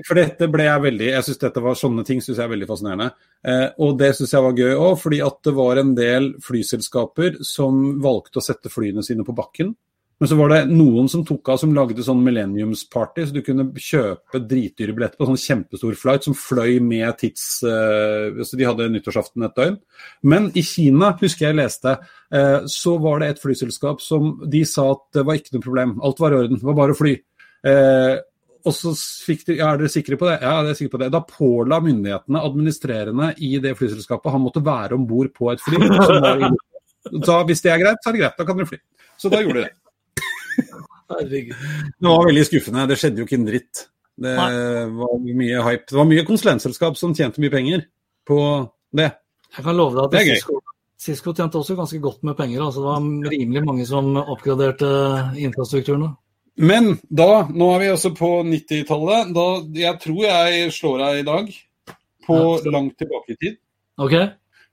For 0.05 0.19
dette 0.19 0.49
ble 0.51 0.65
jeg 0.67 0.81
veldig 0.83 1.05
Jeg 1.07 1.23
synes 1.23 1.39
dette 1.39 1.61
var 1.63 1.77
sånne 1.79 2.03
ting 2.05 2.19
synes 2.19 2.35
jeg 2.35 2.45
er 2.45 2.51
veldig 2.51 2.69
fascinerende. 2.69 3.09
Eh, 3.47 3.67
og 3.83 3.97
det 4.01 4.11
syns 4.17 4.33
jeg 4.33 4.43
var 4.43 4.57
gøy 4.57 4.73
òg, 4.73 4.93
fordi 5.01 5.21
at 5.23 5.37
det 5.47 5.53
var 5.57 5.81
en 5.81 5.93
del 5.97 6.31
flyselskaper 6.43 7.39
som 7.45 7.97
valgte 8.03 8.41
å 8.41 8.45
sette 8.45 8.71
flyene 8.73 9.05
sine 9.05 9.25
på 9.27 9.35
bakken. 9.37 9.71
Men 10.17 10.29
så 10.31 10.35
var 10.39 10.49
det 10.49 10.59
noen 10.71 11.05
som 11.11 11.21
tok 11.25 11.51
av 11.53 11.59
som 11.61 11.73
lagde 11.77 12.01
sånn 12.01 12.23
millenniumsparty, 12.25 13.27
så 13.27 13.35
du 13.35 13.43
kunne 13.45 13.67
kjøpe 13.77 14.41
dritdyre 14.49 14.95
billetter 14.97 15.19
på 15.19 15.27
sånn 15.29 15.37
kjempestor 15.37 15.97
flight 15.99 16.25
som 16.25 16.37
fløy 16.37 16.79
med 16.81 17.19
tids... 17.21 17.45
uh, 17.61 18.41
så 18.41 18.57
De 18.57 18.65
hadde 18.65 18.89
nyttårsaften 18.95 19.45
et 19.45 19.59
døgn. 19.59 19.77
Men 20.25 20.49
i 20.57 20.65
Kina, 20.65 21.11
husker 21.21 21.51
jeg 21.51 21.59
leste, 21.59 21.93
uh, 22.33 22.65
så 22.65 22.95
var 23.03 23.21
det 23.21 23.29
et 23.35 23.43
flyselskap 23.43 24.01
som 24.01 24.33
de 24.49 24.63
sa 24.65 24.89
at 24.95 25.05
det 25.19 25.27
var 25.27 25.37
ikke 25.37 25.57
noe 25.59 25.67
problem. 25.69 25.95
Alt 26.01 26.25
var 26.25 26.33
i 26.33 26.41
orden, 26.41 26.57
det 26.57 26.71
var 26.71 26.81
bare 26.81 26.97
å 26.97 27.01
fly. 27.03 27.13
Uh, 27.67 28.17
og 28.67 28.73
så 28.75 28.97
fikk 28.97 29.45
de, 29.47 29.61
ja, 29.61 29.69
Er 29.69 29.81
dere 29.83 29.91
sikre 29.91 30.17
på 30.19 30.27
det? 30.27 30.39
Ja, 30.41 30.57
jeg 30.65 30.73
er 30.73 30.81
sikre 30.81 30.97
på 30.97 31.05
det. 31.05 31.13
Da 31.13 31.21
påla 31.29 31.77
myndighetene, 31.83 32.41
administrerende 32.41 33.33
i 33.45 33.53
det 33.63 33.77
flyselskapet, 33.77 34.33
han 34.33 34.43
måtte 34.43 34.65
være 34.65 34.97
om 34.97 35.05
bord 35.07 35.29
på 35.37 35.53
et 35.53 35.61
fly. 35.63 35.77
Så 37.23 37.43
hvis 37.47 37.61
det 37.63 37.71
er 37.71 37.83
greit, 37.85 38.01
så 38.01 38.09
er 38.09 38.17
det 38.17 38.23
greit. 38.25 38.39
Da 38.39 38.47
kan 38.47 38.57
dere 38.57 38.73
fly. 38.73 38.81
Så 39.21 39.29
da 39.31 39.45
gjorde 39.45 39.61
de 39.61 39.69
det. 39.69 39.75
Herregud. 41.11 41.55
Det 41.97 42.09
var 42.11 42.25
veldig 42.27 42.45
skuffende. 42.47 42.87
Det 42.89 42.97
skjedde 42.99 43.21
jo 43.21 43.27
ikke 43.27 43.39
en 43.39 43.47
dritt. 43.47 43.83
Det 44.17 44.33
Nei. 44.33 44.49
var 44.97 45.19
mye 45.21 45.63
hype. 45.67 45.85
Det 45.89 45.97
var 45.99 46.09
mye 46.09 46.25
konsulentselskap 46.27 46.97
som 46.97 47.13
tjente 47.15 47.41
mye 47.43 47.53
penger 47.53 47.85
på 48.27 48.39
det. 48.97 49.11
Jeg 49.55 49.65
kan 49.65 49.77
love 49.77 50.07
deg 50.11 50.17
at. 50.17 50.31
Cisco, 50.41 50.61
Cisco 50.97 51.33
tjente 51.37 51.59
også 51.59 51.77
ganske 51.77 51.99
godt 52.01 52.23
med 52.27 52.37
penger. 52.39 52.63
Altså 52.65 52.81
det 52.81 52.89
var 52.89 53.35
rimelig 53.35 53.63
mange 53.65 53.85
som 53.89 54.09
oppgraderte 54.17 54.89
infrastrukturen. 55.37 56.09
Men 56.57 56.95
da, 57.13 57.45
nå 57.53 57.69
er 57.75 57.83
vi 57.83 57.91
også 57.93 58.11
på 58.17 58.31
90-tallet. 58.47 59.31
Jeg 59.77 60.01
tror 60.01 60.21
jeg 60.25 60.73
slår 60.73 61.03
deg 61.03 61.21
i 61.21 61.27
dag. 61.27 61.51
På 62.27 62.37
langt 62.65 62.97
tilbake 62.99 63.35
i 63.35 63.39
tid. 63.45 63.59
OK? 64.01 64.15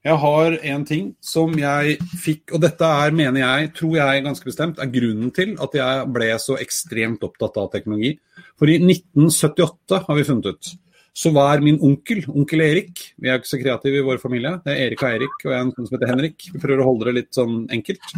Jeg 0.05 0.21
har 0.21 0.55
en 0.69 0.83
ting 0.85 1.05
som 1.23 1.53
jeg 1.57 1.95
fikk, 2.21 2.51
og 2.53 2.61
dette 2.61 2.85
er, 2.85 3.13
mener 3.17 3.41
jeg, 3.41 3.71
tror 3.79 3.95
jeg 3.97 4.25
ganske 4.27 4.45
bestemt, 4.45 4.77
er 4.77 4.91
grunnen 4.93 5.31
til 5.33 5.55
at 5.57 5.77
jeg 5.79 6.09
ble 6.13 6.27
så 6.41 6.59
ekstremt 6.61 7.25
opptatt 7.25 7.57
av 7.57 7.71
teknologi. 7.73 8.11
For 8.59 8.69
i 8.69 8.75
1978 8.77 10.03
har 10.05 10.19
vi 10.19 10.27
funnet 10.27 10.51
ut, 10.51 10.69
så 11.15 11.31
var 11.33 11.63
min 11.63 11.79
onkel, 11.79 12.21
onkel 12.27 12.61
Erik 12.61 13.01
Vi 13.15 13.29
er 13.29 13.37
jo 13.37 13.41
ikke 13.41 13.49
så 13.53 13.59
kreative 13.61 14.01
i 14.01 14.05
vår 14.05 14.19
familie. 14.21 14.51
Det 14.65 14.73
er 14.73 14.81
Erik 14.83 15.01
og 15.01 15.09
Eirik 15.09 15.35
og 15.39 15.47
jeg 15.47 15.55
er 15.55 15.63
en 15.63 15.73
som 15.77 15.95
heter 15.95 16.11
Henrik. 16.11 16.47
Vi 16.51 16.61
prøver 16.61 16.83
å 16.83 16.89
holde 16.89 17.07
det 17.07 17.15
litt 17.15 17.37
sånn 17.37 17.57
enkelt. 17.71 18.15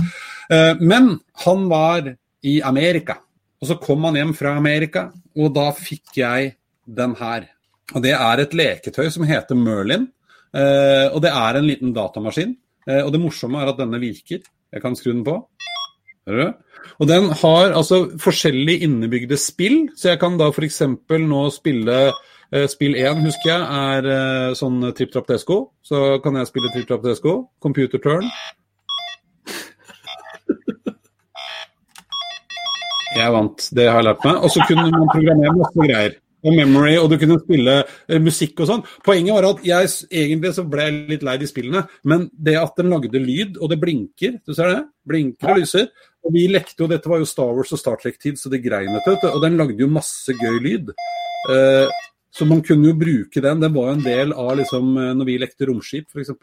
Eh, 0.50 0.74
Men 0.82 1.12
han 1.46 1.68
var 1.70 2.10
i 2.44 2.58
Amerika. 2.66 3.20
Og 3.62 3.70
så 3.70 3.78
kom 3.82 4.04
han 4.10 4.18
hjem 4.18 4.34
fra 4.38 4.58
Amerika, 4.58 5.08
og 5.38 5.54
da 5.56 5.70
fikk 5.78 6.20
jeg 6.20 6.56
den 7.00 7.16
her. 7.22 7.48
Og 7.96 8.04
det 8.04 8.14
er 8.18 8.44
et 8.44 8.58
leketøy 8.58 9.08
som 9.14 9.26
heter 9.30 9.56
Merlin. 9.56 10.10
Eh, 10.56 11.08
og 11.12 11.22
det 11.24 11.32
er 11.34 11.60
en 11.60 11.68
liten 11.68 11.94
datamaskin. 11.96 12.56
Eh, 12.88 13.04
og 13.04 13.12
det 13.14 13.22
morsomme 13.22 13.62
er 13.62 13.72
at 13.72 13.80
denne 13.80 14.00
virker. 14.02 14.44
Jeg 14.74 14.84
kan 14.84 14.96
skru 14.96 15.12
den 15.14 15.26
på. 15.28 15.38
Og 16.28 17.08
den 17.08 17.30
har 17.32 17.72
altså 17.72 18.02
forskjellige 18.20 18.84
innebygde 18.84 19.38
spill, 19.40 19.86
så 19.96 20.10
jeg 20.12 20.20
kan 20.20 20.36
da 20.40 20.50
f.eks. 20.52 20.82
nå 21.08 21.44
spille 21.56 21.96
eh, 22.52 22.66
Spill 22.68 22.98
1 23.00 23.24
husker 23.24 23.54
jeg 23.54 24.04
er 24.12 24.54
sånn 24.60 24.82
Tripp 24.92 25.16
Trapp 25.16 25.32
Tesco. 25.32 25.60
Så 25.88 26.20
kan 26.24 26.36
jeg 26.36 26.52
spille 26.52 26.72
Tripp 26.76 26.92
Trapp 26.92 27.08
Tesco. 27.08 27.40
Computer 27.64 28.04
Turn. 28.04 28.28
Jeg 33.18 33.34
vant, 33.34 33.70
det 33.74 33.88
har 33.88 34.02
jeg 34.02 34.06
lært 34.12 34.26
meg. 34.28 34.40
Og 34.44 34.52
så 34.54 34.66
kunne 34.68 34.90
man 34.92 35.10
programmere 35.10 35.56
masse 35.58 35.86
greier. 35.90 36.18
Og 36.46 36.54
memory, 36.54 36.94
og 37.02 37.10
du 37.10 37.16
kunne 37.18 37.40
spille 37.42 37.74
eh, 37.82 38.20
musikk 38.22 38.60
og 38.62 38.68
sånn. 38.70 38.84
Poenget 39.06 39.34
var 39.34 39.48
at 39.50 39.64
jeg 39.66 39.90
egentlig 40.12 40.52
så 40.54 40.66
ble 40.70 40.84
jeg 40.86 40.98
litt 41.10 41.24
lei 41.26 41.34
de 41.42 41.48
spillene, 41.50 41.82
men 42.06 42.28
det 42.32 42.54
at 42.62 42.78
den 42.78 42.92
lagde 42.94 43.22
lyd, 43.24 43.58
og 43.58 43.72
det 43.72 43.80
blinker, 43.82 44.36
du 44.46 44.54
ser 44.54 44.70
det? 44.70 44.84
Blinker 45.10 45.50
og 45.54 45.64
lyser. 45.64 45.88
Og 46.28 46.36
vi 46.36 46.44
lekte 46.52 46.84
jo, 46.84 46.90
dette 46.92 47.10
var 47.10 47.24
jo 47.24 47.30
Star 47.30 47.56
Wars 47.58 47.74
og 47.74 47.82
Star 47.82 47.98
Trek-tid, 48.02 48.38
så 48.38 48.52
det 48.54 48.62
greinet, 48.66 49.02
etter. 49.08 49.34
Og 49.34 49.42
den 49.42 49.58
lagde 49.58 49.82
jo 49.82 49.90
masse 49.90 50.36
gøy 50.38 50.60
lyd. 50.62 50.94
Eh, 51.50 51.98
så 52.38 52.46
man 52.46 52.62
kunne 52.62 52.92
jo 52.92 53.00
bruke 53.00 53.42
den. 53.42 53.64
Den 53.64 53.74
var 53.74 53.90
jo 53.90 53.96
en 53.98 54.06
del 54.06 54.34
av 54.38 54.52
liksom, 54.60 54.92
eh, 55.02 55.14
når 55.18 55.30
vi 55.32 55.40
lekte 55.42 55.70
romskip, 55.70 56.12
f.eks. 56.14 56.36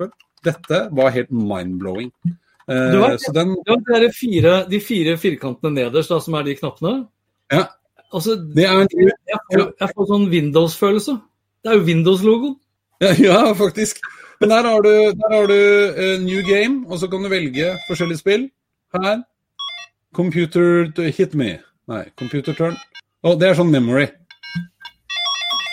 Dette 0.45 0.81
var 0.97 1.15
helt 1.15 1.31
mind-blowing. 1.31 2.11
Vet- 2.67 3.21
så 3.21 3.33
den 3.37 3.55
det 3.61 3.77
var 3.87 4.01
de 4.01 4.11
fire, 4.17 4.53
de 4.71 4.81
fire 4.81 5.17
firkantene 5.21 5.75
nederst, 5.77 6.11
da, 6.11 6.19
som 6.25 6.35
er 6.35 6.47
de 6.49 6.57
knappene. 6.59 6.95
Ja. 7.53 7.67
Altså, 8.15 8.37
Det 8.57 8.65
er 8.65 8.81
en 8.81 8.89
jeg 8.95 9.41
får, 9.51 9.65
jeg 9.81 9.89
får 9.97 10.11
sånn 10.11 10.29
Windows-følelse. 10.31 11.15
Det 11.65 11.73
er 11.73 11.81
jo 11.81 11.87
Windows-logoen. 11.89 12.57
Ja, 13.03 13.13
ja, 13.29 13.39
faktisk. 13.59 14.01
Men 14.41 14.53
der 14.53 14.69
har 14.69 14.83
du, 14.85 14.91
der 15.19 15.35
har 15.35 15.47
du 15.51 15.59
uh, 15.99 16.17
New 16.23 16.43
Game, 16.47 16.85
og 16.89 16.99
så 16.99 17.09
kan 17.11 17.25
du 17.25 17.31
velge 17.33 17.75
forskjellige 17.89 18.23
spill. 18.23 18.49
Her. 18.95 19.23
Computer 20.15 20.87
hit 21.17 21.35
me. 21.35 21.57
Nei, 21.91 22.05
Computer 22.19 22.55
turn. 22.55 22.77
Å, 23.25 23.35
det 23.41 23.51
er 23.51 23.59
sånn 23.59 23.73
memory. 23.73 24.07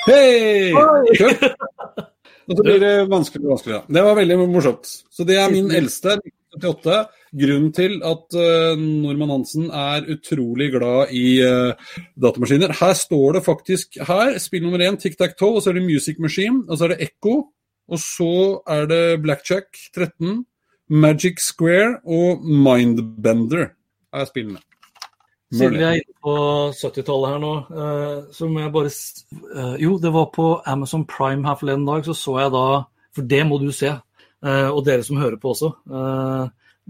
Hei! 0.07 0.72
Kjøp! 1.20 1.45
Og 2.49 2.57
så 2.57 2.63
blir 2.66 2.80
det 2.82 2.95
vanskeligere 3.07 3.47
og 3.47 3.53
vanskeligere. 3.53 3.84
Det 3.95 4.01
var 4.03 4.16
veldig 4.18 4.36
morsomt. 4.41 4.89
Så 5.13 5.24
det 5.24 5.38
er 5.39 5.51
min 5.53 5.70
eldste, 5.72 6.18
1978. 6.57 6.95
Grunnen 7.32 7.69
til 7.71 8.01
at 8.03 8.36
uh, 8.36 8.75
Normann 8.75 9.32
Hansen 9.32 9.69
er 9.71 10.03
utrolig 10.11 10.67
glad 10.73 11.13
i 11.15 11.39
uh, 11.39 11.71
datamaskiner. 12.19 12.73
Her 12.75 12.91
står 12.99 13.38
det 13.38 13.43
faktisk 13.45 13.95
her, 14.03 14.36
spill 14.43 14.65
nummer 14.65 14.84
én, 14.84 14.97
Tic 14.99 15.15
Tac 15.15 15.38
Toe, 15.39 15.55
og 15.55 15.63
så 15.63 15.71
er 15.71 15.79
det 15.79 15.86
Music 15.86 16.19
Machine, 16.19 16.65
og 16.67 16.75
så 16.75 16.89
er 16.89 16.93
det 16.93 17.07
Echo, 17.07 17.38
og 17.88 18.03
så 18.03 18.34
er 18.67 18.91
det 18.91 19.21
Blackjack 19.23 19.79
13, 19.95 20.43
Magic 20.91 21.39
Square 21.39 22.01
og 22.03 22.43
Mindbender 22.43 23.69
er 24.11 24.27
spillene. 24.27 24.59
Siden 25.55 25.79
vi 25.79 25.88
er 25.88 25.99
inne 25.99 26.19
på 26.23 26.36
70-tallet 26.75 27.32
her 27.32 27.41
nå, 27.43 27.55
eh, 27.71 28.19
så 28.36 28.47
må 28.47 28.59
jeg 28.59 28.71
bare 28.75 28.91
Jo, 29.79 29.97
det 29.99 30.11
var 30.15 30.29
på 30.36 30.45
Amazon 30.67 31.03
Prime 31.07 31.47
her 31.47 31.55
forleden 31.59 31.88
dag, 31.88 32.03
så 32.07 32.15
så 32.15 32.38
jeg 32.39 32.51
da 32.55 32.65
For 33.15 33.27
det 33.27 33.41
må 33.47 33.59
du 33.59 33.71
se, 33.75 33.91
og 34.43 34.86
dere 34.88 35.03
som 35.03 35.19
hører 35.19 35.36
på 35.39 35.51
også. 35.51 35.71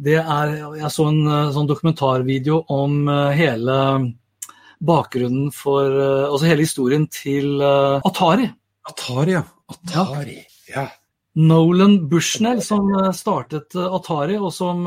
Det 0.02 0.18
er 0.20 0.56
Jeg 0.80 0.90
så 0.94 1.08
en 1.12 1.22
eh, 1.30 1.52
sånn 1.54 1.70
dokumentarvideo 1.70 2.64
om 2.74 3.06
eh, 3.12 3.38
hele 3.38 3.76
bakgrunnen 4.82 5.52
for 5.54 5.86
eh, 5.86 6.26
Altså 6.26 6.50
hele 6.50 6.66
historien 6.66 7.06
til 7.12 7.62
Atari. 7.62 8.50
Atari, 8.90 9.38
ja. 9.38 9.44
Atari, 9.72 10.40
ja. 10.72 10.88
Nolan 11.38 12.00
Bushnell 12.12 12.60
som 12.66 12.90
startet 13.16 13.76
Atari, 13.78 14.36
og 14.36 14.52
som 14.52 14.84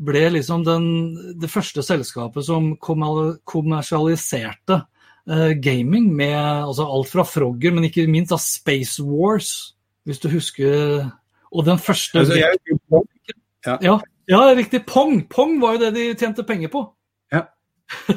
ble 0.00 0.22
liksom 0.32 0.62
den, 0.64 0.86
det 1.36 1.50
første 1.52 1.82
selskapet 1.84 2.46
som 2.46 2.70
kommersialiserte 2.80 4.78
gaming 5.60 6.08
med 6.16 6.38
altså 6.38 6.86
alt 6.86 7.10
fra 7.10 7.26
Frogger, 7.28 7.74
men 7.76 7.90
ikke 7.90 8.06
minst 8.08 8.32
da 8.32 8.38
Space 8.40 9.04
Wars, 9.04 9.74
hvis 10.08 10.22
du 10.22 10.30
husker. 10.32 11.10
Og 11.52 11.66
den 11.68 11.82
første 11.82 12.22
Altså, 12.22 12.40
jeg, 12.40 12.56
ja. 13.66 13.76
ja, 13.84 13.98
ja, 14.30 14.40
riktig. 14.56 14.84
Pong! 14.88 15.20
Pong 15.30 15.58
var 15.62 15.76
jo 15.76 15.82
det 15.84 15.92
de 15.98 16.08
tjente 16.20 16.44
penger 16.46 16.70
på. 16.72 16.84
Ja. 17.34 17.44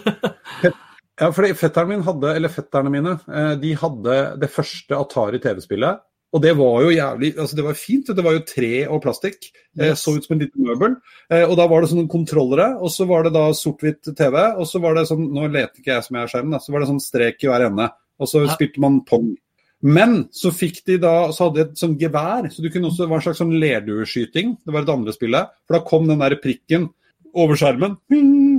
ja, 1.19 1.29
fordi 1.33 1.53
fetteren 1.57 1.89
min 1.91 2.05
hadde, 2.05 2.35
eller 2.37 2.51
fetterne 2.53 2.91
mine, 2.93 3.17
eh, 3.29 3.53
de 3.61 3.73
hadde 3.79 4.17
det 4.41 4.49
første 4.53 4.97
Atari 4.97 5.41
TV-spillet. 5.43 6.01
Og 6.33 6.41
det 6.41 6.55
var 6.57 6.79
jo 6.81 6.89
jævlig 6.89 7.27
altså 7.37 7.53
Det 7.59 7.63
var 7.67 7.75
fint. 7.77 8.07
Det 8.17 8.23
var 8.25 8.33
jo 8.33 8.45
tre 8.49 8.71
og 8.89 9.03
plastikk. 9.03 9.51
Eh, 9.77 9.91
Yes. 9.91 10.01
Så 10.01 10.15
ut 10.17 10.25
som 10.25 10.33
en 10.33 10.41
liten 10.41 10.65
møbel. 10.65 10.95
Eh, 11.29 11.43
og 11.45 11.53
da 11.59 11.67
var 11.69 11.81
det 11.83 11.91
sånne 11.91 12.09
kontrollere, 12.09 12.71
og 12.81 12.89
så 12.89 13.05
var 13.09 13.27
det 13.27 13.35
da 13.35 13.43
sort-hvitt 13.53 14.09
TV. 14.17 14.39
Og 14.57 14.65
så 14.69 14.81
var 14.81 14.97
det 14.97 15.05
sånn 15.11 15.27
Nå 15.33 15.45
leter 15.53 15.77
ikke 15.83 15.93
jeg 15.93 16.07
som 16.07 16.17
jeg 16.17 16.23
er 16.25 16.31
skjermen, 16.33 16.55
da. 16.55 16.61
Så 16.63 16.73
var 16.73 16.81
det 16.81 16.89
sånn 16.89 17.03
strek 17.05 17.45
i 17.45 17.51
hver 17.51 17.67
ende. 17.69 17.89
Og 18.21 18.29
så 18.29 18.45
Ja. 18.47 18.55
spilte 18.55 18.81
man 18.81 19.01
pong. 19.05 19.35
Men 19.83 20.27
så 20.31 20.51
fikk 20.55 20.81
de 20.87 20.95
da 21.03 21.13
Så 21.35 21.47
hadde 21.49 21.59
de 21.59 21.63
et 21.67 21.79
sånn 21.81 21.97
gevær, 21.99 22.47
så 22.51 22.63
du 22.63 22.69
kunne 22.71 22.87
også 22.87 23.03
det 23.03 23.09
var 23.11 23.19
en 23.19 23.25
slags 23.25 23.41
sånn 23.43 23.57
lerdueskyting. 23.59 24.55
Det 24.63 24.75
var 24.75 24.85
et 24.85 24.93
andre 24.93 25.15
spillet. 25.15 25.51
For 25.67 25.77
da 25.77 25.83
kom 25.87 26.07
den 26.07 26.23
der 26.23 26.37
prikken 26.39 26.87
over 27.33 27.57
skjermen, 27.57 27.97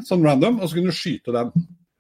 sånn 0.05 0.25
random, 0.27 0.59
og 0.59 0.69
så 0.69 0.77
kunne 0.77 0.93
du 0.93 0.99
skyte 0.99 1.35
den. 1.35 1.53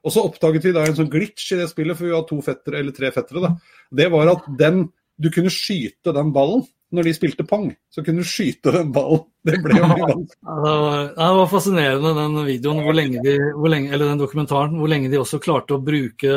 Og 0.04 0.12
så 0.12 0.24
oppdaget 0.26 0.66
vi 0.66 0.74
da 0.74 0.84
en 0.84 0.96
sånn 0.98 1.10
glitch 1.12 1.52
i 1.54 1.60
det 1.60 1.68
spillet, 1.70 1.96
for 1.96 2.08
vi 2.08 2.12
har 2.12 2.24
to 2.28 2.40
fettere, 2.44 2.80
eller 2.82 2.96
tre 2.96 3.12
fettere. 3.14 3.44
da. 3.46 3.52
Det 3.94 4.08
var 4.12 4.32
at 4.34 4.48
den, 4.58 4.88
du 5.16 5.30
kunne 5.32 5.52
skyte 5.54 6.12
den 6.12 6.32
ballen 6.34 6.66
når 6.94 7.08
de 7.08 7.14
spilte 7.16 7.46
pong. 7.48 7.70
Så 7.90 8.04
kunne 8.04 8.22
du 8.22 8.28
skyte 8.28 8.74
den 8.74 8.90
ballen. 8.94 9.24
Det 9.46 9.60
ble 9.62 9.78
jo 9.78 9.86
mye 9.88 10.10
vanskelig. 10.10 10.40
Ja, 10.44 10.58
det, 10.66 10.74
var, 10.82 11.06
det 11.16 11.30
var 11.38 11.48
fascinerende 11.54 12.12
den 12.18 12.36
videoen, 12.50 12.82
hvor 12.84 12.98
lenge 12.98 13.22
de, 13.24 13.38
hvor 13.54 13.72
lenge, 13.72 13.94
eller 13.94 14.12
den 14.12 14.20
dokumentaren, 14.20 14.76
hvor 14.80 14.92
lenge 14.92 15.10
de 15.12 15.22
også 15.22 15.40
klarte 15.42 15.78
å 15.78 15.82
bruke 15.82 16.36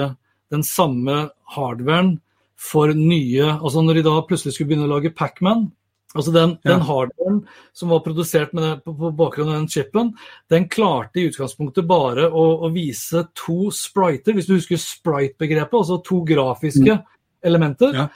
den 0.54 0.64
samme 0.64 1.26
hardwaren 1.58 2.16
for 2.58 2.94
nye 2.94 3.46
Altså 3.58 3.84
når 3.86 4.00
de 4.00 4.06
da 4.08 4.16
plutselig 4.26 4.56
skulle 4.56 4.72
begynne 4.72 4.88
å 4.88 4.96
lage 4.96 5.14
Pacman, 5.14 5.68
altså 6.16 6.34
den, 6.34 6.56
Ja. 6.64 6.72
den 6.72 6.86
hardwaren 6.88 7.42
som 7.74 7.90
var 7.94 8.02
produsert 8.06 8.54
med 8.54 8.64
det, 8.64 8.72
på, 8.86 8.96
på 8.98 9.12
bakgrunn 9.16 9.52
av 9.52 9.60
den 9.60 9.68
chipen, 9.70 10.14
den 10.50 10.68
klarte 10.70 11.22
i 11.22 11.28
utgangspunktet 11.30 11.88
bare 11.88 12.30
å, 12.32 12.46
å 12.66 12.72
vise 12.74 13.28
to 13.38 13.70
spriter, 13.76 14.34
hvis 14.34 14.50
du 14.50 14.56
husker 14.56 14.82
sprite-begrepet, 14.82 15.78
altså 15.78 16.02
to 16.06 16.24
grafiske 16.26 16.98
elementer. 17.46 17.94
Ja. 17.94 18.08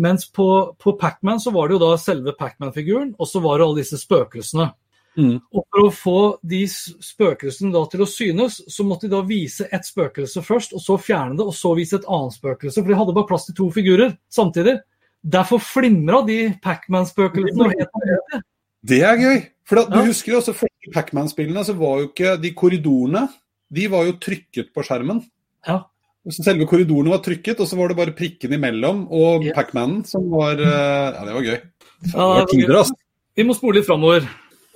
Mens 0.00 0.24
på, 0.32 0.46
på 0.80 0.94
Pacman 0.96 1.40
så 1.42 1.52
var 1.52 1.68
det 1.68 1.76
jo 1.76 1.82
da 1.82 1.96
selve 2.00 2.32
Pacman-figuren, 2.38 3.14
og 3.18 3.28
så 3.28 3.42
var 3.44 3.58
det 3.58 3.66
alle 3.66 3.82
disse 3.82 3.98
spøkelsene. 4.00 4.70
Mm. 5.18 5.40
Og 5.52 5.64
for 5.66 5.82
å 5.88 5.90
få 5.92 6.18
de 6.46 6.60
spøkelsene 6.70 7.72
da 7.74 7.82
til 7.90 8.04
å 8.04 8.08
synes, 8.08 8.60
så 8.70 8.84
måtte 8.86 9.08
de 9.08 9.14
da 9.16 9.22
vise 9.26 9.66
et 9.74 9.82
spøkelse 9.88 10.42
først, 10.46 10.72
og 10.76 10.80
så 10.84 10.96
fjerne 11.02 11.36
det, 11.40 11.46
og 11.50 11.54
så 11.56 11.72
vise 11.76 11.98
et 11.98 12.06
annet 12.08 12.36
spøkelse. 12.36 12.78
For 12.78 12.88
de 12.92 12.98
hadde 13.00 13.16
bare 13.16 13.26
plass 13.28 13.46
til 13.48 13.56
to 13.58 13.70
figurer 13.74 14.14
samtidig. 14.32 14.78
Derfor 15.20 15.58
flimra 15.60 16.22
de 16.26 16.38
Pacman-spøkelsene. 16.64 17.74
det. 17.76 18.42
Det 18.86 19.02
er 19.04 19.16
gøy. 19.20 19.42
For 19.68 19.76
da, 19.76 19.84
du 19.90 19.98
Ja. 19.98 20.06
husker 20.06 20.32
jo 20.32 20.38
også 20.40 20.54
første 20.54 20.92
Pacman-spillene, 20.94 21.64
så 21.64 21.74
var 21.76 22.00
jo 22.00 22.08
ikke 22.08 22.40
de 22.40 22.50
korridorene 22.52 23.28
De 23.72 23.86
var 23.86 24.04
jo 24.04 24.12
trykket 24.18 24.72
på 24.74 24.82
skjermen. 24.82 25.20
Ja. 25.66 25.84
Så 26.28 26.42
selve 26.44 26.66
korridorene 26.66 27.10
var 27.10 27.18
trykket, 27.22 27.60
og 27.60 27.68
så 27.68 27.76
var 27.78 27.88
det 27.88 27.96
bare 27.96 28.12
prikken 28.16 28.52
imellom 28.52 29.06
og 29.10 29.44
yeah. 29.44 29.54
Pacmanen 29.54 30.04
som 30.04 30.28
var 30.30 30.52
eh, 30.58 31.14
Ja, 31.14 31.24
det 31.24 31.34
var 31.34 31.42
gøy. 31.42 31.60
Det 32.02 32.12
Ja, 32.14 32.18
var 32.18 32.34
det 32.34 32.40
var 32.40 32.46
tider, 32.50 32.76
altså. 32.80 32.94
Vi 33.36 33.44
må 33.44 33.54
spole 33.54 33.74
litt 33.78 33.86
framover. 33.86 34.26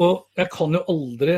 Og 0.03 0.27
jeg 0.37 0.51
kan 0.51 0.75
jo 0.75 0.81
aldri 0.91 1.37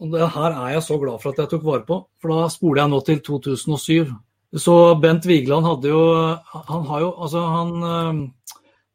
Og 0.00 0.12
det 0.14 0.30
her 0.32 0.54
er 0.54 0.72
jeg 0.76 0.82
så 0.86 0.96
glad 1.00 1.20
for 1.20 1.34
at 1.34 1.42
jeg 1.42 1.50
tok 1.50 1.64
vare 1.66 1.84
på, 1.84 1.98
for 2.22 2.32
da 2.32 2.48
spoler 2.52 2.82
jeg 2.84 2.92
nå 2.92 3.00
til 3.04 3.20
2007. 3.26 4.12
Så 4.56 4.74
Bent 5.02 5.26
Vigeland 5.28 5.66
hadde 5.66 5.90
jo 5.90 6.02
Han 6.68 6.86
har 6.88 7.00
jo 7.02 7.10
Altså, 7.18 7.42
han 7.52 7.72
øh, 7.82 8.20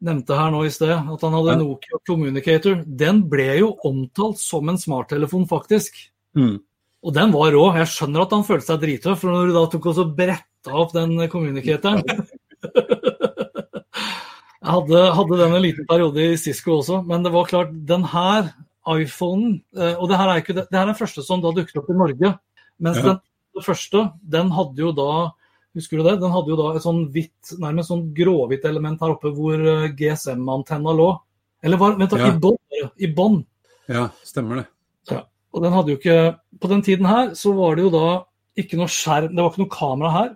nevnte 0.04 0.38
her 0.38 0.52
nå 0.52 0.64
i 0.66 0.72
sted 0.74 0.94
at 0.96 1.26
han 1.26 1.36
hadde. 1.38 1.58
Nokia 1.62 2.00
Communicator. 2.08 2.82
Den 2.86 3.24
ble 3.30 3.50
jo 3.62 3.74
omtalt 3.88 4.40
som 4.42 4.68
en 4.70 4.80
smarttelefon, 4.80 5.46
faktisk. 5.48 5.96
Mm. 6.36 6.58
Og 7.04 7.14
den 7.16 7.32
var 7.36 7.54
rå. 7.56 7.64
Jeg 7.78 7.92
skjønner 7.92 8.26
at 8.26 8.36
han 8.36 8.44
følte 8.48 8.68
seg 8.68 8.82
drittøff, 8.82 9.22
for 9.22 9.32
når 9.32 9.48
du 9.48 9.56
da 9.56 9.64
tok 9.72 9.88
og 9.92 9.98
så 10.00 10.06
bretta 10.18 10.76
opp 10.76 10.92
den 10.96 11.16
communicatoren 11.32 12.04
Jeg 14.64 14.72
hadde, 14.72 15.00
hadde 15.12 15.38
den 15.42 15.56
en 15.58 15.64
liten 15.66 15.88
periode 15.90 16.24
i 16.24 16.38
Cisco 16.40 16.78
også, 16.78 17.02
men 17.04 17.26
det 17.26 17.34
var 17.34 17.50
klart, 17.50 17.74
den 17.84 18.06
her 18.08 18.54
iPhonen 18.88 19.62
eh, 19.78 19.94
Og 19.96 20.10
det 20.10 20.18
her 20.20 20.30
er 20.30 20.42
ikke 20.42 20.56
det, 20.58 20.68
her 20.72 20.82
er 20.82 20.92
den 20.92 21.00
første 21.00 21.24
som 21.24 21.42
da 21.42 21.52
dukket 21.56 21.78
opp 21.80 21.90
i 21.90 21.96
Norge. 21.98 22.34
Mens 22.84 22.98
Ja. 22.98 23.04
den, 23.04 23.20
den 23.56 23.64
første, 23.64 24.12
den 24.24 24.52
hadde 24.52 24.78
jo 24.84 24.92
da 24.92 25.32
Husker 25.74 25.98
du 25.98 26.04
det? 26.06 26.20
Den 26.22 26.30
hadde 26.30 26.52
jo 26.52 26.56
da 26.60 26.76
et 26.76 26.84
sånn 26.84 27.08
hvitt, 27.10 27.56
nærmest 27.58 27.90
sånn 27.90 28.04
gråhvitt 28.14 28.66
element 28.70 29.00
her 29.02 29.16
oppe 29.16 29.32
hvor 29.34 29.58
eh, 29.58 29.88
GSM-antenna 29.98 30.94
lå. 30.94 31.08
Eller 31.66 31.78
var, 31.82 31.96
vent 31.98 32.12
da, 32.14 32.18
Ja. 32.78 32.90
i 33.02 33.08
bånn. 33.10 33.40
Ja, 33.90 34.10
stemmer 34.24 34.62
det. 34.62 34.68
Og 35.54 35.62
den 35.64 35.74
hadde 35.74 35.92
jo 35.94 35.98
ikke 35.98 36.38
På 36.60 36.70
den 36.70 36.82
tiden 36.82 37.06
her 37.06 37.34
så 37.38 37.54
var 37.58 37.76
det 37.76 37.84
jo 37.86 37.90
da 37.94 38.24
ikke 38.58 38.78
noe 38.78 38.88
skjerm, 38.90 39.34
det 39.36 39.42
var 39.42 39.50
ikke 39.50 39.64
noe 39.64 39.74
kamera 39.74 40.12
her. 40.14 40.30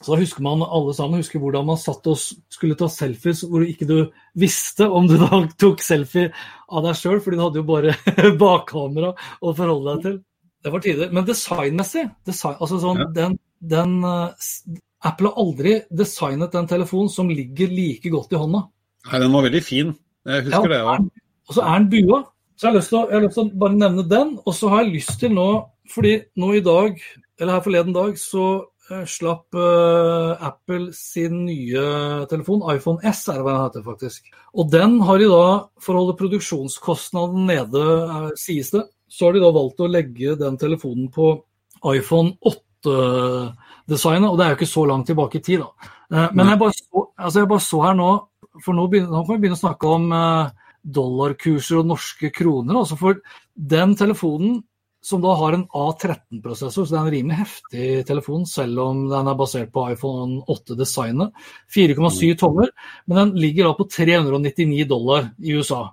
Så 0.00 0.14
da 0.14 0.20
husker 0.22 0.44
man 0.44 0.62
alle 0.64 0.94
sammen 0.96 1.20
husker 1.20 1.42
hvordan 1.42 1.66
man 1.68 1.78
satt 1.80 2.06
og 2.08 2.16
skulle 2.16 2.76
ta 2.78 2.88
selfies 2.88 3.42
hvor 3.44 3.66
ikke 3.66 3.88
du 3.88 3.98
visste 4.40 4.88
om 4.88 5.08
du 5.10 5.18
da 5.20 5.42
tok 5.60 5.82
selfie 5.84 6.30
av 6.70 6.86
deg 6.86 6.96
sjøl, 6.96 7.20
fordi 7.20 7.36
du 7.36 7.44
hadde 7.44 7.60
jo 7.60 7.68
bare 7.68 7.94
bakkamera 8.40 9.12
å 9.44 9.52
forholde 9.56 9.96
deg 9.96 10.06
til. 10.06 10.18
Det 10.60 10.72
var 10.72 10.84
tider. 10.84 11.12
Men 11.12 11.26
designmessig 11.28 12.06
design, 12.28 12.56
altså 12.60 12.80
sånn, 12.80 13.00
Ja. 13.04 13.08
den, 13.16 13.38
den, 13.60 13.98
eh, 14.04 14.78
Apple 15.08 15.30
har 15.30 15.40
aldri 15.40 15.78
designet 15.96 16.54
en 16.56 16.68
telefon 16.68 17.08
som 17.12 17.28
ligger 17.32 17.72
like 17.72 18.12
godt 18.12 18.34
i 18.36 18.40
hånda. 18.40 18.66
Nei, 19.08 19.20
den 19.22 19.32
var 19.32 19.46
veldig 19.46 19.62
fin. 19.64 19.94
Jeg 20.28 20.44
husker 20.48 20.68
det. 20.68 20.80
Ja. 20.84 20.96
Og 21.48 21.56
så 21.56 21.64
er 21.64 21.78
den 21.80 21.88
bua. 21.92 22.24
Så 22.56 22.66
jeg 22.66 22.72
har, 22.72 22.76
lyst 22.76 22.92
til 22.92 22.98
å, 22.98 23.06
jeg 23.08 23.16
har 23.16 23.24
lyst 23.24 23.38
til 23.38 23.46
å 23.46 23.60
bare 23.62 23.78
nevne 23.80 24.04
den. 24.08 24.34
Og 24.44 24.52
så 24.56 24.68
har 24.68 24.84
jeg 24.84 24.92
lyst 24.98 25.14
til 25.22 25.32
nå, 25.32 25.46
fordi 25.88 26.12
nå 26.36 26.50
i 26.58 26.60
dag, 26.64 27.00
eller 27.40 27.56
her 27.56 27.64
forleden 27.64 27.96
dag, 27.96 28.12
så 28.20 28.44
slapp 29.06 29.54
uh, 29.54 30.36
Apple 30.42 30.90
sin 30.96 31.44
nye 31.46 31.82
telefon, 32.30 32.64
iPhone 32.72 32.98
S 33.06 33.22
er 33.30 33.38
det 33.38 33.44
hva 33.46 33.54
den 33.54 33.66
heter 33.66 33.84
faktisk. 33.86 34.30
Og 34.54 34.70
den 34.72 34.98
har 35.06 35.20
de 35.20 35.28
da, 35.30 35.44
for 35.82 35.94
å 35.94 36.02
holde 36.04 36.16
produksjonskostnaden 36.18 37.46
nede, 37.50 37.84
eh, 37.84 38.30
sies 38.40 38.72
det, 38.74 38.84
så 39.10 39.28
har 39.28 39.36
de 39.36 39.44
da 39.44 39.52
valgt 39.54 39.82
å 39.82 39.90
legge 39.90 40.36
den 40.38 40.58
telefonen 40.60 41.10
på 41.14 41.32
iPhone 41.92 42.34
8-designet, 42.50 44.28
og 44.30 44.38
det 44.38 44.46
er 44.46 44.52
jo 44.52 44.58
ikke 44.58 44.72
så 44.72 44.86
langt 44.90 45.08
tilbake 45.10 45.38
i 45.38 45.44
tid, 45.44 45.62
da. 45.62 45.92
Uh, 46.10 46.26
Men 46.34 46.50
jeg 46.50 46.62
bare, 46.64 46.74
så, 46.74 47.04
altså 47.14 47.44
jeg 47.44 47.52
bare 47.52 47.66
så 47.66 47.84
her 47.86 47.94
nå, 47.98 48.10
for 48.64 48.74
nå, 48.74 48.88
begynner, 48.90 49.14
nå 49.14 49.22
kan 49.24 49.36
vi 49.36 49.44
begynne 49.44 49.58
å 49.60 49.62
snakke 49.62 49.94
om 49.94 50.10
eh, 50.16 50.50
dollarkurser 50.98 51.78
og 51.80 51.90
norske 51.92 52.30
kroner. 52.34 52.80
Altså 52.80 52.98
for 52.98 53.20
den 53.54 53.94
telefonen 53.98 54.58
som 55.02 55.22
da 55.24 55.32
har 55.34 55.56
en 55.56 55.66
A13-prosessor, 55.66 56.84
så 56.84 56.92
det 56.92 56.98
er 56.98 57.06
en 57.06 57.14
rimelig 57.14 57.38
heftig 57.38 57.84
telefon, 58.08 58.42
selv 58.48 58.82
om 58.84 59.06
den 59.08 59.30
er 59.32 59.38
basert 59.38 59.70
på 59.72 59.86
iPhone 59.94 60.42
8-designet. 60.52 61.32
4,7 61.72 62.34
tommer, 62.40 62.68
men 63.08 63.20
den 63.20 63.32
ligger 63.40 63.70
da 63.70 63.78
på 63.78 63.88
399 63.88 64.84
dollar 64.90 65.30
i 65.40 65.56
USA. 65.56 65.86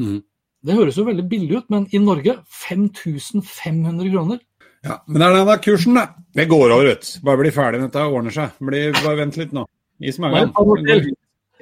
Mm. 0.00 0.22
Det 0.64 0.78
høres 0.78 0.96
jo 0.96 1.04
veldig 1.04 1.26
billig 1.28 1.58
ut, 1.60 1.66
men 1.72 1.84
i 1.92 2.00
Norge 2.00 2.38
5500 2.64 4.08
kroner. 4.08 4.40
ja. 4.86 4.96
Men 5.06 5.20
det 5.20 5.26
er 5.26 5.36
den 5.36 5.50
der 5.52 5.60
kursen, 5.66 6.00
da. 6.00 6.06
Det 6.32 6.48
går 6.48 6.70
over, 6.70 6.88
vet 6.88 7.04
du. 7.04 7.12
Bare 7.28 7.42
bli 7.42 7.52
ferdig 7.52 7.82
med 7.82 7.90
dette, 7.90 8.06
ordner 8.08 8.32
seg. 8.32 8.56
Bli, 8.64 8.86
bare 9.02 9.18
vent 9.20 9.36
litt 9.40 9.52
nå. 9.52 9.66
Is 10.00 10.18
magen. 10.18 10.54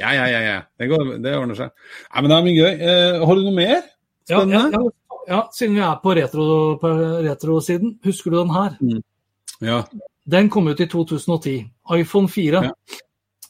Ja, 0.01 0.15
ja, 0.15 0.29
ja. 0.31 0.41
ja. 0.41 0.61
Det, 0.79 0.87
går, 0.89 1.17
det 1.23 1.35
ordner 1.37 1.59
seg. 1.59 1.75
Nei, 2.15 2.23
men 2.23 2.31
det 2.31 2.37
er 2.37 2.47
mye 2.47 2.57
gøy. 2.57 2.73
Eh, 2.73 3.27
har 3.27 3.39
du 3.39 3.43
noe 3.43 3.57
mer? 3.59 3.83
Spennende. 4.23 4.63
ja, 4.63 4.71
ja, 4.71 4.87
ja, 4.87 5.02
siden 5.53 5.75
vi 5.77 5.81
er 5.85 6.01
på 6.03 6.15
retro- 6.19 6.77
på 6.81 6.91
retrosiden, 7.27 7.99
husker 8.05 8.31
du 8.31 8.39
den 8.43 8.51
her? 8.55 8.77
Ja. 9.63 9.83
Den 10.29 10.49
kom 10.51 10.69
ut 10.69 10.81
i 10.81 10.87
2010. 10.87 11.71
iPhone 11.95 12.29
4. 12.29 12.63
Ja. 12.65 12.71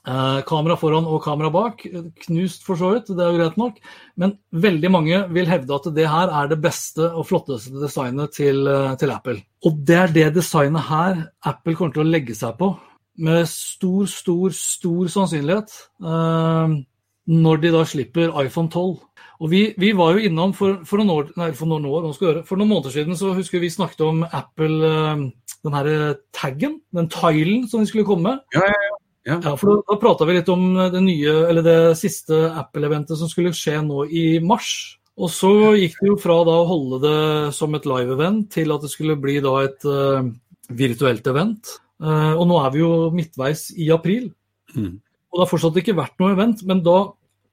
Eh, 0.04 0.40
kamera 0.42 0.74
foran 0.76 1.04
og 1.06 1.20
kamera 1.22 1.50
bak. 1.54 1.84
Knust 2.24 2.64
for 2.66 2.74
så 2.74 2.88
vidt, 2.94 3.06
det 3.14 3.22
er 3.22 3.30
jo 3.30 3.38
greit 3.38 3.56
nok. 3.60 3.76
Men 4.18 4.32
veldig 4.50 4.90
mange 4.90 5.20
vil 5.30 5.46
hevde 5.46 5.74
at 5.76 5.94
det 5.94 6.08
her 6.10 6.28
er 6.42 6.48
det 6.50 6.60
beste 6.64 7.06
og 7.12 7.26
flotteste 7.28 7.70
designet 7.80 8.32
til, 8.34 8.66
eh, 8.66 8.96
til 8.96 9.10
Apple. 9.14 9.42
Og 9.64 9.78
det 9.86 9.96
er 9.96 10.06
det 10.12 10.34
designet 10.34 10.82
her 10.88 11.28
Apple 11.44 11.74
kommer 11.76 11.92
til 11.94 12.02
å 12.02 12.10
legge 12.10 12.34
seg 12.34 12.56
på. 12.58 12.72
Med 13.18 13.46
stor, 13.46 14.06
stor, 14.06 14.50
stor 14.50 15.06
sannsynlighet. 15.06 15.70
Eh, 16.02 16.82
når 17.28 17.60
de 17.62 17.70
da 17.70 17.84
slipper 17.84 18.32
iPhone 18.44 18.68
12. 18.68 18.98
Og 19.42 19.50
vi, 19.50 19.62
vi 19.80 19.90
var 19.98 20.14
jo 20.14 20.28
innom 20.28 20.52
for, 20.54 20.80
for, 20.86 21.00
noen 21.00 21.10
år, 21.16 21.30
nei, 21.40 21.50
for 21.58 21.66
noen 21.66 21.86
år, 21.90 22.10
for 22.46 22.60
noen 22.60 22.70
måneder 22.70 22.94
siden 22.94 23.18
så 23.18 23.32
husker 23.34 23.62
vi 23.62 23.72
snakket 23.74 24.04
om 24.06 24.22
Apple, 24.28 24.76
eh, 24.86 25.24
den 25.66 25.76
her 25.76 25.88
taggen, 26.36 26.78
den 26.94 27.10
tilen 27.10 27.66
som 27.70 27.82
de 27.82 27.90
skulle 27.90 28.06
komme 28.06 28.30
med. 28.30 28.44
Ja, 28.54 28.68
ja, 28.70 28.82
ja. 28.86 28.98
Ja, 29.22 29.52
for 29.54 29.70
Da, 29.70 29.76
da 29.86 29.98
prata 30.02 30.26
vi 30.26 30.34
litt 30.34 30.50
om 30.50 30.64
det 30.90 31.02
nye, 31.04 31.34
eller 31.50 31.62
det 31.62 31.78
siste 32.00 32.40
Apple-eventet 32.58 33.18
som 33.18 33.30
skulle 33.30 33.54
skje 33.54 33.76
nå 33.84 34.06
i 34.10 34.24
mars. 34.42 34.98
Og 35.20 35.30
så 35.30 35.52
gikk 35.78 35.98
det 36.00 36.10
jo 36.10 36.18
fra 36.20 36.38
da 36.48 36.56
å 36.62 36.68
holde 36.68 36.98
det 37.04 37.54
som 37.54 37.74
et 37.76 37.86
live-event 37.86 38.48
til 38.54 38.72
at 38.74 38.82
det 38.82 38.90
skulle 38.90 39.18
bli 39.20 39.36
da 39.44 39.52
et 39.62 39.86
uh, 39.86 40.24
virtuelt 40.72 41.26
event. 41.30 41.74
Uh, 42.02 42.34
og 42.34 42.46
nå 42.50 42.58
er 42.64 42.72
vi 42.74 42.82
jo 42.82 42.92
midtveis 43.14 43.68
i 43.76 43.92
april. 43.94 44.30
Mm. 44.74 44.96
Og 44.98 45.36
det 45.36 45.44
har 45.44 45.52
fortsatt 45.52 45.78
ikke 45.82 45.98
vært 46.00 46.16
noe 46.20 46.32
event, 46.34 46.64
men 46.66 46.82
da 46.84 46.96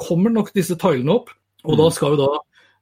kommer 0.02 0.34
nok 0.34 0.54
disse 0.56 0.78
tilene 0.80 1.20
opp. 1.20 1.30
Og 1.68 1.80
da 1.80 1.90
skal 1.94 2.16
jo 2.16 2.22
da 2.22 2.30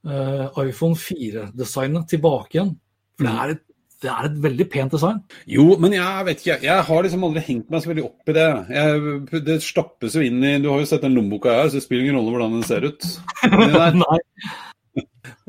uh, 0.08 0.60
iPhone 0.64 0.98
4-designet 0.98 2.06
tilbake 2.12 2.58
igjen. 2.58 2.76
For 3.18 3.26
det 3.26 3.34
er, 3.34 3.52
et, 3.54 3.64
det 4.04 4.10
er, 4.12 4.28
et, 4.28 4.38
veldig 4.44 4.68
pent 4.70 4.94
design. 4.94 5.20
Jo, 5.50 5.66
men 5.82 5.96
jeg 5.96 6.26
vet 6.28 6.42
ikke. 6.44 6.58
Jeg 6.66 6.86
har 6.88 7.04
liksom 7.04 7.26
aldri 7.26 7.44
hengt 7.48 7.70
meg 7.72 7.82
så 7.82 7.92
veldig 7.92 8.06
opp 8.06 8.30
i 8.30 8.36
det. 8.38 8.48
Jeg, 8.78 9.42
det 9.48 9.60
stappes 9.66 10.18
jo 10.18 10.24
inn 10.24 10.44
i 10.46 10.56
Du 10.62 10.70
har 10.70 10.82
jo 10.82 10.90
sett 10.90 11.04
den 11.06 11.18
lommeboka 11.18 11.54
jeg 11.54 11.64
har, 11.64 11.70
så 11.72 11.80
det 11.80 11.86
spiller 11.86 12.06
ingen 12.06 12.20
rolle 12.20 12.34
hvordan 12.36 12.58
den 12.58 12.66
ser 12.68 12.86
ut. 12.86 13.08
Nei. 14.04 14.18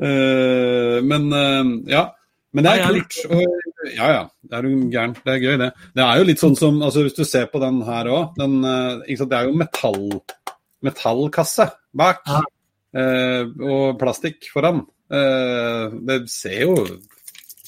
Uh, 0.00 0.98
men 1.06 1.30
uh, 1.30 1.76
ja. 1.90 2.08
Men 2.50 2.66
det 2.66 2.70
er 2.74 2.88
kult. 2.90 3.18
Og, 3.30 3.66
ja 3.94 4.06
ja, 4.10 4.22
det 4.42 4.56
er 4.58 4.66
jo 4.66 4.78
gærent. 4.90 5.20
Det 5.22 5.34
er 5.36 5.44
gøy, 5.44 5.52
det. 5.60 5.68
Det 5.94 6.02
er 6.02 6.18
jo 6.18 6.24
litt 6.26 6.40
sånn 6.42 6.56
som 6.58 6.80
altså 6.82 7.04
Hvis 7.06 7.14
du 7.16 7.22
ser 7.24 7.46
på 7.52 7.60
den 7.62 7.78
her 7.86 8.10
òg, 8.10 8.40
det 8.40 9.28
er 9.38 9.46
jo 9.46 9.54
metall, 9.54 10.00
metallkasse 10.82 11.68
bak. 11.94 12.26
Ja. 12.26 12.42
Og 12.94 13.98
plastikk 14.00 14.48
foran. 14.50 14.80
det 15.10 16.16
ser 16.30 16.64
jo 16.64 16.74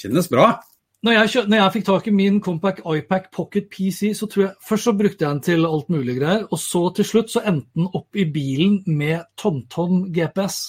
Kjennes 0.03 0.27
bra. 0.31 0.57
Når 1.03 1.17
jeg, 1.17 1.43
når 1.51 1.59
jeg, 1.59 1.73
fikk 1.75 1.87
tak 1.89 2.05
i 2.07 2.13
min 2.15 2.37
Compact 2.43 2.85
iPac 2.87 3.25
Pocket 3.35 3.65
PC, 3.71 4.13
så 4.15 4.29
tror 4.31 4.45
jeg 4.45 4.53
først 4.69 4.87
så 4.87 4.93
brukte 4.95 5.25
jeg 5.25 5.35
den 5.35 5.41
til 5.43 5.67
alt 5.67 5.89
mulig 5.91 6.15
greier, 6.21 6.45
og 6.47 6.61
så 6.63 6.83
til 6.95 7.09
slutt 7.09 7.33
så 7.33 7.43
endte 7.43 7.75
den 7.75 7.89
opp 7.91 8.19
i 8.19 8.29
bilen 8.31 8.77
med 8.87 9.25
TomTom 9.39 10.05
GPS. 10.15 10.61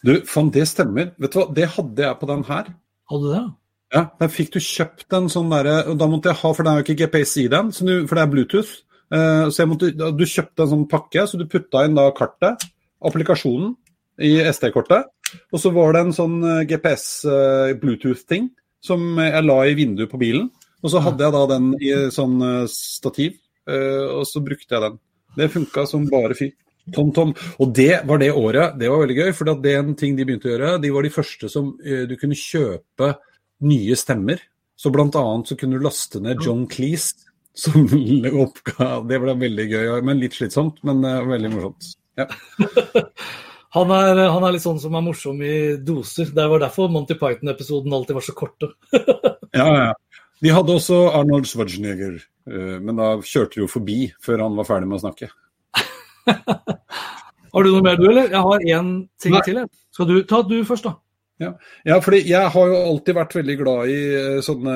Du, 0.00 0.14
faen, 0.28 0.48
det 0.54 0.64
stemmer. 0.70 1.10
Vet 1.20 1.36
du 1.36 1.42
hva, 1.42 1.44
det 1.58 1.68
hadde 1.74 2.06
jeg 2.06 2.20
på 2.22 2.30
den 2.30 2.46
her. 2.48 2.70
Hadde 3.12 3.26
du 3.26 3.34
det? 3.34 3.42
Ja, 3.92 4.06
der 4.22 4.32
fikk 4.32 4.54
du 4.54 4.62
kjøpt 4.64 5.12
en 5.12 5.28
sånn 5.28 5.50
derre 5.52 5.74
Da 6.00 6.06
måtte 6.08 6.30
jeg 6.30 6.40
ha, 6.40 6.50
for 6.56 6.64
det 6.64 6.72
er 6.72 6.78
jo 6.80 6.86
ikke 6.86 7.00
GPS 7.02 7.36
i 7.42 7.48
den, 7.52 7.68
du, 7.76 7.92
for 8.08 8.16
det 8.16 8.24
er 8.24 8.32
Bluetooth. 8.32 8.72
Uh, 9.12 9.52
så 9.52 9.68
måtte, 9.68 9.92
du 9.92 10.24
kjøpte 10.24 10.64
en 10.64 10.70
sånn 10.70 10.88
pakke, 10.88 11.26
så 11.28 11.36
du 11.36 11.44
putta 11.52 11.84
inn 11.84 12.00
da 12.00 12.08
kartet, 12.16 12.64
applikasjonen, 13.04 13.74
i 14.20 14.34
SD-kortet. 14.50 15.08
Og 15.52 15.62
så 15.62 15.72
var 15.72 15.94
det 15.94 16.02
en 16.04 16.16
sånn 16.16 16.40
GPS 16.68 17.06
uh, 17.24 17.72
Bluetooth-ting 17.80 18.50
som 18.84 19.20
jeg 19.22 19.46
la 19.46 19.58
i 19.68 19.76
vinduet 19.78 20.10
på 20.10 20.20
bilen. 20.20 20.50
Og 20.82 20.90
så 20.90 21.00
hadde 21.04 21.22
jeg 21.24 21.34
da 21.36 21.42
den 21.52 21.68
i 21.78 21.92
sånn 22.10 22.40
stativ, 22.66 23.36
og 23.70 24.24
så 24.26 24.40
brukte 24.42 24.74
jeg 24.74 24.82
den. 24.82 24.96
Det 25.36 25.46
funka 25.52 25.84
som 25.86 26.08
bare 26.10 26.34
fy. 26.34 26.48
Tom-Tom. 26.90 27.30
Og 27.62 27.70
det 27.78 28.00
var 28.10 28.18
det 28.18 28.32
året. 28.34 28.74
Det 28.80 28.88
var 28.90 29.04
veldig 29.04 29.18
gøy, 29.20 29.30
for 29.38 29.52
det 29.52 29.70
er 29.70 29.84
en 29.84 29.94
ting 29.94 30.16
de 30.18 30.26
begynte 30.26 30.50
å 30.50 30.52
gjøre. 30.56 30.72
De 30.82 30.90
var 30.90 31.06
de 31.06 31.12
første 31.14 31.52
som 31.52 31.70
du 31.78 32.16
kunne 32.18 32.34
kjøpe 32.34 33.12
nye 33.62 33.94
stemmer. 33.94 34.42
Så 34.74 34.90
blant 34.90 35.14
annet 35.20 35.52
så 35.52 35.58
kunne 35.60 35.78
du 35.78 35.86
laste 35.86 36.18
ned 36.18 36.42
John 36.42 36.66
Cleese 36.66 37.30
som 37.54 37.84
oppga 38.44 39.02
Det 39.06 39.20
ble 39.22 39.36
veldig 39.44 39.68
gøy, 39.70 39.88
men 40.02 40.20
litt 40.20 40.34
slitsomt, 40.38 40.82
men 40.88 41.04
veldig 41.30 41.54
morsomt. 41.54 41.94
Ja. 42.18 42.26
Han 43.72 43.92
er, 43.94 44.18
han 44.28 44.44
er, 44.44 44.52
litt 44.52 44.64
sånn 44.64 44.80
som 44.80 44.96
er 44.98 45.04
morsom 45.04 45.38
i 45.44 45.54
doser. 45.80 46.28
Det 46.36 46.44
var 46.52 46.60
derfor 46.60 46.90
Monty 46.92 47.16
Python-episoden 47.16 47.94
alltid 47.96 48.18
var 48.18 48.26
så 48.26 48.34
korte. 48.36 48.68
ja, 49.60 49.66
ja. 49.66 49.92
De 50.42 50.50
hadde 50.52 50.74
også 50.74 50.98
Arnold 51.14 51.46
Schwarzenegger, 51.48 52.18
men 52.82 52.98
da 52.98 53.14
kjørte 53.22 53.54
de 53.54 53.62
jo 53.62 53.68
forbi 53.70 53.96
før 54.20 54.42
han 54.42 54.58
var 54.58 54.66
ferdig 54.66 54.90
med 54.90 54.98
å 54.98 55.02
snakke. 55.04 55.28
har 57.54 57.64
du 57.64 57.70
noe 57.70 57.84
mer 57.86 58.00
du, 58.00 58.08
eller? 58.10 58.26
Jeg 58.34 58.42
har 58.48 58.66
én 58.74 58.90
ting 59.22 59.36
Nei. 59.36 59.44
til. 59.46 59.60
Jeg. 59.62 59.70
Skal 59.94 60.10
du 60.10 60.16
ta 60.26 60.42
du 60.42 60.56
først, 60.66 60.88
da? 60.88 60.96
Ja. 61.40 61.48
ja, 61.84 61.96
fordi 62.04 62.20
jeg 62.28 62.50
har 62.54 62.68
jo 62.70 62.78
alltid 62.86 63.16
vært 63.16 63.34
veldig 63.34 63.54
glad 63.58 63.90
i 63.90 63.98
sånne 64.44 64.74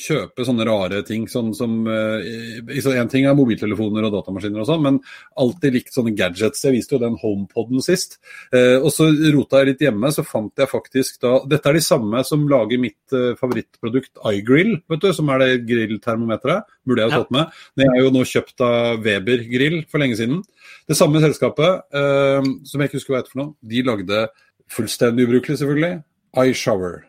kjøpe 0.00 0.44
sånne 0.44 0.66
rare 0.68 1.00
ting. 1.06 1.24
Sånn 1.30 1.52
som 1.56 1.76
En 1.86 3.10
ting 3.12 3.26
er 3.28 3.36
mobiltelefoner 3.38 4.06
og 4.08 4.14
datamaskiner 4.16 4.64
og 4.64 4.68
sånn, 4.68 4.82
men 4.84 4.98
alltid 5.40 5.76
likt 5.78 5.94
sånne 5.94 6.14
gadgets. 6.18 6.64
Jeg 6.66 6.76
viste 6.76 6.96
jo 6.96 7.02
den 7.02 7.16
HomePoden 7.20 7.84
sist. 7.84 8.18
Eh, 8.52 8.76
og 8.76 8.90
så 8.94 9.08
rota 9.34 9.62
jeg 9.62 9.72
litt 9.72 9.84
hjemme, 9.86 10.10
så 10.12 10.24
fant 10.26 10.52
jeg 10.58 10.70
faktisk 10.70 11.20
da 11.22 11.36
Dette 11.46 11.70
er 11.70 11.78
de 11.78 11.84
samme 11.84 12.22
som 12.26 12.44
lager 12.50 12.80
mitt 12.82 13.14
favorittprodukt 13.40 14.18
iGrill, 14.32 14.76
vet 14.90 15.04
du, 15.04 15.10
som 15.16 15.30
er 15.32 15.44
det 15.44 15.50
grilltermometeret. 15.68 16.66
Burde 16.86 17.04
jeg 17.04 17.12
ha 17.12 17.22
tatt 17.22 17.34
med. 17.34 17.54
Det 17.78 17.86
er 17.86 18.00
jo 18.02 18.12
nå 18.14 18.24
kjøpt 18.26 18.64
av 18.66 19.04
Weber 19.04 19.46
Grill 19.50 19.80
for 19.90 20.02
lenge 20.02 20.18
siden. 20.18 20.42
Det 20.86 20.98
samme 20.98 21.22
selskapet, 21.22 21.86
som 21.90 22.82
jeg 22.82 22.90
ikke 22.90 22.98
husker 23.00 23.14
hva 23.14 23.20
heter 23.22 23.32
for 23.32 23.42
noe, 23.42 23.54
de 23.66 23.82
lagde 23.86 24.26
fullstendig 24.72 25.26
ubrukelig, 25.28 25.60
selvfølgelig, 25.60 26.00
iShower. 26.46 27.02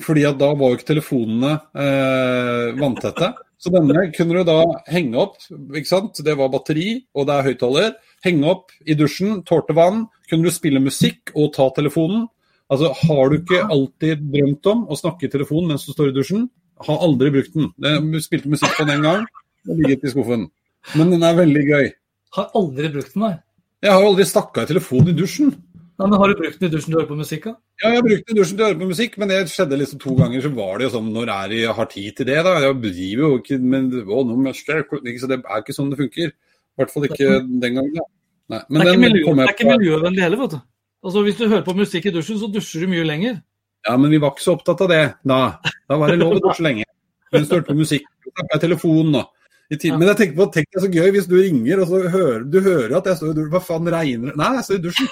Fordi 0.00 0.24
at 0.24 0.38
da 0.40 0.52
var 0.56 0.72
jo 0.72 0.78
ikke 0.78 0.88
telefonene 0.88 1.56
eh, 1.76 2.68
vanntette. 2.80 3.32
Så 3.62 3.70
denne 3.70 4.08
kunne 4.16 4.40
du 4.40 4.48
da 4.48 4.62
henge 4.90 5.18
opp. 5.22 5.36
ikke 5.76 5.90
sant? 5.90 6.18
Det 6.24 6.34
var 6.38 6.50
batteri, 6.50 7.04
og 7.14 7.28
det 7.28 7.34
er 7.36 7.48
høyttaler. 7.50 7.92
Henge 8.24 8.48
opp 8.50 8.72
i 8.82 8.96
dusjen, 8.98 9.42
tårte 9.46 9.76
vann. 9.76 10.06
Kunne 10.30 10.48
du 10.48 10.54
spille 10.54 10.82
musikk 10.82 11.30
og 11.36 11.52
ta 11.54 11.68
telefonen. 11.76 12.26
Altså, 12.72 12.90
Har 13.04 13.30
du 13.30 13.36
ikke 13.38 13.62
alltid 13.68 14.24
drømt 14.32 14.66
om 14.72 14.86
å 14.88 14.98
snakke 14.98 15.28
i 15.28 15.32
telefonen 15.32 15.74
mens 15.74 15.86
du 15.86 15.92
står 15.92 16.10
i 16.10 16.16
dusjen? 16.16 16.48
Har 16.82 17.04
aldri 17.04 17.30
brukt 17.34 17.54
den. 17.54 17.68
Jeg 17.84 18.24
spilte 18.24 18.50
musikk 18.50 18.74
på 18.78 18.86
den 18.88 18.96
en 18.96 19.06
gang, 19.06 19.26
og 19.68 19.82
ligget 19.84 20.08
i 20.08 20.14
skuffen. 20.14 20.48
Men 20.98 21.12
den 21.12 21.22
er 21.22 21.36
veldig 21.38 21.64
gøy. 21.68 21.90
Har 22.38 22.48
aldri 22.58 22.90
brukt 22.96 23.12
den, 23.12 23.26
nei. 23.28 23.34
Jeg 23.82 23.92
har 23.92 24.02
jo 24.02 24.10
aldri 24.12 24.26
snakka 24.26 24.64
i 24.64 24.70
telefonen 24.72 25.12
i 25.12 25.18
dusjen. 25.20 25.52
Ja, 26.00 26.06
men 26.06 26.18
Har 26.18 26.28
du 26.28 26.38
brukt 26.38 26.58
den 26.58 26.68
i 26.68 26.72
dusjen 26.72 26.90
til 26.90 26.96
å 26.96 27.02
høre 27.02 27.10
på 27.10 27.18
musikk? 27.18 27.44
da? 27.44 27.52
Ja, 27.82 27.90
jeg 27.90 27.98
har 27.98 28.06
brukt 28.06 28.28
den 28.28 28.36
i 28.36 28.40
dusjen 28.40 28.56
til 28.56 28.64
å 28.64 28.68
høre 28.70 28.80
på 28.80 28.88
musikk, 28.88 29.18
men 29.20 29.32
det 29.32 29.40
skjedde 29.52 29.78
liksom 29.78 30.00
to 30.02 30.14
ganger. 30.18 30.44
Så 30.44 30.50
var 30.56 30.78
det 30.78 30.86
jo 30.86 30.94
sånn 30.96 31.12
Når 31.12 31.32
er 31.34 31.54
jeg 31.58 31.76
har 31.78 31.90
tid 31.92 32.16
til 32.16 32.28
det, 32.30 32.38
da? 32.46 32.54
Jeg 32.64 32.78
driver 32.86 33.22
jo 33.26 33.30
ikke 33.42 33.58
med 33.60 33.96
å, 34.02 34.22
nå 34.28 34.38
møsker, 34.48 34.82
Så 34.88 35.30
det 35.30 35.38
er 35.42 35.60
ikke 35.60 35.76
sånn 35.76 35.92
det 35.92 36.00
funker. 36.00 36.32
I 36.32 36.80
hvert 36.80 36.94
fall 36.94 37.08
ikke 37.10 37.30
den 37.44 37.76
gangen. 37.76 37.94
Da. 37.98 38.06
Nei, 38.52 38.84
det, 38.84 38.92
er 38.94 39.00
miljø, 39.00 39.24
det 39.36 39.44
er 39.44 39.54
ikke 39.54 39.70
miljøvennlig 39.70 40.24
heller, 40.24 40.40
vet 40.44 40.56
du. 40.56 40.60
Altså, 41.02 41.22
Hvis 41.26 41.38
du 41.38 41.46
hører 41.48 41.64
på 41.66 41.76
musikk 41.76 42.08
i 42.08 42.14
dusjen, 42.14 42.40
så 42.40 42.48
dusjer 42.52 42.86
du 42.86 42.92
mye 42.92 43.04
lenger. 43.06 43.38
Ja, 43.86 43.96
men 43.98 44.10
vi 44.14 44.20
var 44.22 44.32
ikke 44.32 44.44
så 44.44 44.56
opptatt 44.56 44.82
av 44.84 44.90
det 44.92 45.04
da. 45.26 45.42
Da 45.90 45.98
var 45.98 46.12
det 46.12 46.20
lov 46.22 46.38
å 46.38 46.42
dusje 46.48 46.64
lenge. 46.64 46.86
Mens 47.32 47.48
du 47.48 47.56
hørte 47.56 47.72
på 47.72 47.78
musikk. 47.78 48.08
Snakka 48.32 48.58
i 48.58 48.62
telefonen 48.66 49.16
nå. 49.16 49.22
Men 49.72 50.04
jeg 50.10 50.18
tenker 50.18 50.36
på, 50.36 50.46
tenk 50.52 50.68
det 50.68 50.78
er 50.78 50.84
så 50.84 50.90
gøy 50.92 51.12
hvis 51.14 51.28
du 51.30 51.36
ringer 51.38 51.80
og 51.80 51.86
så 51.88 52.00
hører 52.12 52.42
du 52.44 52.58
hører 52.60 52.98
at 52.98 53.06
jeg 53.08 53.18
står 53.18 53.30
i 53.30 53.36
dusjen. 53.38 53.52
Hva 53.54 53.62
faen 53.64 53.88
regner 53.94 54.32
det 54.32 54.40
Nei, 54.40 54.50
jeg 54.58 54.66
står 54.66 54.78
i 54.78 54.82
dusjen. 54.84 55.08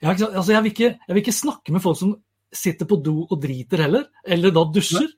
Ja, 0.00 0.12
altså, 0.14 0.52
jeg, 0.54 0.62
vil 0.64 0.72
ikke, 0.72 0.90
jeg, 0.96 1.14
vil 1.14 1.22
ikke, 1.22 1.36
snakke 1.36 1.74
med 1.74 1.82
folk 1.84 1.98
som 2.00 2.14
sitter 2.54 2.88
på 2.88 2.98
do 3.04 3.16
og 3.26 3.36
driter 3.42 3.84
heller, 3.84 4.06
eller 4.26 4.54
da 4.54 4.64
dusjer. 4.74 5.08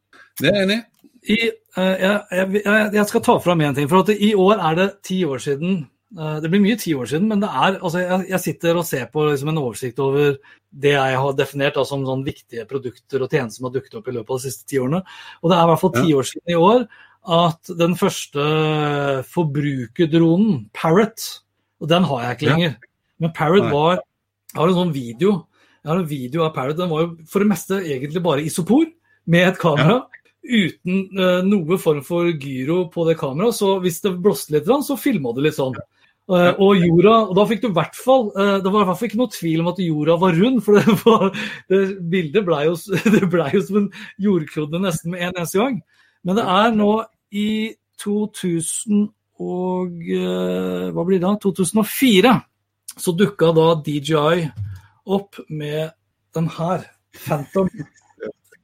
Det 0.41 0.51
er 0.51 0.59
jeg 0.59 0.67
enig 0.67 0.81
i. 1.23 1.39
Uh, 1.77 1.95
jeg, 2.03 2.63
jeg, 2.65 3.05
skal 3.09 3.23
ta 3.25 3.39
fram 3.41 3.63
én 3.65 3.77
ting. 3.77 3.89
for 3.89 4.03
at 4.03 4.11
I 4.13 4.33
år 4.35 4.59
er 4.59 4.79
det 4.81 4.89
ti 5.07 5.23
år 5.25 5.41
siden 5.41 5.85
uh, 6.19 6.41
Det 6.43 6.51
blir 6.51 6.61
mye 6.65 6.81
ti 6.81 6.93
år 6.99 7.09
siden, 7.09 7.29
men 7.31 7.41
det 7.45 7.49
er, 7.49 7.79
altså, 7.79 8.03
jeg, 8.27 8.41
sitter 8.43 8.81
og 8.81 8.89
ser 8.89 9.07
på 9.13 9.29
liksom, 9.31 9.53
en 9.53 9.63
oversikt 9.63 10.03
over 10.03 10.35
det 10.73 10.95
jeg 10.97 11.23
har 11.23 11.39
definert 11.39 11.79
da, 11.79 11.87
som 11.87 12.05
sånn 12.09 12.27
viktige 12.27 12.67
produkter 12.69 13.23
og 13.23 13.31
tjenester 13.31 13.61
som 13.61 13.71
har 13.71 13.77
dukket 13.79 13.97
opp 14.01 14.09
i 14.09 14.17
løpet 14.19 14.35
av 14.35 14.43
de 14.43 14.51
siste 14.51 14.69
ti 14.69 14.81
årene. 14.83 15.03
Og 15.41 15.53
det 15.53 15.59
er 15.59 15.65
i 15.65 15.71
hvert 15.71 15.83
fall 15.85 15.97
ti 15.97 16.15
år 16.19 16.31
siden 16.33 16.55
i 16.55 16.61
år 16.61 16.87
at 17.23 17.75
den 17.79 17.93
første 17.95 18.47
forbrukerdronen, 19.31 20.65
Parrot, 20.75 21.29
og 21.79 21.91
den 21.93 22.09
har 22.09 22.25
jeg 22.25 22.39
ikke 22.39 22.51
lenger. 22.51 22.73
Ja. 22.75 22.92
Men 23.23 23.33
Parrot 23.37 23.71
var 23.71 24.01
Jeg 24.53 24.59
har 24.59 24.69
en 24.69 24.81
sånn 24.83 24.95
video 24.95 25.37
jeg 25.83 25.91
har 25.91 25.99
en 25.99 26.07
video 26.07 26.45
av 26.47 26.53
Parrot. 26.55 26.79
Den 26.79 26.91
var 26.93 27.03
jo 27.03 27.15
for 27.31 27.43
det 27.43 27.51
meste 27.51 27.81
egentlig 27.83 28.23
bare 28.23 28.45
isopor 28.47 28.87
med 29.27 29.49
et 29.49 29.59
kamera. 29.59 30.03
Ja. 30.03 30.19
Uten 30.43 31.03
uh, 31.19 31.41
noe 31.47 31.79
form 31.79 32.03
for 32.07 32.29
gyro 32.31 32.85
på 32.91 33.07
det 33.09 33.17
kameraet. 33.19 33.57
Så 33.59 33.75
hvis 33.83 33.99
det 34.05 34.15
blåste 34.23 34.55
litt, 34.55 34.71
så 34.87 34.99
filma 34.99 35.35
det 35.35 35.49
litt 35.49 35.59
sånn. 35.59 35.75
Uh, 36.31 36.53
og 36.63 36.79
jorda, 36.79 37.17
og 37.27 37.35
da 37.35 37.45
fikk 37.51 37.65
du 37.65 37.67
i 37.67 37.75
hvert 37.75 37.97
fall 37.99 38.29
uh, 38.37 38.61
Det 38.63 38.71
var 38.71 38.85
i 38.85 38.87
hvert 38.87 38.99
fall 39.01 39.09
ikke 39.09 39.19
noe 39.19 39.33
tvil 39.35 39.63
om 39.65 39.71
at 39.73 39.81
jorda 39.83 40.17
var 40.23 40.39
rund. 40.39 40.61
For 40.63 40.79
det, 40.79 40.95
var, 41.03 41.43
det 41.73 41.81
bildet 42.15 42.47
blei 42.47 42.63
jo, 42.69 42.77
ble 43.35 43.49
jo 43.57 43.65
som 43.67 43.81
en 43.83 43.91
jordklode 44.23 44.83
nesten 44.85 45.17
med 45.17 45.27
en 45.27 45.35
eneste 45.35 45.59
gang. 45.59 45.83
Men 46.23 46.39
det 46.39 46.47
er 46.47 46.79
nå 46.79 46.93
i 47.35 47.51
2000 48.03 49.11
og 49.43 49.99
Hva 49.99 51.03
blir 51.03 51.19
det 51.19 51.27
da? 51.27 51.35
2004 51.43 52.37
så 52.99 53.15
dukka 53.17 53.53
da 53.57 53.67
DJI 53.85 54.49
opp 55.13 55.41
med 55.49 55.93
den 56.35 56.49
her, 56.57 56.87
Phantom. 57.25 57.69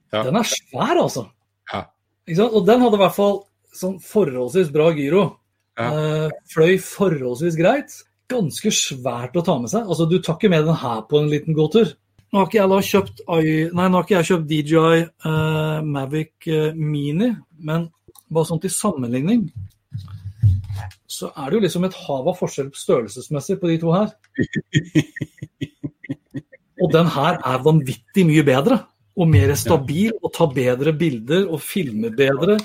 Ja. 0.09 0.23
Den 0.25 0.39
er 0.39 0.47
svær, 0.47 0.97
altså. 0.97 1.27
Ja. 1.71 1.83
Og 2.49 2.63
den 2.65 2.81
hadde 2.81 2.97
i 2.97 3.01
hvert 3.03 3.17
fall 3.17 3.41
sånn 3.75 3.99
forholdsvis 4.01 4.71
bra 4.73 4.89
gyro. 4.97 5.25
Ja. 5.79 5.89
Uh, 5.93 6.37
fløy 6.51 6.77
forholdsvis 6.81 7.57
greit. 7.59 8.03
ganske 8.29 8.69
svært 8.69 9.37
å 9.39 9.41
ta 9.41 9.55
med 9.57 9.71
seg. 9.71 9.87
Altså, 9.89 10.05
Du 10.05 10.19
tar 10.21 10.35
ikke 10.37 10.51
med 10.53 10.67
den 10.67 10.77
her 10.77 11.01
på 11.09 11.17
en 11.17 11.31
liten 11.31 11.55
gåtur. 11.57 11.95
Nå 12.29 12.43
har 12.43 12.45
ikke 12.45 12.59
jeg 12.61 12.89
kjøpt, 12.91 13.23
nei, 13.25 13.87
nå 13.89 13.97
har 13.97 14.03
ikke 14.05 14.19
jeg 14.19 14.27
kjøpt 14.27 14.49
DJI 14.51 14.99
eh, 15.01 15.79
Mavic 15.81 16.45
eh, 16.45 16.75
Mini, 16.77 17.31
men 17.65 17.87
bare 18.29 18.45
sånn 18.45 18.61
til 18.61 18.69
sammenligning 18.69 19.47
så 21.09 21.31
er 21.33 21.49
det 21.49 21.57
jo 21.57 21.63
liksom 21.65 21.87
et 21.87 21.97
hav 22.05 22.29
av 22.31 22.37
forskjell 22.39 22.71
størrelsesmessig 22.75 23.59
på 23.61 23.71
de 23.71 23.79
to 23.81 23.95
her. 23.95 24.13
Og 26.79 26.93
den 26.93 27.09
her 27.11 27.41
er 27.43 27.65
vanvittig 27.65 28.23
mye 28.27 28.45
bedre. 28.47 28.79
Og 29.19 29.27
mer 29.27 29.51
stabil 29.59 30.13
og 30.15 30.31
tar 30.31 30.53
bedre 30.55 30.93
bilder 30.95 31.49
og 31.51 31.59
filmer 31.59 32.13
bedre. 32.15 32.55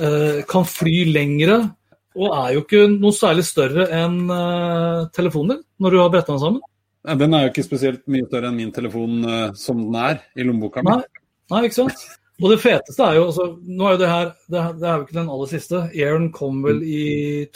Eh, 0.00 0.40
kan 0.50 0.66
fly 0.66 1.04
lengre. 1.12 1.60
Og 2.18 2.34
er 2.34 2.56
jo 2.56 2.64
ikke 2.64 2.88
noe 2.90 3.14
særlig 3.14 3.44
større 3.46 3.86
enn 3.94 4.24
telefonen 5.14 5.54
din 5.54 5.62
når 5.80 5.94
du 5.94 6.00
har 6.00 6.10
bretta 6.10 6.34
den 6.34 6.42
sammen. 6.42 6.64
Nei, 7.06 7.14
Den 7.16 7.34
er 7.34 7.44
jo 7.44 7.52
ikke 7.52 7.64
spesielt 7.64 8.02
mye 8.12 8.26
større 8.26 8.50
enn 8.50 8.58
min 8.58 8.72
telefon 8.74 9.22
eh, 9.24 9.52
som 9.56 9.78
den 9.80 9.94
er 9.96 10.18
i 10.36 10.44
lommeboka 10.44 10.82
mi. 10.84 10.98
Nei, 10.98 11.22
nei, 11.54 11.62
ikke 11.68 11.78
sant? 11.78 12.02
Og 12.40 12.52
det 12.52 12.60
feteste 12.62 13.04
er 13.04 13.18
jo 13.18 13.26
altså, 13.28 13.46
Nå 13.60 13.86
er 13.86 13.94
jo 13.94 14.00
det 14.00 14.10
her 14.10 14.28
Det, 14.48 14.60
det 14.80 14.86
er 14.88 14.94
jo 14.94 15.04
ikke 15.04 15.18
den 15.18 15.32
aller 15.34 15.50
siste. 15.50 15.82
Aaron 15.92 16.30
kom 16.32 16.62
vel 16.64 16.80
i 16.86 17.02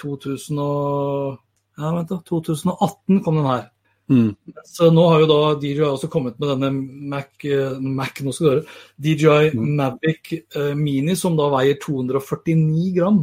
2000 0.01 0.61
og, 0.61 1.39
ja, 1.78 1.93
vent 1.97 2.12
da, 2.12 2.20
2018 2.28 3.22
kom 3.24 3.41
den 3.41 3.49
her. 3.49 3.64
Mm. 4.12 4.35
Så 4.68 4.91
nå 4.93 5.07
har 5.09 5.22
jo 5.22 5.28
da 5.30 5.39
DJI 5.62 5.87
også 5.87 6.11
kommet 6.12 6.37
med 6.39 6.51
denne 6.53 6.70
Mac, 7.11 7.30
eh, 7.49 7.78
Mac 7.80 8.20
nå 8.20 8.35
skal 8.37 8.47
du 8.47 8.51
høre, 8.53 8.64
DJI 9.01 9.53
Mm. 9.55 9.70
Mavic 9.78 10.32
eh, 10.35 10.74
Mini, 10.76 11.16
som 11.16 11.37
da 11.37 11.49
veier 11.53 11.78
249 11.80 12.93
gram. 12.99 13.22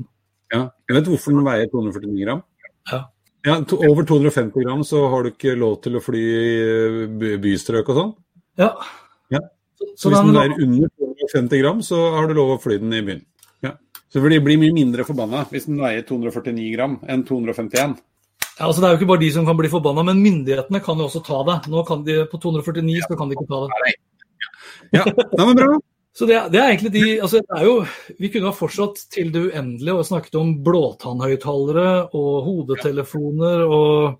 Ja. 0.53 0.70
Jeg 0.89 0.97
vet 0.97 1.12
hvorfor 1.12 1.36
den 1.36 1.45
veier 1.45 1.70
249 1.70 2.26
gram. 2.26 2.41
Ja. 2.91 3.03
Ja, 3.45 3.55
to, 3.66 3.80
over 3.89 4.05
250 4.05 4.62
gram 4.62 4.84
så 4.86 5.07
har 5.09 5.24
du 5.24 5.32
ikke 5.32 5.55
lov 5.57 5.80
til 5.82 5.97
å 5.97 6.01
fly 6.03 6.20
i 6.22 6.49
eh, 7.05 7.38
bystrøk 7.41 7.89
og 7.89 7.97
sånn. 7.97 8.12
Ja. 8.62 8.74
Så, 9.96 10.12
hvis 10.12 10.22
den 10.22 10.38
er 10.40 10.56
under 10.56 10.92
250 11.02 11.62
gram, 11.62 11.82
så 11.86 12.00
har 12.16 12.30
du 12.30 12.36
lov 12.38 12.56
å 12.56 12.62
fly 12.62 12.78
den 12.82 12.96
i 12.98 13.02
byen. 13.06 13.26
Ja. 13.66 13.76
Så 14.12 14.24
de 14.24 14.40
blir 14.44 14.60
mye 14.62 14.76
mindre 14.76 15.06
forbanna 15.08 15.44
hvis 15.52 15.68
den 15.70 15.82
veier 15.82 16.06
249 16.08 16.72
gram 16.76 16.98
enn 17.10 17.26
251. 17.28 17.98
ja, 18.58 18.66
altså 18.68 18.82
det 18.82 18.88
er 18.88 18.96
jo 18.96 19.02
ikke 19.02 19.12
bare 19.14 19.24
de 19.24 19.32
som 19.36 19.48
kan 19.48 19.60
bli 19.60 19.72
forbanna, 19.72 20.06
men 20.10 20.24
myndighetene 20.24 20.82
kan 20.84 21.00
jo 21.00 21.10
også 21.10 21.24
ta 21.28 21.44
det. 21.48 21.60
Nå 21.72 21.86
kan 21.88 22.06
de, 22.08 22.24
På 22.32 22.42
249 22.42 23.08
så 23.08 23.20
kan 23.20 23.32
de 23.32 23.38
ikke 23.38 23.50
ta 23.52 23.66
det. 23.66 23.96
Ja, 24.92 25.06
det 25.08 25.46
var 25.46 25.56
bra. 25.56 25.72
Så 26.12 26.28
det, 26.28 26.36
det 26.52 26.60
er 26.60 26.74
egentlig 26.74 26.92
de 26.92 27.04
altså 27.24 27.40
det 27.40 27.56
er 27.56 27.64
jo, 27.64 27.76
Vi 28.20 28.30
kunne 28.34 28.50
ha 28.50 28.56
fortsatt 28.56 29.06
til 29.14 29.30
det 29.32 29.46
uendelige 29.48 29.96
og 29.96 30.08
snakket 30.08 30.36
om 30.42 30.58
blåtannhøyttalere 30.66 32.12
og 32.12 32.32
hodetelefoner 32.48 33.64
og 33.64 34.18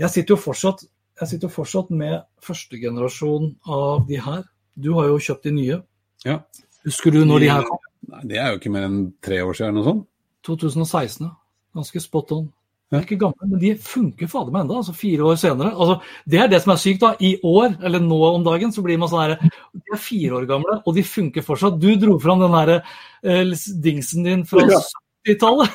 Jeg 0.00 0.10
sitter 0.12 0.34
jo 0.34 0.42
fortsatt, 0.42 0.84
jeg 1.20 1.30
sitter 1.30 1.48
jo 1.48 1.54
fortsatt 1.54 1.92
med 1.94 2.20
første 2.44 2.76
generasjon 2.80 3.54
av 3.64 4.04
de 4.08 4.20
her. 4.20 4.42
Du 4.78 4.92
har 4.96 5.08
jo 5.10 5.18
kjøpt 5.18 5.44
de 5.48 5.52
nye. 5.56 5.82
Ja. 6.24 6.38
Husker 6.86 7.12
du 7.14 7.24
når 7.28 7.40
de 7.44 7.50
her 7.52 7.62
kom? 7.68 7.78
Nei, 8.12 8.22
det 8.30 8.38
er 8.40 8.50
jo 8.52 8.58
ikke 8.58 8.72
mer 8.74 8.88
enn 8.88 9.12
tre 9.22 9.38
år 9.44 9.54
siden 9.54 9.70
eller 9.70 9.78
noe 9.82 9.90
sånt. 9.90 10.06
2016. 10.48 11.26
ja. 11.28 11.36
Ganske 11.76 12.00
spot 12.02 12.32
on. 12.32 12.46
De 12.92 12.96
Ja. 12.96 13.00
er 13.00 13.04
ikke 13.06 13.20
gamle, 13.22 13.46
men 13.48 13.58
de 13.60 13.70
funker 13.80 14.28
fader 14.28 14.52
meg 14.52 14.62
enda, 14.66 14.74
altså 14.82 14.92
fire 14.92 15.24
år 15.24 15.36
senere. 15.40 15.70
Altså, 15.72 16.02
det 16.28 16.40
er 16.42 16.48
det 16.48 16.58
som 16.62 16.72
er 16.74 16.76
sykt. 16.82 17.00
da. 17.00 17.14
I 17.20 17.38
år, 17.42 17.78
eller 17.82 18.00
nå 18.00 18.18
om 18.34 18.44
dagen, 18.44 18.70
så 18.72 18.82
blir 18.84 18.98
man 18.98 19.08
sånn 19.08 19.22
herre 19.22 19.38
De 19.72 19.80
er 19.94 19.96
fire 19.96 20.32
år 20.36 20.46
gamle, 20.46 20.82
og 20.84 20.94
de 20.94 21.02
funker 21.02 21.40
fortsatt. 21.42 21.78
Du 21.80 21.94
dro 21.96 22.18
fram 22.20 22.40
den 22.40 22.52
der 22.52 22.82
eh, 23.24 23.54
dingsen 23.80 24.24
din 24.24 24.44
fra 24.44 24.60
Ja. 24.68 24.80
70-tallet. 25.26 25.70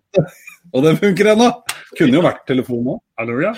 Og 0.74 0.82
den 0.82 0.96
funker 0.96 1.32
ennå! 1.32 1.50
Kunne 1.96 2.16
jo 2.18 2.22
vært 2.24 2.42
telefon 2.46 2.82
nå. 2.84 2.96
Halleluja. 3.18 3.52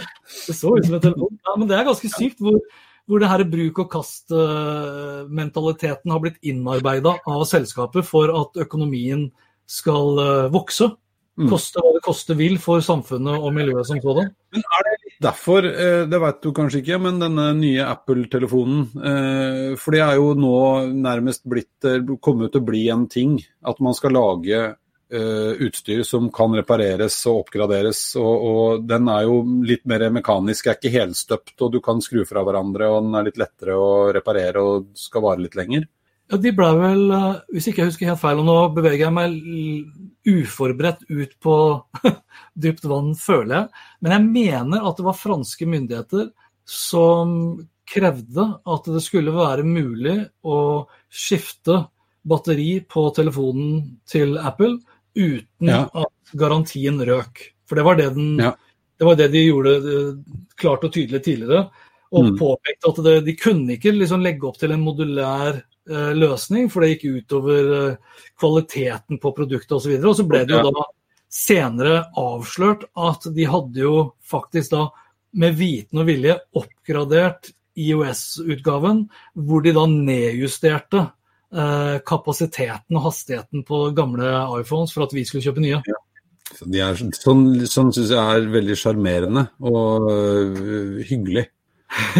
Det 0.46 0.54
så 0.54 0.74
ut 0.76 0.84
som 0.86 0.94
en 0.98 1.00
telefon. 1.00 1.38
Ja, 1.46 1.54
men 1.56 1.68
det 1.70 1.78
er 1.78 1.84
ganske 1.88 2.08
sykt 2.12 2.38
hvor, 2.44 2.58
hvor 3.08 3.18
det 3.22 3.32
her 3.32 3.42
bruk 3.48 3.76
og 3.82 3.88
kast-mentaliteten 3.96 6.08
har 6.12 6.20
blitt 6.22 6.40
innarbeida 6.44 7.12
av 7.24 7.40
selskapet 7.48 8.04
for 8.06 8.26
at 8.36 8.50
økonomien 8.66 9.30
skal 9.68 10.18
eh, 10.22 10.48
vokse. 10.52 10.86
Mm. 11.38 11.46
Koste 11.52 11.78
hva 11.78 11.92
det 11.94 12.00
koste 12.02 12.34
vil 12.34 12.56
for 12.58 12.82
samfunnet 12.82 13.38
og 13.38 13.52
miljøet 13.54 13.86
som 13.86 14.00
sådan. 14.02 14.32
Men 14.52 14.62
er 14.74 14.84
det 14.84 14.94
litt 15.04 15.20
derfor, 15.22 15.68
eh, 15.70 16.02
det 16.10 16.18
vet 16.24 16.40
du 16.42 16.50
kanskje 16.56 16.80
ikke, 16.82 16.98
men 17.04 17.20
denne 17.22 17.46
nye 17.56 17.84
Apple-telefonen 17.86 18.80
eh, 18.98 19.76
For 19.78 19.94
det 19.94 20.02
er 20.02 20.18
jo 20.18 20.32
nå 20.38 20.58
nærmest 20.98 21.46
blitt 21.48 21.86
eh, 21.86 22.02
kommet 22.24 22.52
til 22.52 22.64
å 22.64 22.68
bli 22.68 22.82
en 22.92 23.06
ting 23.12 23.38
at 23.62 23.80
man 23.84 23.94
skal 23.96 24.16
lage 24.18 24.58
eh, 24.58 24.74
utstyr 25.08 26.02
som 26.04 26.26
kan 26.34 26.52
repareres 26.52 27.14
og 27.30 27.46
oppgraderes. 27.46 28.00
Og, 28.20 28.42
og 28.48 28.82
den 28.84 29.08
er 29.08 29.22
jo 29.24 29.38
litt 29.64 29.86
mer 29.88 30.04
mekanisk, 30.12 30.68
er 30.68 30.76
ikke 30.76 30.92
helstøpt, 30.92 31.54
og 31.64 31.72
du 31.72 31.78
kan 31.84 32.02
skru 32.04 32.26
fra 32.28 32.42
hverandre, 32.44 32.90
og 32.92 33.06
den 33.06 33.16
er 33.16 33.28
litt 33.30 33.40
lettere 33.40 33.78
å 33.80 33.88
reparere 34.12 34.64
og 34.64 34.90
skal 35.00 35.24
vare 35.24 35.46
litt 35.46 35.56
lenger. 35.56 35.88
Ja, 36.28 36.36
De 36.36 36.52
ble 36.52 36.68
vel, 36.76 37.06
eh, 37.10 37.40
hvis 37.54 37.70
ikke 37.70 37.82
jeg 37.82 37.92
husker 37.92 38.10
helt 38.10 38.20
feil, 38.20 38.42
og 38.42 38.48
nå 38.48 38.56
beveger 38.76 39.06
jeg 39.06 39.16
meg 39.16 39.38
uforberedt 40.28 41.06
ut 41.08 41.32
på 41.40 41.56
dypt 42.66 42.84
vann, 42.84 43.14
føler 43.16 43.54
jeg. 43.54 43.86
Men 44.04 44.14
jeg 44.14 44.28
mener 44.28 44.88
at 44.90 45.00
det 45.00 45.06
var 45.08 45.16
franske 45.16 45.68
myndigheter 45.68 46.28
som 46.68 47.32
krevde 47.88 48.44
at 48.68 48.90
det 48.92 49.00
skulle 49.00 49.32
være 49.32 49.64
mulig 49.64 50.18
å 50.44 50.84
skifte 51.08 51.86
batteri 52.28 52.82
på 52.84 53.06
telefonen 53.16 53.78
til 54.04 54.36
Apple 54.36 54.76
uten 55.14 55.68
Ja. 55.68 55.88
at 55.94 56.32
garantien 56.38 56.98
røk. 57.00 57.52
For 57.68 57.76
det 57.76 57.84
var 57.84 57.96
det, 57.96 58.14
den, 58.14 58.38
Ja. 58.38 58.54
det, 58.98 59.04
var 59.04 59.14
det 59.16 59.28
de 59.32 59.44
gjorde 59.46 59.76
eh, 59.76 60.14
klart 60.56 60.84
og 60.84 60.92
tydelig 60.92 61.22
tidligere. 61.24 61.68
Og 62.12 62.24
Mm. 62.24 62.38
påpekte 62.38 62.88
at 62.88 63.04
det, 63.04 63.24
de 63.26 63.34
kunne 63.36 63.76
ikke 63.76 63.92
liksom 63.92 64.22
legge 64.22 64.46
opp 64.48 64.56
til 64.58 64.72
en 64.72 64.80
modulær 64.80 65.62
eh, 65.90 66.12
løsning, 66.14 66.70
for 66.70 66.80
det 66.80 66.98
gikk 66.98 67.24
utover 67.24 67.90
eh, 67.90 67.96
kvaliteten 68.40 69.18
på 69.20 69.34
produktet 69.36 69.72
osv. 69.72 69.92
Og, 69.96 70.02
så 70.02 70.08
og 70.08 70.16
så 70.16 70.28
ble 70.28 70.44
det 70.46 70.56
jo 70.56 70.70
da 70.72 70.84
senere 71.28 72.06
avslørt 72.16 72.84
at 72.96 73.28
de 73.34 73.44
hadde 73.44 73.76
jo 73.76 74.14
faktisk 74.24 74.70
da 74.72 74.88
med 75.34 75.54
viten 75.58 75.98
og 76.00 76.06
vilje 76.08 76.38
oppgradert 76.56 77.50
IOS-utgaven, 77.76 79.04
hvor 79.36 79.62
de 79.62 79.72
da 79.76 79.84
nedjusterte 79.86 81.04
kapasiteten 81.48 82.98
og 82.98 83.06
hastigheten 83.06 83.62
på 83.64 83.86
gamle 83.96 84.34
iPhones 84.58 84.92
for 84.92 85.06
at 85.06 85.14
vi 85.16 85.22
skulle 85.24 85.46
kjøpe 85.46 85.62
nye. 85.64 85.78
Så 86.56 86.66
de 86.68 86.80
er, 86.80 86.96
sånn 86.96 87.44
sånn 87.68 87.92
syns 87.92 88.12
jeg 88.12 88.18
er 88.18 88.48
veldig 88.52 88.76
sjarmerende 88.78 89.46
og 89.68 90.08
uh, 90.08 91.00
hyggelig 91.08 91.48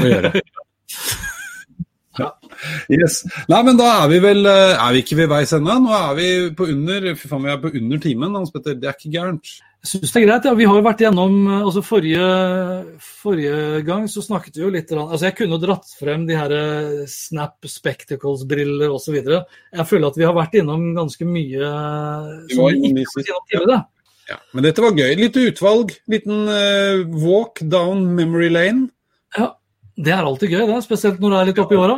å 0.01 0.09
gjøre. 0.09 0.33
Yes. 2.91 3.21
Nei, 3.47 3.61
men 3.63 3.77
da 3.79 3.85
er 4.01 4.09
vi 4.11 4.17
vel 4.19 4.41
øh, 4.51 4.73
Er 4.75 4.95
vi 4.97 5.05
ikke 5.05 5.21
ved 5.21 5.29
veis 5.31 5.53
ende? 5.55 5.77
Nå 5.79 5.93
er 5.95 6.17
vi 6.19 6.25
på 6.59 6.67
under 6.73 7.05
Fy 7.15 7.29
faen, 7.31 7.45
vi 7.47 7.53
er 7.53 7.61
på 7.63 7.71
under 7.71 8.01
timen, 8.03 8.35
Hans 8.35 8.51
Petter. 8.51 8.75
Det 8.75 8.89
er 8.91 8.97
ikke 8.97 9.13
gærent. 9.15 9.53
Jeg 9.79 9.91
syns 9.93 10.13
det 10.13 10.21
er 10.21 10.25
greit. 10.27 10.47
ja. 10.49 10.55
Vi 10.59 10.67
har 10.67 10.79
jo 10.79 10.85
vært 10.87 11.03
gjennom 11.05 11.35
eh, 11.47 11.61
altså 11.63 11.83
Forrige, 11.87 12.31
forrige 12.99 13.83
gang 13.87 14.09
så 14.11 14.25
snakket 14.25 14.59
vi 14.59 14.65
jo 14.65 14.73
litt 14.75 14.91
altså 14.91 15.29
Jeg 15.29 15.37
kunne 15.39 15.55
jo 15.55 15.63
dratt 15.63 15.93
frem 16.01 16.25
de 16.27 16.35
her 16.39 16.55
eh, 16.57 17.05
Snap 17.11 17.69
Spectacles-briller 17.71 18.91
osv. 18.91 19.21
Jeg 19.23 19.87
føler 19.87 20.11
at 20.11 20.19
vi 20.19 20.27
har 20.27 20.35
vært 20.37 20.59
innom 20.59 20.91
ganske 20.99 21.29
mye 21.29 21.71
som 22.51 22.51
vi 22.51 22.51
ikke 22.51 22.59
har 22.59 22.67
vært 22.67 22.91
innom 22.91 23.47
tidligere. 23.53 23.81
Ja. 24.29 24.37
Men 24.53 24.67
dette 24.67 24.85
var 24.85 24.99
gøy. 24.99 25.15
Litt 25.17 25.39
utvalg. 25.41 25.95
Liten 26.13 26.51
uh, 26.53 27.07
walk 27.23 27.63
down 27.65 28.05
memory 28.19 28.51
lane. 28.53 28.91
Ja, 29.39 29.55
Det 29.97 30.13
er 30.13 30.27
alltid 30.27 30.53
gøy, 30.53 30.67
det. 30.69 30.83
Spesielt 30.85 31.23
når 31.23 31.33
det 31.33 31.39
er 31.39 31.51
litt 31.53 31.63
oppi 31.65 31.79
åra. 31.81 31.97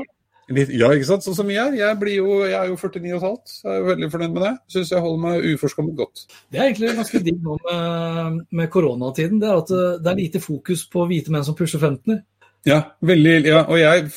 Litt, 0.51 0.73
ja, 0.75 0.89
ikke 0.91 1.07
sant? 1.07 1.23
Sånn 1.23 1.37
som 1.39 1.51
vi 1.51 1.59
er. 1.61 1.75
Jeg, 1.79 1.97
blir 2.01 2.17
jo, 2.17 2.41
jeg 2.43 2.57
er 2.59 2.73
jo 2.73 2.79
49,5, 2.81 3.21
halvt. 3.23 3.53
jeg 3.63 3.71
er 3.71 3.79
jo 3.79 3.87
veldig 3.91 4.09
fornøyd 4.11 4.35
med 4.35 4.45
det. 4.47 4.53
Syns 4.75 4.91
jeg 4.91 5.05
holder 5.05 5.23
meg 5.23 5.47
uforskammet 5.53 6.01
godt. 6.01 6.25
Det 6.51 6.59
er 6.59 6.67
egentlig 6.67 6.97
ganske 6.99 7.23
digg 7.27 7.39
nå 7.45 7.59
med, 7.69 8.41
med 8.59 8.73
koronatiden. 8.75 9.39
Det 9.43 9.49
er 9.51 9.63
at 9.63 9.71
eh, 9.77 10.01
det 10.03 10.11
er 10.11 10.19
lite 10.19 10.43
fokus 10.43 10.83
på 10.91 11.07
hvite 11.07 11.35
menn 11.35 11.47
som 11.47 11.59
pusher 11.59 11.83
15-er. 11.83 12.23
Ja, 12.69 12.81
veldig. 13.07 13.37
Ja, 13.47 13.63
og 13.71 13.79
jeg 13.81 14.11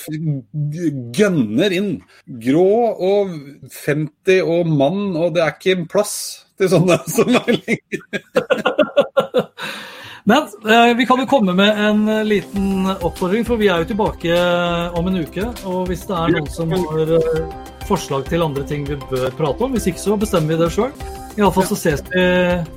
gønner 1.16 1.78
inn. 1.78 1.94
Grå 2.44 2.68
og 2.98 3.38
50 3.86 4.42
og 4.42 4.74
mann, 4.74 5.14
og 5.16 5.38
det 5.38 5.46
er 5.46 5.54
ikke 5.54 5.86
plass 5.94 6.16
til 6.60 6.74
sånne 6.74 6.98
som 7.14 7.30
meg 7.38 7.54
lenger. 7.62 8.24
Men 10.24 10.44
eh, 10.70 10.96
vi 10.98 11.06
kan 11.06 11.20
jo 11.20 11.26
komme 11.28 11.54
med 11.54 11.80
en 11.80 12.08
eh, 12.08 12.24
liten 12.24 12.88
oppfordring, 12.94 13.44
for 13.48 13.60
vi 13.60 13.68
er 13.68 13.84
jo 13.84 13.90
tilbake 13.92 14.32
eh, 14.32 14.96
om 14.96 15.10
en 15.10 15.20
uke. 15.20 15.50
Og 15.68 15.90
hvis 15.90 16.06
det 16.08 16.16
er 16.16 16.32
noen 16.38 16.48
som 16.54 16.72
har 16.72 17.12
eh, 17.18 17.42
forslag 17.90 18.24
til 18.30 18.46
andre 18.46 18.64
ting 18.68 18.88
vi 18.88 18.96
bør 19.10 19.28
prate 19.36 19.68
om, 19.68 19.76
hvis 19.76 19.90
ikke 19.92 20.04
så 20.06 20.16
bestemmer 20.20 20.56
vi 20.56 20.62
det 20.64 20.72
sjøl. 20.76 20.94
Iallfall 21.36 21.68
så 21.68 21.76
ses 21.80 22.06
vi 22.14 22.24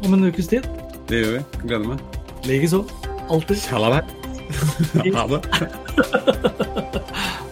om 0.06 0.16
en 0.16 0.26
ukes 0.26 0.50
tid. 0.50 0.66
Det 1.06 1.22
gjør 1.22 1.36
vi. 1.36 1.42
Gleder 1.68 1.88
meg. 1.94 2.22
Likeså. 2.48 2.82
Alltid. 3.30 3.58
Ha 5.16 5.24
det. 5.26 5.42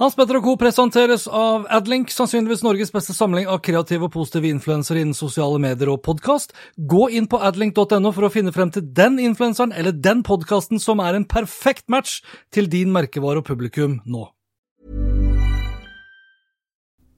Hans 0.00 0.14
Petter 0.16 0.38
og 0.38 0.46
Co. 0.46 0.52
presenteres 0.56 1.26
av 1.28 1.66
Adlink, 1.70 2.08
sannsynligvis 2.10 2.62
Norges 2.64 2.90
beste 2.94 3.12
samling 3.12 3.44
av 3.44 3.58
kreative 3.60 4.06
og 4.08 4.14
positive 4.14 4.48
influensere 4.48 5.02
innen 5.02 5.14
sosiale 5.14 5.60
medier 5.60 5.90
og 5.92 6.00
podkast. 6.06 6.54
Gå 6.76 7.10
inn 7.12 7.28
på 7.28 7.36
adlink.no 7.36 8.12
for 8.16 8.24
å 8.24 8.30
finne 8.32 8.54
frem 8.56 8.72
til 8.72 8.86
den 8.96 9.20
influenseren 9.20 9.74
eller 9.76 9.92
den 9.92 10.22
podkasten 10.24 10.80
som 10.80 11.02
er 11.04 11.18
en 11.18 11.28
perfekt 11.28 11.92
match 11.92 12.22
til 12.50 12.70
din 12.72 12.88
merkevare 12.94 13.44
og 13.44 13.50
publikum 13.50 14.00
nå. 14.08 14.30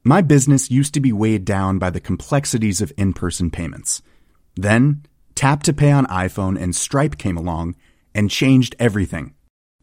My 0.05 0.20
business 0.20 0.68
used 0.68 0.93
to 0.95 1.01
be 1.01 1.12
weighed 1.12 1.47
down 1.47 1.79
by 1.79 1.91
the 1.91 2.01
complexities 2.01 2.83
of 2.83 2.93
in 2.99 3.14
person 3.14 3.51
payments. 3.51 4.03
Then, 4.61 5.07
Tap 5.37 5.62
to 5.62 5.72
Pay 5.72 5.93
on 5.93 6.07
iPhone 6.07 6.61
and 6.61 6.75
Stripe 6.75 7.16
came 7.18 7.39
along 7.39 7.77
and 8.14 8.31
changed 8.31 8.75
everything. 8.81 9.35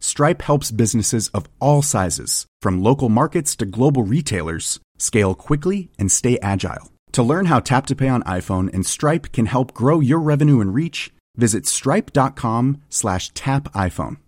Stripe 0.00 0.42
helps 0.42 0.70
businesses 0.70 1.28
of 1.28 1.46
all 1.60 1.82
sizes, 1.82 2.46
from 2.60 2.82
local 2.82 3.08
markets 3.08 3.56
to 3.56 3.66
global 3.66 4.02
retailers, 4.02 4.78
scale 4.98 5.34
quickly 5.34 5.90
and 5.98 6.10
stay 6.10 6.38
agile. 6.40 6.92
To 7.12 7.22
learn 7.22 7.46
how 7.46 7.60
Tap 7.60 7.86
to 7.86 7.96
Pay 7.96 8.08
on 8.08 8.22
iPhone 8.24 8.72
and 8.74 8.84
Stripe 8.84 9.32
can 9.32 9.46
help 9.46 9.72
grow 9.72 10.00
your 10.00 10.20
revenue 10.20 10.60
and 10.60 10.74
reach, 10.74 11.12
visit 11.36 11.66
stripe.com 11.66 12.82
slash 12.90 13.30
tap 13.32 13.72
iPhone. 13.72 14.18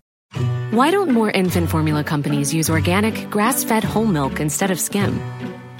Why 0.71 0.91
don't 0.91 1.11
more 1.11 1.31
infant 1.31 1.69
formula 1.69 2.03
companies 2.03 2.53
use 2.53 2.69
organic, 2.69 3.29
grass 3.29 3.63
fed 3.63 3.83
whole 3.83 4.05
milk 4.05 4.39
instead 4.39 4.71
of 4.71 4.79
skim? 4.79 5.19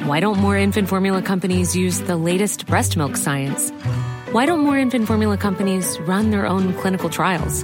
Why 0.03 0.19
don't 0.19 0.37
more 0.37 0.57
infant 0.57 0.87
formula 0.87 1.21
companies 1.21 1.75
use 1.75 2.01
the 2.01 2.17
latest 2.17 2.65
breast 2.67 2.97
milk 2.97 3.17
science? 3.17 3.71
Why 4.31 4.45
don't 4.45 4.61
more 4.61 4.77
infant 4.77 5.07
formula 5.07 5.37
companies 5.37 5.99
run 6.01 6.31
their 6.31 6.45
own 6.45 6.73
clinical 6.73 7.09
trials? 7.09 7.63